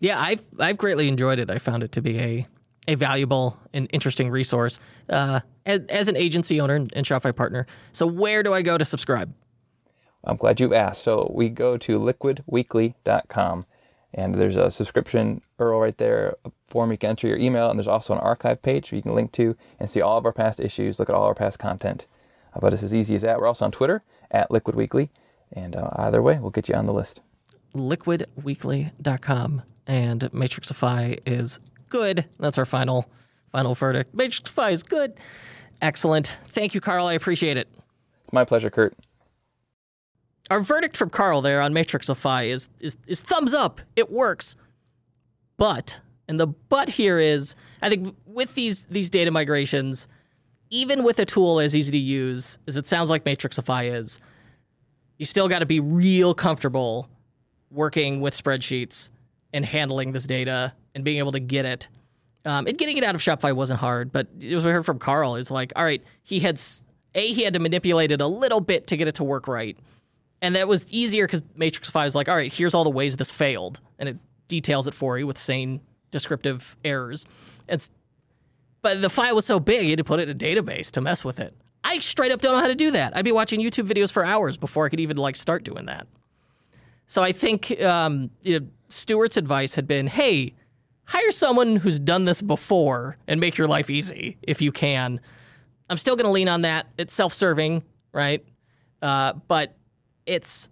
Yeah, 0.00 0.20
I've 0.20 0.42
I've 0.58 0.78
greatly 0.78 1.08
enjoyed 1.08 1.38
it. 1.38 1.50
I 1.50 1.58
found 1.58 1.82
it 1.82 1.92
to 1.92 2.02
be 2.02 2.18
a 2.18 2.46
a 2.86 2.94
valuable 2.94 3.58
and 3.74 3.88
interesting 3.92 4.30
resource 4.30 4.80
uh, 5.10 5.40
as, 5.66 5.80
as 5.88 6.08
an 6.08 6.16
agency 6.16 6.60
owner 6.60 6.74
and 6.76 7.04
Shopify 7.04 7.36
partner. 7.36 7.66
So 7.92 8.06
where 8.06 8.42
do 8.42 8.54
I 8.54 8.62
go 8.62 8.78
to 8.78 8.84
subscribe? 8.84 9.32
I'm 10.24 10.36
glad 10.36 10.58
you 10.58 10.74
asked. 10.74 11.02
So 11.02 11.30
we 11.34 11.48
go 11.50 11.76
to 11.76 11.98
liquidweekly.com 11.98 13.66
And 14.14 14.34
there's 14.34 14.56
a 14.56 14.70
subscription 14.70 15.42
URL 15.58 15.80
right 15.80 15.98
there, 15.98 16.36
a 16.44 16.50
form 16.68 16.90
you 16.92 16.98
can 16.98 17.10
enter 17.10 17.26
your 17.26 17.36
email, 17.36 17.68
and 17.68 17.78
there's 17.78 17.86
also 17.86 18.14
an 18.14 18.20
archive 18.20 18.62
page 18.62 18.90
where 18.90 18.96
you 18.96 19.02
can 19.02 19.14
link 19.14 19.32
to 19.32 19.54
and 19.78 19.90
see 19.90 20.00
all 20.00 20.16
of 20.16 20.24
our 20.24 20.32
past 20.32 20.60
issues, 20.60 20.98
look 20.98 21.10
at 21.10 21.14
all 21.14 21.24
our 21.24 21.34
past 21.34 21.58
content. 21.58 22.06
Uh, 22.54 22.60
but 22.60 22.72
it's 22.72 22.82
as 22.82 22.94
easy 22.94 23.14
as 23.14 23.22
that. 23.22 23.38
We're 23.38 23.46
also 23.46 23.66
on 23.66 23.70
Twitter 23.72 24.02
at 24.30 24.50
Liquid 24.50 24.74
Weekly, 24.76 25.10
and 25.52 25.76
uh, 25.76 25.90
either 25.96 26.22
way, 26.22 26.38
we'll 26.38 26.50
get 26.50 26.68
you 26.68 26.74
on 26.74 26.86
the 26.86 26.92
list. 26.94 27.20
liquidweekly.com 27.74 29.62
and 29.86 30.20
Matrixify 30.32 31.18
is 31.26 31.60
good. 31.88 32.26
That's 32.38 32.58
our 32.58 32.66
final 32.66 33.10
final 33.50 33.74
verdict. 33.74 34.14
Matrixify 34.14 34.72
is 34.72 34.82
good. 34.82 35.14
Excellent. 35.80 36.36
Thank 36.46 36.74
you, 36.74 36.80
Karl. 36.80 37.06
I 37.06 37.14
appreciate 37.14 37.56
it. 37.56 37.68
It's 38.24 38.32
my 38.32 38.44
pleasure, 38.44 38.68
Kurt. 38.68 38.94
Our 40.50 40.60
verdict 40.60 40.96
from 40.96 41.10
Karl 41.10 41.42
there 41.42 41.60
on 41.60 41.72
Matrixify 41.74 42.48
is 42.48 42.68
is 42.80 42.96
is 43.06 43.20
thumbs 43.20 43.52
up. 43.52 43.80
It 43.96 44.10
works. 44.10 44.56
But 45.56 46.00
and 46.28 46.38
the 46.38 46.46
but 46.46 46.88
here 46.88 47.18
is 47.18 47.56
I 47.82 47.88
think 47.88 48.16
with 48.26 48.54
these 48.54 48.84
these 48.86 49.10
data 49.10 49.30
migrations, 49.30 50.08
even 50.70 51.02
with 51.02 51.18
a 51.18 51.24
tool 51.24 51.60
as 51.60 51.76
easy 51.76 51.92
to 51.92 51.98
use 51.98 52.58
as 52.66 52.76
it 52.76 52.86
sounds 52.86 53.10
like 53.10 53.24
Matrixify 53.24 53.92
is, 53.92 54.20
you 55.18 55.26
still 55.26 55.48
got 55.48 55.58
to 55.60 55.66
be 55.66 55.80
real 55.80 56.34
comfortable 56.34 57.08
working 57.70 58.20
with 58.20 58.34
spreadsheets 58.34 59.10
and 59.52 59.64
handling 59.64 60.12
this 60.12 60.26
data 60.26 60.72
and 60.94 61.04
being 61.04 61.18
able 61.18 61.32
to 61.32 61.40
get 61.40 61.64
it. 61.64 61.88
Um, 62.44 62.66
and 62.66 62.78
getting 62.78 62.96
it 62.96 63.04
out 63.04 63.14
of 63.14 63.20
Shopify 63.20 63.54
wasn't 63.54 63.80
hard, 63.80 64.10
but 64.12 64.28
as 64.42 64.64
we 64.64 64.70
heard 64.70 64.86
from 64.86 64.98
Karl, 64.98 65.34
it's 65.34 65.50
like, 65.50 65.72
all 65.76 65.84
right, 65.84 66.02
he 66.22 66.40
had 66.40 66.58
a 67.14 67.32
he 67.32 67.42
had 67.42 67.52
to 67.54 67.60
manipulate 67.60 68.10
it 68.10 68.20
a 68.20 68.26
little 68.26 68.60
bit 68.60 68.86
to 68.86 68.96
get 68.96 69.08
it 69.08 69.16
to 69.16 69.24
work 69.24 69.48
right, 69.48 69.76
and 70.40 70.54
that 70.56 70.68
was 70.68 70.90
easier 70.92 71.26
because 71.26 71.42
Matrixify 71.58 72.06
is 72.06 72.14
like, 72.14 72.28
all 72.28 72.36
right, 72.36 72.52
here's 72.52 72.74
all 72.74 72.84
the 72.84 72.90
ways 72.90 73.16
this 73.16 73.30
failed, 73.30 73.80
and 73.98 74.08
it 74.08 74.16
details 74.46 74.86
it 74.86 74.94
for 74.94 75.18
you 75.18 75.26
with 75.26 75.38
sane 75.38 75.80
descriptive 76.10 76.76
errors. 76.84 77.26
It's 77.68 77.90
but 78.80 79.02
the 79.02 79.10
file 79.10 79.34
was 79.34 79.44
so 79.44 79.58
big, 79.58 79.82
you 79.82 79.90
had 79.90 79.98
to 79.98 80.04
put 80.04 80.20
it 80.20 80.28
in 80.28 80.36
a 80.36 80.38
database 80.38 80.90
to 80.92 81.00
mess 81.00 81.24
with 81.24 81.40
it. 81.40 81.54
I 81.82 81.98
straight 81.98 82.30
up 82.30 82.40
don't 82.40 82.52
know 82.52 82.60
how 82.60 82.68
to 82.68 82.74
do 82.74 82.92
that. 82.92 83.16
I'd 83.16 83.24
be 83.24 83.32
watching 83.32 83.60
YouTube 83.60 83.88
videos 83.88 84.12
for 84.12 84.24
hours 84.24 84.56
before 84.56 84.86
I 84.86 84.88
could 84.88 85.00
even 85.00 85.16
like 85.16 85.36
start 85.36 85.64
doing 85.64 85.86
that. 85.86 86.06
So 87.06 87.22
I 87.22 87.32
think 87.32 87.80
um, 87.80 88.30
you 88.42 88.60
know, 88.60 88.66
Stewart's 88.88 89.36
advice 89.36 89.74
had 89.74 89.86
been, 89.86 90.06
hey, 90.06 90.54
hire 91.04 91.30
someone 91.30 91.76
who's 91.76 91.98
done 91.98 92.24
this 92.24 92.42
before 92.42 93.16
and 93.26 93.40
make 93.40 93.56
your 93.56 93.66
life 93.66 93.90
easy 93.90 94.36
if 94.42 94.60
you 94.60 94.70
can. 94.70 95.20
I'm 95.90 95.96
still 95.96 96.16
going 96.16 96.26
to 96.26 96.30
lean 96.30 96.48
on 96.48 96.62
that. 96.62 96.86
It's 96.98 97.14
self-serving, 97.14 97.82
right? 98.12 98.44
Uh, 99.00 99.32
but 99.48 99.74
it's 100.28 100.68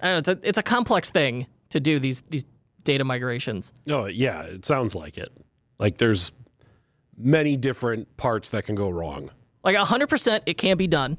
I 0.00 0.06
don't 0.06 0.14
know, 0.14 0.18
it's 0.32 0.44
a 0.44 0.48
it's 0.48 0.58
a 0.58 0.62
complex 0.62 1.10
thing 1.10 1.46
to 1.70 1.80
do 1.80 1.98
these 1.98 2.22
these 2.30 2.44
data 2.82 3.04
migrations. 3.04 3.72
Oh, 3.88 4.06
yeah, 4.06 4.42
it 4.42 4.64
sounds 4.66 4.94
like 4.94 5.16
it. 5.18 5.32
Like 5.78 5.98
there's 5.98 6.32
many 7.16 7.56
different 7.56 8.14
parts 8.16 8.50
that 8.50 8.64
can 8.64 8.74
go 8.74 8.90
wrong. 8.90 9.30
Like 9.62 9.76
100% 9.76 10.40
it 10.46 10.58
can 10.58 10.76
be 10.76 10.86
done. 10.86 11.16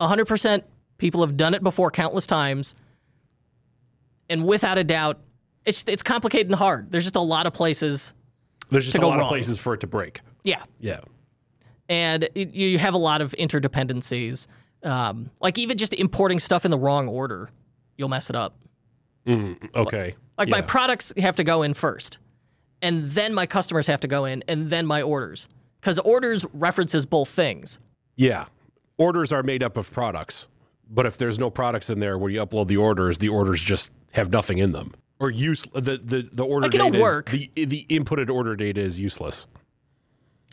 100% 0.00 0.62
people 0.98 1.22
have 1.22 1.36
done 1.36 1.54
it 1.54 1.62
before 1.62 1.90
countless 1.90 2.26
times. 2.26 2.74
And 4.28 4.44
without 4.44 4.76
a 4.76 4.84
doubt, 4.84 5.20
it's 5.64 5.84
it's 5.86 6.02
complicated 6.02 6.48
and 6.48 6.56
hard. 6.56 6.90
There's 6.90 7.04
just 7.04 7.16
a 7.16 7.20
lot 7.20 7.46
of 7.46 7.54
places. 7.54 8.14
There's 8.70 8.84
just 8.84 8.98
a 8.98 9.06
lot 9.06 9.14
wrong. 9.14 9.20
of 9.22 9.28
places 9.28 9.56
for 9.58 9.74
it 9.74 9.80
to 9.80 9.86
break. 9.86 10.20
Yeah. 10.42 10.62
Yeah. 10.80 11.00
and 11.88 12.28
it, 12.34 12.52
you 12.54 12.78
have 12.78 12.94
a 12.94 12.98
lot 12.98 13.20
of 13.20 13.32
interdependencies. 13.38 14.46
Um, 14.86 15.30
like 15.40 15.58
even 15.58 15.76
just 15.76 15.92
importing 15.94 16.38
stuff 16.38 16.64
in 16.64 16.70
the 16.70 16.78
wrong 16.78 17.08
order, 17.08 17.50
you'll 17.98 18.08
mess 18.08 18.30
it 18.30 18.36
up. 18.36 18.54
Mm, 19.26 19.56
okay. 19.74 20.14
Like 20.38 20.48
my 20.48 20.58
Yeah. 20.58 20.64
products 20.66 21.12
have 21.18 21.36
to 21.36 21.44
go 21.44 21.62
in 21.62 21.74
first, 21.74 22.18
and 22.80 23.10
then 23.10 23.34
my 23.34 23.46
customers 23.46 23.86
have 23.88 24.00
to 24.00 24.08
go 24.08 24.24
in, 24.24 24.44
and 24.46 24.70
then 24.70 24.86
my 24.86 25.02
orders, 25.02 25.48
because 25.80 25.98
orders 25.98 26.44
references 26.52 27.04
both 27.04 27.28
things. 27.28 27.80
Yeah. 28.14 28.44
Orders 28.96 29.32
are 29.32 29.42
made 29.42 29.62
up 29.62 29.76
of 29.76 29.92
products. 29.92 30.48
But 30.88 31.04
if 31.04 31.18
there's 31.18 31.38
no 31.38 31.50
products 31.50 31.90
in 31.90 31.98
there 31.98 32.16
where 32.16 32.30
you 32.30 32.40
upload 32.46 32.68
the 32.68 32.76
orders, 32.76 33.18
the 33.18 33.28
orders 33.28 33.60
just 33.60 33.90
have 34.12 34.30
nothing 34.30 34.58
in 34.58 34.70
them. 34.70 34.94
Or 35.18 35.30
use 35.30 35.66
the 35.74 35.98
the, 35.98 36.28
the 36.32 36.44
order 36.44 36.68
Like, 36.68 36.94
is- 36.94 37.00
work. 37.02 37.30
the 37.30 37.50
the 37.56 37.84
inputted 37.90 38.30
order 38.30 38.54
data 38.54 38.80
is 38.82 39.00
useless. 39.00 39.48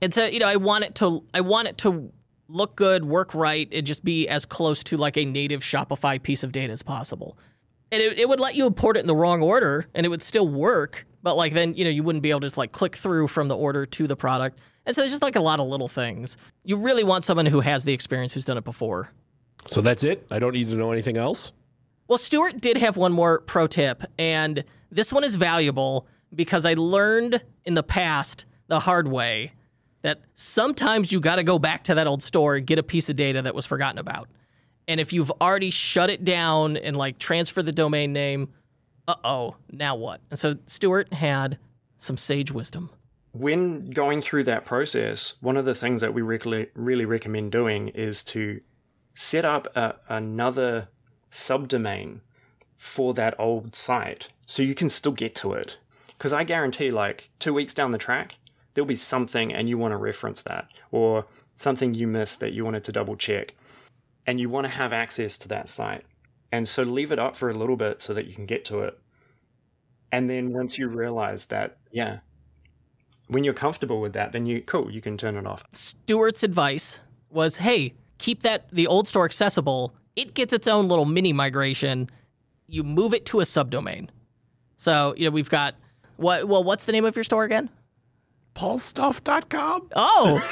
And 0.02 0.12
so 0.12 0.26
you 0.26 0.40
know, 0.40 0.48
I 0.48 0.56
want 0.56 0.86
it 0.86 0.96
to, 0.96 1.24
I 1.36 1.42
want 1.42 1.68
it 1.68 1.78
to 1.80 2.12
look 2.54 2.76
good, 2.76 3.04
work 3.04 3.34
right, 3.34 3.68
and 3.72 3.86
just 3.86 4.06
be 4.06 4.28
as 4.28 4.46
close 4.46 4.84
to 4.86 4.96
like 4.96 5.18
a 5.18 5.26
native 5.26 5.62
Shopify 5.62 6.22
piece 6.22 6.44
of 6.44 6.52
data 6.52 6.72
as 6.72 6.84
possible. 6.84 7.38
And 7.92 8.02
it, 8.02 8.20
it 8.20 8.30
would 8.30 8.40
let 8.40 8.56
you 8.56 8.66
import 8.66 8.96
it 8.96 9.02
in 9.02 9.08
the 9.08 9.16
wrong 9.16 9.42
order, 9.42 9.88
and 9.94 10.06
it 10.06 10.10
would 10.10 10.22
still 10.22 10.48
work. 10.48 11.06
But 11.24 11.36
like 11.36 11.54
then 11.54 11.74
you 11.74 11.84
know 11.84 11.90
you 11.90 12.04
wouldn't 12.04 12.22
be 12.22 12.30
able 12.30 12.42
to 12.42 12.46
just 12.46 12.58
like 12.58 12.72
click 12.72 12.96
through 12.96 13.28
from 13.28 13.48
the 13.48 13.58
order 13.58 13.86
to 13.86 14.08
the 14.08 14.16
product. 14.16 14.60
And 14.86 14.96
so 14.96 15.02
there's 15.02 15.12
just 15.12 15.24
like 15.24 15.36
a 15.36 15.42
lot 15.42 15.60
of 15.60 15.68
little 15.68 15.88
things. 15.88 16.38
You 16.64 16.78
really 16.78 17.04
want 17.04 17.24
someone 17.24 17.46
who 17.46 17.62
has 17.62 17.86
the 17.86 17.94
experience, 17.94 18.34
who's 18.34 18.46
done 18.46 18.58
it 18.58 18.66
before. 18.66 19.10
So 19.68 19.82
that's 19.82 20.04
it. 20.04 20.28
I 20.30 20.40
don't 20.40 20.54
need 20.54 20.70
to 20.70 20.76
know 20.76 20.92
anything 20.92 21.18
else. 21.18 21.54
Well, 22.10 22.18
Stewart 22.18 22.60
did 22.60 22.78
have 22.78 22.98
one 22.98 23.14
more 23.14 23.40
pro 23.40 23.66
tip, 23.66 24.04
and 24.20 24.64
this 24.92 25.14
one 25.14 25.24
is 25.24 25.36
valuable 25.36 26.06
because 26.36 26.66
I 26.66 26.74
learned 26.74 27.42
in 27.64 27.76
the 27.76 27.84
past 27.84 28.46
the 28.68 28.82
hard 28.82 29.08
way 29.08 29.54
that 30.04 30.22
sometimes 30.36 31.12
you 31.12 31.20
got 31.20 31.38
to 31.38 31.44
go 31.44 31.58
back 31.58 31.84
to 31.86 31.96
that 31.96 32.08
old 32.08 32.22
store 32.22 32.56
and 32.56 32.68
get 32.68 32.78
a 32.78 32.84
piece 32.84 33.10
of 33.10 33.16
data 33.16 33.42
that 33.42 33.56
was 33.56 33.66
forgotten 33.66 33.98
about. 33.98 34.30
And 34.88 35.00
if 35.00 35.12
you've 35.12 35.32
already 35.42 35.70
shut 35.72 36.10
it 36.10 36.24
down 36.24 36.78
and 36.78 36.96
like 36.96 37.18
transfer 37.18 37.64
the 37.64 37.72
domain 37.72 38.14
name, 38.14 38.50
uh 39.08 39.16
oh, 39.24 39.56
now 39.72 39.96
what? 39.96 40.22
And 40.30 40.40
so 40.40 40.58
Stewart 40.68 41.12
had 41.12 41.58
some 41.98 42.18
sage 42.18 42.52
wisdom. 42.52 42.90
when 43.34 43.90
going 43.90 44.22
through 44.22 44.44
that 44.44 44.64
process, 44.64 45.34
one 45.42 45.58
of 45.58 45.66
the 45.66 45.74
things 45.74 46.02
that 46.02 46.14
we 46.14 46.22
really, 46.22 46.68
really 46.76 47.06
recommend 47.06 47.52
doing 47.52 47.90
is 47.90 48.24
to 48.24 48.62
set 49.14 49.44
up 49.44 49.68
a, 49.76 49.96
another 50.08 50.88
subdomain 51.30 52.20
for 52.78 53.14
that 53.16 53.38
old 53.40 53.76
site 53.76 54.28
so 54.46 54.62
you 54.62 54.76
can 54.76 54.90
still 54.90 55.12
get 55.12 55.34
to 55.36 55.54
it. 55.54 55.78
Because 56.08 56.32
I 56.32 56.44
guarantee, 56.44 56.92
like, 56.92 57.30
two 57.40 57.54
weeks 57.54 57.74
down 57.74 57.92
the 57.92 57.98
track, 57.98 58.36
there'll 58.74 58.88
be 58.88 58.96
something 58.96 59.54
and 59.54 59.70
you 59.70 59.78
want 59.78 59.92
to 59.92 59.98
reference 59.98 60.42
that, 60.44 60.68
or 60.92 61.26
something 61.56 61.94
you 61.94 62.08
missed 62.08 62.40
that 62.40 62.54
you 62.54 62.66
wanted 62.66 62.84
to 62.86 62.92
double 62.92 63.16
check, 63.16 63.56
and 64.26 64.40
you 64.40 64.50
want 64.50 64.66
to 64.66 64.70
have 64.70 64.94
access 64.94 65.38
to 65.40 65.48
that 65.50 65.70
site. 65.70 66.04
And 66.52 66.68
so 66.68 66.84
leave 66.84 67.12
it 67.12 67.20
up 67.20 67.36
for 67.36 67.50
a 67.50 67.54
little 67.54 67.76
bit 67.76 68.02
so 68.02 68.14
that 68.14 68.28
you 68.28 68.34
can 68.34 68.46
get 68.46 68.64
to 68.66 68.82
it. 68.82 69.00
And 70.12 70.30
then 70.30 70.54
once 70.54 70.78
you 70.78 70.88
realize 70.88 71.46
that, 71.46 71.78
yeah, 71.92 72.20
when 73.28 73.44
you're 73.44 73.56
comfortable 73.56 74.00
with 74.00 74.14
that, 74.14 74.32
then 74.32 74.46
you 74.46 74.62
cool, 74.62 74.92
you 74.92 75.02
can 75.02 75.18
turn 75.18 75.36
it 75.36 75.48
off. 75.48 75.64
Stewart's 75.72 76.44
advice 76.44 77.00
was, 77.32 77.58
hey, 77.58 77.96
keep 78.20 78.44
that 78.44 78.70
the 78.72 78.86
old 78.86 79.08
store 79.08 79.26
accessible. 79.26 79.96
It 80.16 80.36
gets 80.36 80.54
its 80.54 80.68
own 80.68 80.88
little 80.88 81.06
mini 81.06 81.34
migration. 81.34 82.10
You 82.68 82.84
move 82.84 83.14
it 83.16 83.26
to 83.28 83.40
a 83.40 83.44
subdomain. 83.44 84.10
So, 84.78 85.16
you 85.18 85.26
know, 85.26 85.32
we've 85.32 85.50
got 85.50 85.76
what 86.18 86.48
well, 86.48 86.64
what's 86.64 86.86
the 86.86 86.92
name 86.92 87.06
of 87.06 87.16
your 87.16 87.24
store 87.24 87.44
again? 87.44 87.70
Paulstuff.com? 88.56 89.90
Oh. 89.96 90.50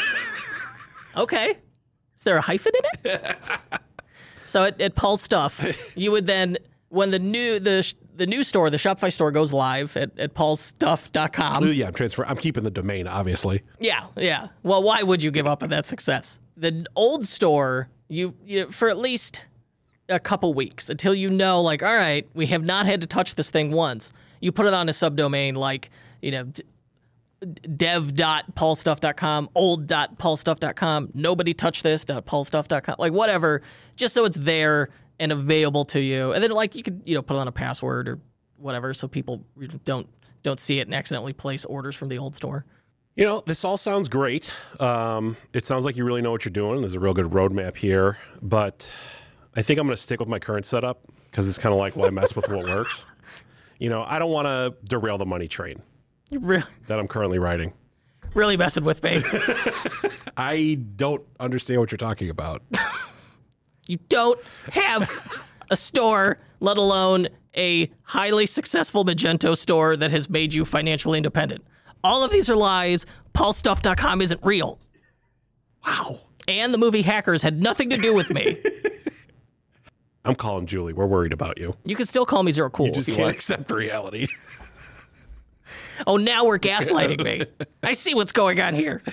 okay. 1.17 1.57
Is 2.17 2.23
there 2.23 2.37
a 2.37 2.41
hyphen 2.41 2.71
in 3.03 3.11
it? 3.11 3.37
so 4.45 4.65
at, 4.65 4.79
at 4.79 4.95
Paul's 4.95 5.21
stuff, 5.21 5.65
you 5.95 6.11
would 6.11 6.27
then 6.27 6.57
when 6.89 7.11
the 7.11 7.19
new 7.19 7.59
the 7.59 7.93
the 8.15 8.27
new 8.27 8.43
store, 8.43 8.69
the 8.69 8.77
Shopify 8.77 9.11
store 9.11 9.31
goes 9.31 9.51
live 9.51 9.97
at, 9.97 10.17
at 10.19 10.35
paulstuff.com. 10.35 11.67
Yeah, 11.67 11.87
I'm 11.87 11.93
transfer. 11.93 12.25
I'm 12.25 12.37
keeping 12.37 12.63
the 12.63 12.69
domain, 12.69 13.07
obviously. 13.07 13.63
Yeah, 13.79 14.07
yeah. 14.15 14.49
Well, 14.61 14.83
why 14.83 15.01
would 15.01 15.23
you 15.23 15.31
give 15.31 15.47
up 15.47 15.63
on 15.63 15.69
that 15.69 15.85
success? 15.85 16.39
The 16.55 16.85
old 16.95 17.25
store, 17.27 17.89
you, 18.09 18.35
you 18.45 18.69
for 18.69 18.89
at 18.89 18.97
least 18.97 19.45
a 20.09 20.19
couple 20.19 20.53
weeks 20.53 20.89
until 20.89 21.15
you 21.15 21.29
know, 21.29 21.61
like, 21.61 21.81
all 21.81 21.95
right, 21.95 22.27
we 22.33 22.45
have 22.47 22.63
not 22.63 22.85
had 22.85 23.01
to 23.01 23.07
touch 23.07 23.35
this 23.35 23.49
thing 23.49 23.71
once. 23.71 24.13
You 24.41 24.51
put 24.51 24.65
it 24.65 24.73
on 24.73 24.89
a 24.89 24.91
subdomain 24.91 25.55
like, 25.55 25.89
you 26.21 26.31
know, 26.31 26.51
dev.paulstuff.com, 27.75 29.49
old.paulstuff.com, 29.55 31.09
nobody 31.13 31.53
touch 31.53 31.83
this, 31.83 32.05
.paulstuff.com, 32.05 32.95
like 32.99 33.13
whatever, 33.13 33.61
just 33.95 34.13
so 34.13 34.25
it's 34.25 34.37
there 34.37 34.89
and 35.19 35.31
available 35.31 35.85
to 35.85 35.99
you. 35.99 36.31
And 36.33 36.43
then 36.43 36.51
like 36.51 36.75
you 36.75 36.83
could, 36.83 37.01
you 37.05 37.15
know, 37.15 37.21
put 37.21 37.35
it 37.35 37.39
on 37.39 37.47
a 37.47 37.51
password 37.51 38.07
or 38.07 38.19
whatever 38.57 38.93
so 38.93 39.07
people 39.07 39.43
don't 39.85 40.07
don't 40.43 40.59
see 40.59 40.79
it 40.79 40.87
and 40.87 40.95
accidentally 40.95 41.33
place 41.33 41.65
orders 41.65 41.95
from 41.95 42.07
the 42.07 42.17
old 42.17 42.35
store. 42.35 42.65
You 43.15 43.25
know, 43.25 43.43
this 43.45 43.63
all 43.63 43.77
sounds 43.77 44.07
great. 44.07 44.51
Um, 44.79 45.37
it 45.53 45.65
sounds 45.65 45.85
like 45.85 45.97
you 45.97 46.05
really 46.05 46.21
know 46.21 46.31
what 46.31 46.45
you're 46.45 46.51
doing. 46.51 46.81
There's 46.81 46.95
a 46.95 46.99
real 46.99 47.13
good 47.13 47.27
roadmap 47.27 47.75
here, 47.75 48.17
but 48.41 48.89
I 49.55 49.61
think 49.61 49.79
I'm 49.79 49.85
going 49.85 49.95
to 49.95 50.01
stick 50.01 50.19
with 50.19 50.29
my 50.29 50.39
current 50.39 50.65
setup 50.65 51.05
because 51.25 51.47
it's 51.47 51.59
kind 51.59 51.73
of 51.73 51.79
like 51.79 51.95
why 51.95 52.09
mess 52.09 52.35
with 52.35 52.47
what 52.49 52.65
works. 52.65 53.05
You 53.77 53.89
know, 53.89 54.03
I 54.07 54.19
don't 54.19 54.29
want 54.29 54.45
to 54.45 54.75
derail 54.87 55.17
the 55.17 55.25
money 55.25 55.47
train 55.47 55.81
really, 56.39 56.63
that 56.87 56.99
I'm 56.99 57.07
currently 57.07 57.39
writing. 57.39 57.73
really 58.33 58.57
messing 58.57 58.83
with 58.83 59.03
me. 59.03 59.21
I 60.37 60.79
don't 60.95 61.23
understand 61.39 61.79
what 61.79 61.91
you're 61.91 61.97
talking 61.97 62.29
about. 62.29 62.61
you 63.87 63.97
don't 64.09 64.39
have 64.71 65.09
a 65.69 65.75
store, 65.75 66.37
let 66.59 66.77
alone 66.77 67.27
a 67.57 67.91
highly 68.03 68.45
successful 68.45 69.03
Magento 69.03 69.57
store 69.57 69.97
that 69.97 70.11
has 70.11 70.29
made 70.29 70.53
you 70.53 70.63
financially 70.63 71.17
independent. 71.17 71.63
All 72.03 72.23
of 72.23 72.31
these 72.31 72.49
are 72.49 72.55
lies. 72.55 73.05
PaulStuff.com 73.33 74.21
isn't 74.21 74.39
real. 74.43 74.79
Wow. 75.85 76.19
And 76.47 76.73
the 76.73 76.77
movie 76.77 77.01
Hackers 77.01 77.41
had 77.41 77.61
nothing 77.61 77.89
to 77.89 77.97
do 77.97 78.13
with 78.13 78.29
me. 78.29 78.57
I'm 80.23 80.35
calling 80.35 80.65
Julie. 80.67 80.93
We're 80.93 81.07
worried 81.07 81.33
about 81.33 81.57
you. 81.59 81.75
You 81.83 81.95
can 81.95 82.05
still 82.05 82.25
call 82.25 82.43
me 82.43 82.51
Zero 82.51 82.69
Cool 82.69 82.87
You 82.87 82.91
just 82.93 83.07
if 83.07 83.13
you 83.13 83.15
can't 83.17 83.25
want. 83.25 83.35
accept 83.35 83.71
reality. 83.71 84.27
Oh, 86.07 86.17
now 86.17 86.45
we're 86.45 86.59
gaslighting 86.71 87.23
me. 87.23 87.45
I 87.83 87.93
see 87.93 88.13
what's 88.13 88.31
going 88.31 88.59
on 88.59 88.73
here. 88.73 89.01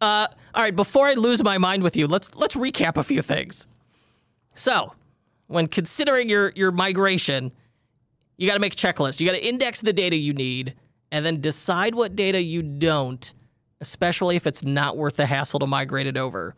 Uh, 0.00 0.28
all 0.54 0.62
right. 0.62 0.76
Before 0.76 1.08
I 1.08 1.14
lose 1.14 1.42
my 1.42 1.58
mind 1.58 1.82
with 1.82 1.96
you, 1.96 2.06
let's 2.06 2.32
let's 2.36 2.54
recap 2.54 2.96
a 2.96 3.02
few 3.02 3.20
things. 3.20 3.66
So, 4.54 4.92
when 5.48 5.66
considering 5.66 6.28
your 6.28 6.52
your 6.54 6.70
migration, 6.70 7.50
you 8.36 8.46
got 8.46 8.54
to 8.54 8.60
make 8.60 8.74
a 8.74 8.76
checklist. 8.76 9.18
You 9.18 9.26
got 9.26 9.32
to 9.32 9.44
index 9.44 9.80
the 9.80 9.92
data 9.92 10.14
you 10.14 10.32
need, 10.32 10.74
and 11.10 11.26
then 11.26 11.40
decide 11.40 11.94
what 11.96 12.14
data 12.14 12.40
you 12.40 12.62
don't, 12.62 13.34
especially 13.80 14.36
if 14.36 14.46
it's 14.46 14.62
not 14.62 14.96
worth 14.96 15.16
the 15.16 15.26
hassle 15.26 15.58
to 15.58 15.66
migrate 15.66 16.06
it 16.06 16.16
over. 16.16 16.54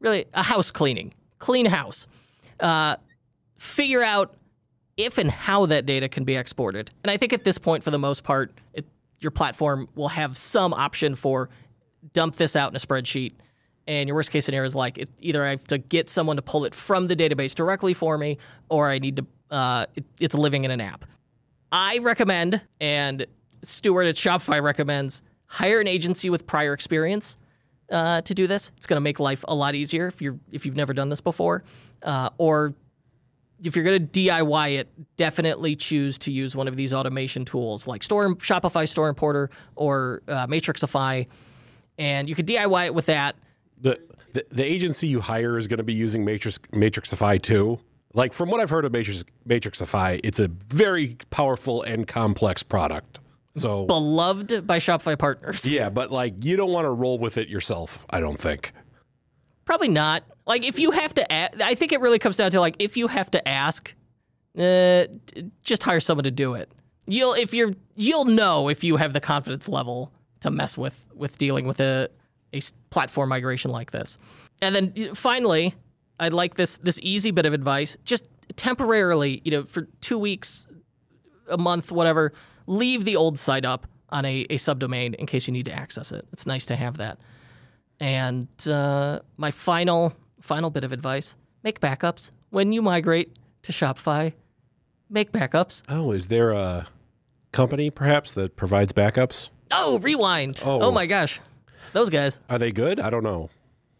Really, 0.00 0.24
a 0.32 0.42
house 0.42 0.70
cleaning, 0.70 1.12
clean 1.38 1.66
house. 1.66 2.06
Uh, 2.58 2.96
figure 3.58 4.02
out 4.02 4.34
if 4.96 5.18
and 5.18 5.30
how 5.30 5.66
that 5.66 5.86
data 5.86 6.08
can 6.08 6.24
be 6.24 6.36
exported. 6.36 6.90
And 7.02 7.10
I 7.10 7.16
think 7.16 7.32
at 7.32 7.44
this 7.44 7.58
point, 7.58 7.84
for 7.84 7.90
the 7.90 7.98
most 7.98 8.24
part, 8.24 8.52
it, 8.72 8.86
your 9.20 9.30
platform 9.30 9.88
will 9.94 10.08
have 10.08 10.36
some 10.36 10.72
option 10.72 11.14
for 11.14 11.48
dump 12.12 12.36
this 12.36 12.56
out 12.56 12.70
in 12.70 12.76
a 12.76 12.78
spreadsheet. 12.78 13.34
And 13.86 14.08
your 14.08 14.16
worst 14.16 14.30
case 14.30 14.44
scenario 14.44 14.66
is 14.66 14.74
like 14.74 14.98
it, 14.98 15.08
either 15.20 15.44
I 15.44 15.50
have 15.50 15.66
to 15.68 15.78
get 15.78 16.08
someone 16.10 16.36
to 16.36 16.42
pull 16.42 16.64
it 16.64 16.74
from 16.74 17.06
the 17.06 17.14
database 17.14 17.54
directly 17.54 17.94
for 17.94 18.18
me, 18.18 18.38
or 18.68 18.88
I 18.88 18.98
need 18.98 19.16
to. 19.16 19.26
Uh, 19.48 19.86
it, 19.94 20.04
it's 20.18 20.34
living 20.34 20.64
in 20.64 20.72
an 20.72 20.80
app. 20.80 21.04
I 21.70 21.98
recommend, 21.98 22.62
and 22.80 23.26
Stewart 23.62 24.08
at 24.08 24.16
Shopify 24.16 24.60
recommends, 24.60 25.22
hire 25.46 25.80
an 25.80 25.86
agency 25.86 26.30
with 26.30 26.48
prior 26.48 26.72
experience 26.72 27.36
uh, 27.92 28.22
to 28.22 28.34
do 28.34 28.48
this. 28.48 28.72
It's 28.76 28.86
going 28.86 28.96
to 28.96 29.02
make 29.02 29.20
life 29.20 29.44
a 29.46 29.54
lot 29.54 29.76
easier 29.76 30.08
if 30.08 30.20
you're 30.20 30.38
if 30.50 30.66
you've 30.66 30.76
never 30.76 30.92
done 30.92 31.08
this 31.08 31.20
before, 31.20 31.62
uh, 32.02 32.30
or 32.38 32.74
if 33.62 33.74
you're 33.74 33.84
going 33.84 34.06
to 34.06 34.20
DIY 34.20 34.76
it, 34.78 34.88
definitely 35.16 35.76
choose 35.76 36.18
to 36.18 36.32
use 36.32 36.54
one 36.54 36.68
of 36.68 36.76
these 36.76 36.92
automation 36.92 37.44
tools 37.44 37.86
like 37.86 38.02
Store 38.02 38.34
Shopify 38.36 38.88
Store 38.88 39.08
Importer 39.08 39.50
or 39.74 40.22
uh, 40.28 40.46
Matrixify, 40.46 41.26
and 41.98 42.28
you 42.28 42.34
could 42.34 42.46
DIY 42.46 42.86
it 42.86 42.94
with 42.94 43.06
that. 43.06 43.36
the, 43.80 43.98
the 44.32 44.44
the 44.50 44.64
agency 44.64 45.06
you 45.06 45.20
hire 45.20 45.56
is 45.56 45.66
going 45.66 45.78
to 45.78 45.84
be 45.84 45.94
using 45.94 46.24
Matrix 46.24 46.58
Matrixify 46.72 47.40
too. 47.40 47.78
Like 48.14 48.32
from 48.32 48.50
what 48.50 48.60
I've 48.60 48.70
heard 48.70 48.84
of 48.84 48.92
Matrix 48.92 49.24
Matrixify, 49.48 50.20
it's 50.24 50.40
a 50.40 50.48
very 50.48 51.16
powerful 51.30 51.82
and 51.82 52.06
complex 52.06 52.62
product. 52.62 53.20
So 53.56 53.86
Beloved 53.86 54.66
by 54.66 54.78
Shopify 54.78 55.18
partners. 55.18 55.66
yeah, 55.66 55.88
but 55.88 56.10
like 56.10 56.44
you 56.44 56.56
don't 56.56 56.72
want 56.72 56.84
to 56.84 56.90
roll 56.90 57.18
with 57.18 57.38
it 57.38 57.48
yourself. 57.48 58.04
I 58.10 58.20
don't 58.20 58.38
think. 58.38 58.72
Probably 59.66 59.88
not. 59.88 60.24
Like 60.46 60.66
if 60.66 60.78
you 60.78 60.92
have 60.92 61.12
to, 61.14 61.22
a- 61.30 61.62
I 61.62 61.74
think 61.74 61.92
it 61.92 62.00
really 62.00 62.18
comes 62.18 62.36
down 62.38 62.50
to 62.52 62.60
like 62.60 62.76
if 62.78 62.96
you 62.96 63.08
have 63.08 63.30
to 63.32 63.46
ask, 63.46 63.94
uh, 64.58 65.04
just 65.62 65.82
hire 65.82 66.00
someone 66.00 66.24
to 66.24 66.30
do 66.30 66.54
it. 66.54 66.70
You'll 67.06 67.34
if 67.34 67.52
you're 67.52 67.72
you'll 67.94 68.24
know 68.24 68.68
if 68.68 68.82
you 68.82 68.96
have 68.96 69.12
the 69.12 69.20
confidence 69.20 69.68
level 69.68 70.12
to 70.40 70.50
mess 70.50 70.78
with 70.78 71.04
with 71.14 71.36
dealing 71.36 71.66
with 71.66 71.80
a 71.80 72.08
a 72.54 72.60
platform 72.90 73.28
migration 73.28 73.70
like 73.70 73.90
this. 73.90 74.18
And 74.62 74.74
then 74.74 75.14
finally, 75.14 75.74
I'd 76.18 76.32
like 76.32 76.54
this 76.54 76.78
this 76.78 76.98
easy 77.02 77.30
bit 77.32 77.44
of 77.44 77.52
advice. 77.52 77.96
Just 78.04 78.28
temporarily, 78.56 79.42
you 79.44 79.50
know, 79.50 79.64
for 79.64 79.82
two 80.00 80.18
weeks, 80.18 80.66
a 81.48 81.58
month, 81.58 81.92
whatever, 81.92 82.32
leave 82.66 83.04
the 83.04 83.16
old 83.16 83.38
site 83.38 83.64
up 83.64 83.86
on 84.10 84.24
a, 84.24 84.46
a 84.48 84.56
subdomain 84.56 85.14
in 85.16 85.26
case 85.26 85.46
you 85.46 85.52
need 85.52 85.66
to 85.66 85.72
access 85.72 86.12
it. 86.12 86.26
It's 86.32 86.46
nice 86.46 86.64
to 86.66 86.76
have 86.76 86.98
that. 86.98 87.18
And 88.00 88.48
uh, 88.68 89.20
my 89.36 89.50
final 89.50 90.14
final 90.40 90.70
bit 90.70 90.84
of 90.84 90.92
advice: 90.92 91.34
make 91.62 91.80
backups 91.80 92.30
when 92.50 92.72
you 92.72 92.82
migrate 92.82 93.36
to 93.62 93.72
Shopify. 93.72 94.32
Make 95.08 95.32
backups. 95.32 95.82
Oh, 95.88 96.10
is 96.10 96.26
there 96.28 96.50
a 96.50 96.86
company 97.52 97.90
perhaps 97.90 98.34
that 98.34 98.56
provides 98.56 98.92
backups? 98.92 99.50
Oh, 99.70 99.98
rewind. 100.00 100.60
Oh. 100.64 100.80
Oh, 100.80 100.90
my 100.90 101.06
gosh, 101.06 101.40
those 101.92 102.10
guys. 102.10 102.38
Are 102.50 102.58
they 102.58 102.72
good? 102.72 103.00
I 103.00 103.10
don't 103.10 103.22
know. 103.22 103.50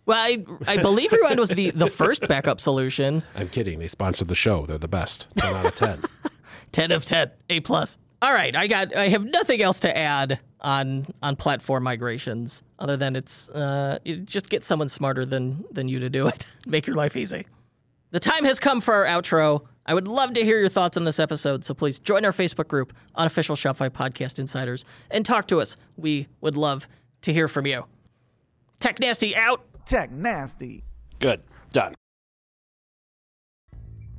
Well, 0.04 0.18
I, 0.18 0.44
I 0.68 0.80
believe 0.80 1.10
Rewind 1.12 1.40
was 1.40 1.48
the, 1.48 1.70
the 1.70 1.88
first 1.88 2.28
backup 2.28 2.60
solution. 2.60 3.24
I'm 3.34 3.48
kidding. 3.48 3.80
They 3.80 3.88
sponsored 3.88 4.28
the 4.28 4.36
show. 4.36 4.64
They're 4.64 4.78
the 4.78 4.86
best. 4.86 5.26
10 5.36 5.54
out 5.54 5.66
of 5.66 5.74
10. 5.74 5.98
10 6.72 6.92
of 6.92 7.04
10 7.04 7.30
a 7.50 7.58
plus 7.60 7.98
all 8.22 8.32
right 8.32 8.56
i 8.56 8.66
got 8.66 8.94
i 8.96 9.08
have 9.08 9.24
nothing 9.24 9.62
else 9.62 9.80
to 9.80 9.96
add 9.96 10.38
on 10.60 11.06
on 11.22 11.36
platform 11.36 11.82
migrations 11.82 12.62
other 12.78 12.96
than 12.96 13.16
it's 13.16 13.48
uh 13.50 13.98
you 14.04 14.16
just 14.16 14.48
get 14.48 14.64
someone 14.64 14.88
smarter 14.88 15.24
than 15.24 15.64
than 15.70 15.88
you 15.88 15.98
to 16.00 16.10
do 16.10 16.26
it 16.26 16.46
make 16.66 16.86
your 16.86 16.96
life 16.96 17.16
easy 17.16 17.46
the 18.10 18.20
time 18.20 18.44
has 18.44 18.58
come 18.58 18.80
for 18.80 18.94
our 18.94 19.04
outro 19.04 19.62
i 19.84 19.92
would 19.94 20.08
love 20.08 20.32
to 20.32 20.42
hear 20.42 20.58
your 20.58 20.68
thoughts 20.68 20.96
on 20.96 21.04
this 21.04 21.20
episode 21.20 21.64
so 21.64 21.74
please 21.74 22.00
join 22.00 22.24
our 22.24 22.32
facebook 22.32 22.68
group 22.68 22.92
unofficial 23.14 23.54
shopify 23.56 23.90
podcast 23.90 24.38
insiders 24.38 24.84
and 25.10 25.24
talk 25.26 25.46
to 25.46 25.60
us 25.60 25.76
we 25.96 26.26
would 26.40 26.56
love 26.56 26.88
to 27.22 27.32
hear 27.32 27.48
from 27.48 27.66
you 27.66 27.84
tech 28.80 28.98
nasty 28.98 29.36
out 29.36 29.62
Tech 29.86 30.10
nasty. 30.10 30.82
Good. 31.20 31.42
Done. 31.72 31.94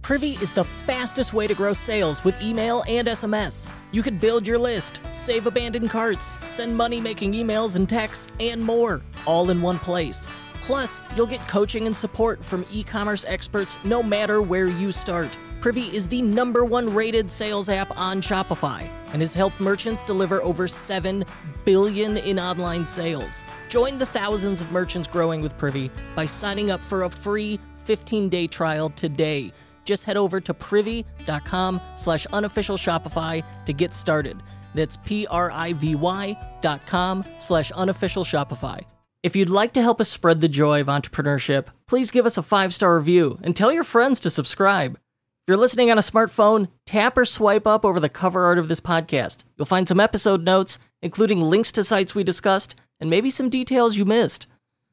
Privy 0.01 0.33
is 0.41 0.51
the 0.51 0.63
fastest 0.85 1.33
way 1.33 1.47
to 1.47 1.53
grow 1.53 1.73
sales 1.73 2.23
with 2.23 2.41
email 2.41 2.83
and 2.87 3.07
SMS. 3.07 3.69
You 3.91 4.01
can 4.01 4.17
build 4.17 4.47
your 4.47 4.57
list, 4.57 5.01
save 5.11 5.47
abandoned 5.47 5.89
carts, 5.89 6.37
send 6.41 6.75
money 6.75 7.01
making 7.01 7.33
emails 7.33 7.75
and 7.75 7.89
texts, 7.89 8.27
and 8.39 8.63
more, 8.63 9.01
all 9.25 9.49
in 9.49 9.61
one 9.61 9.79
place. 9.79 10.27
Plus, 10.61 11.01
you'll 11.15 11.27
get 11.27 11.45
coaching 11.47 11.87
and 11.87 11.95
support 11.95 12.43
from 12.43 12.65
e 12.71 12.83
commerce 12.83 13.25
experts 13.27 13.77
no 13.83 14.01
matter 14.01 14.41
where 14.41 14.67
you 14.67 14.91
start. 14.91 15.37
Privy 15.59 15.93
is 15.95 16.07
the 16.07 16.21
number 16.21 16.63
one 16.63 16.93
rated 16.93 17.29
sales 17.29 17.67
app 17.67 17.97
on 17.97 18.21
Shopify 18.21 18.87
and 19.11 19.21
has 19.21 19.33
helped 19.33 19.59
merchants 19.59 20.03
deliver 20.03 20.41
over 20.43 20.67
7 20.67 21.25
billion 21.65 22.17
in 22.17 22.39
online 22.39 22.85
sales. 22.85 23.43
Join 23.67 23.97
the 23.97 24.05
thousands 24.05 24.61
of 24.61 24.71
merchants 24.71 25.07
growing 25.07 25.41
with 25.41 25.57
Privy 25.57 25.91
by 26.15 26.25
signing 26.25 26.71
up 26.71 26.81
for 26.81 27.03
a 27.03 27.09
free 27.09 27.59
15-day 27.85 28.47
trial 28.47 28.89
today. 28.91 29.51
Just 29.87 30.03
head 30.03 30.17
over 30.17 30.41
to 30.41 30.53
privy.com 30.53 31.81
slash 31.95 32.25
unofficial 32.27 32.75
Shopify 32.75 33.41
to 33.65 33.73
get 33.73 33.93
started. 33.93 34.43
That's 34.75 34.97
P-R-I-V-Y 34.97 36.37
dot 36.61 36.85
com 36.85 37.23
slash 37.39 37.71
unofficial 37.71 38.25
Shopify. 38.25 38.81
If 39.23 39.35
you'd 39.35 39.49
like 39.49 39.71
to 39.73 39.81
help 39.81 40.01
us 40.01 40.09
spread 40.09 40.41
the 40.41 40.49
joy 40.49 40.81
of 40.81 40.87
entrepreneurship, 40.87 41.67
please 41.87 42.11
give 42.11 42.25
us 42.25 42.37
a 42.37 42.43
five-star 42.43 42.97
review 42.97 43.39
and 43.41 43.55
tell 43.55 43.71
your 43.71 43.85
friends 43.85 44.19
to 44.19 44.29
subscribe. 44.29 44.95
If 44.95 45.47
you're 45.47 45.57
listening 45.57 45.89
on 45.89 45.97
a 45.97 46.01
smartphone, 46.01 46.67
tap 46.85 47.17
or 47.17 47.23
swipe 47.23 47.65
up 47.65 47.85
over 47.85 48.01
the 48.01 48.09
cover 48.09 48.43
art 48.43 48.59
of 48.59 48.67
this 48.67 48.81
podcast. 48.81 49.45
You'll 49.55 49.65
find 49.65 49.87
some 49.87 50.01
episode 50.01 50.43
notes, 50.43 50.79
including 51.01 51.41
links 51.41 51.71
to 51.71 51.83
sites 51.85 52.13
we 52.13 52.25
discussed, 52.25 52.75
and 52.99 53.09
maybe 53.09 53.29
some 53.29 53.49
details 53.49 53.95
you 53.95 54.03
missed. 54.03 54.47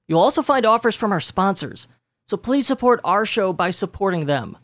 You'll 0.06 0.20
also 0.20 0.40
find 0.40 0.64
offers 0.64 0.94
from 0.94 1.10
our 1.10 1.20
sponsors, 1.20 1.88
so 2.28 2.36
please 2.36 2.66
support 2.66 3.00
our 3.02 3.26
show 3.26 3.52
by 3.52 3.70
supporting 3.72 4.26
them. 4.26 4.56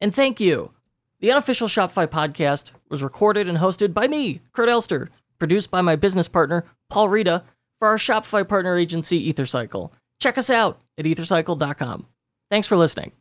And 0.00 0.14
thank 0.14 0.40
you. 0.40 0.72
The 1.20 1.30
unofficial 1.30 1.68
Shopify 1.68 2.06
podcast 2.06 2.72
was 2.88 3.02
recorded 3.02 3.48
and 3.48 3.58
hosted 3.58 3.92
by 3.92 4.06
me, 4.06 4.40
Kurt 4.52 4.68
Elster, 4.68 5.10
produced 5.38 5.70
by 5.70 5.82
my 5.82 5.96
business 5.96 6.28
partner, 6.28 6.64
Paul 6.88 7.08
Reda, 7.08 7.44
for 7.78 7.88
our 7.88 7.96
Shopify 7.96 8.46
partner 8.46 8.76
agency, 8.76 9.30
EtherCycle. 9.32 9.90
Check 10.18 10.38
us 10.38 10.50
out 10.50 10.80
at 10.96 11.04
ethercycle.com. 11.04 12.06
Thanks 12.50 12.66
for 12.66 12.76
listening. 12.76 13.12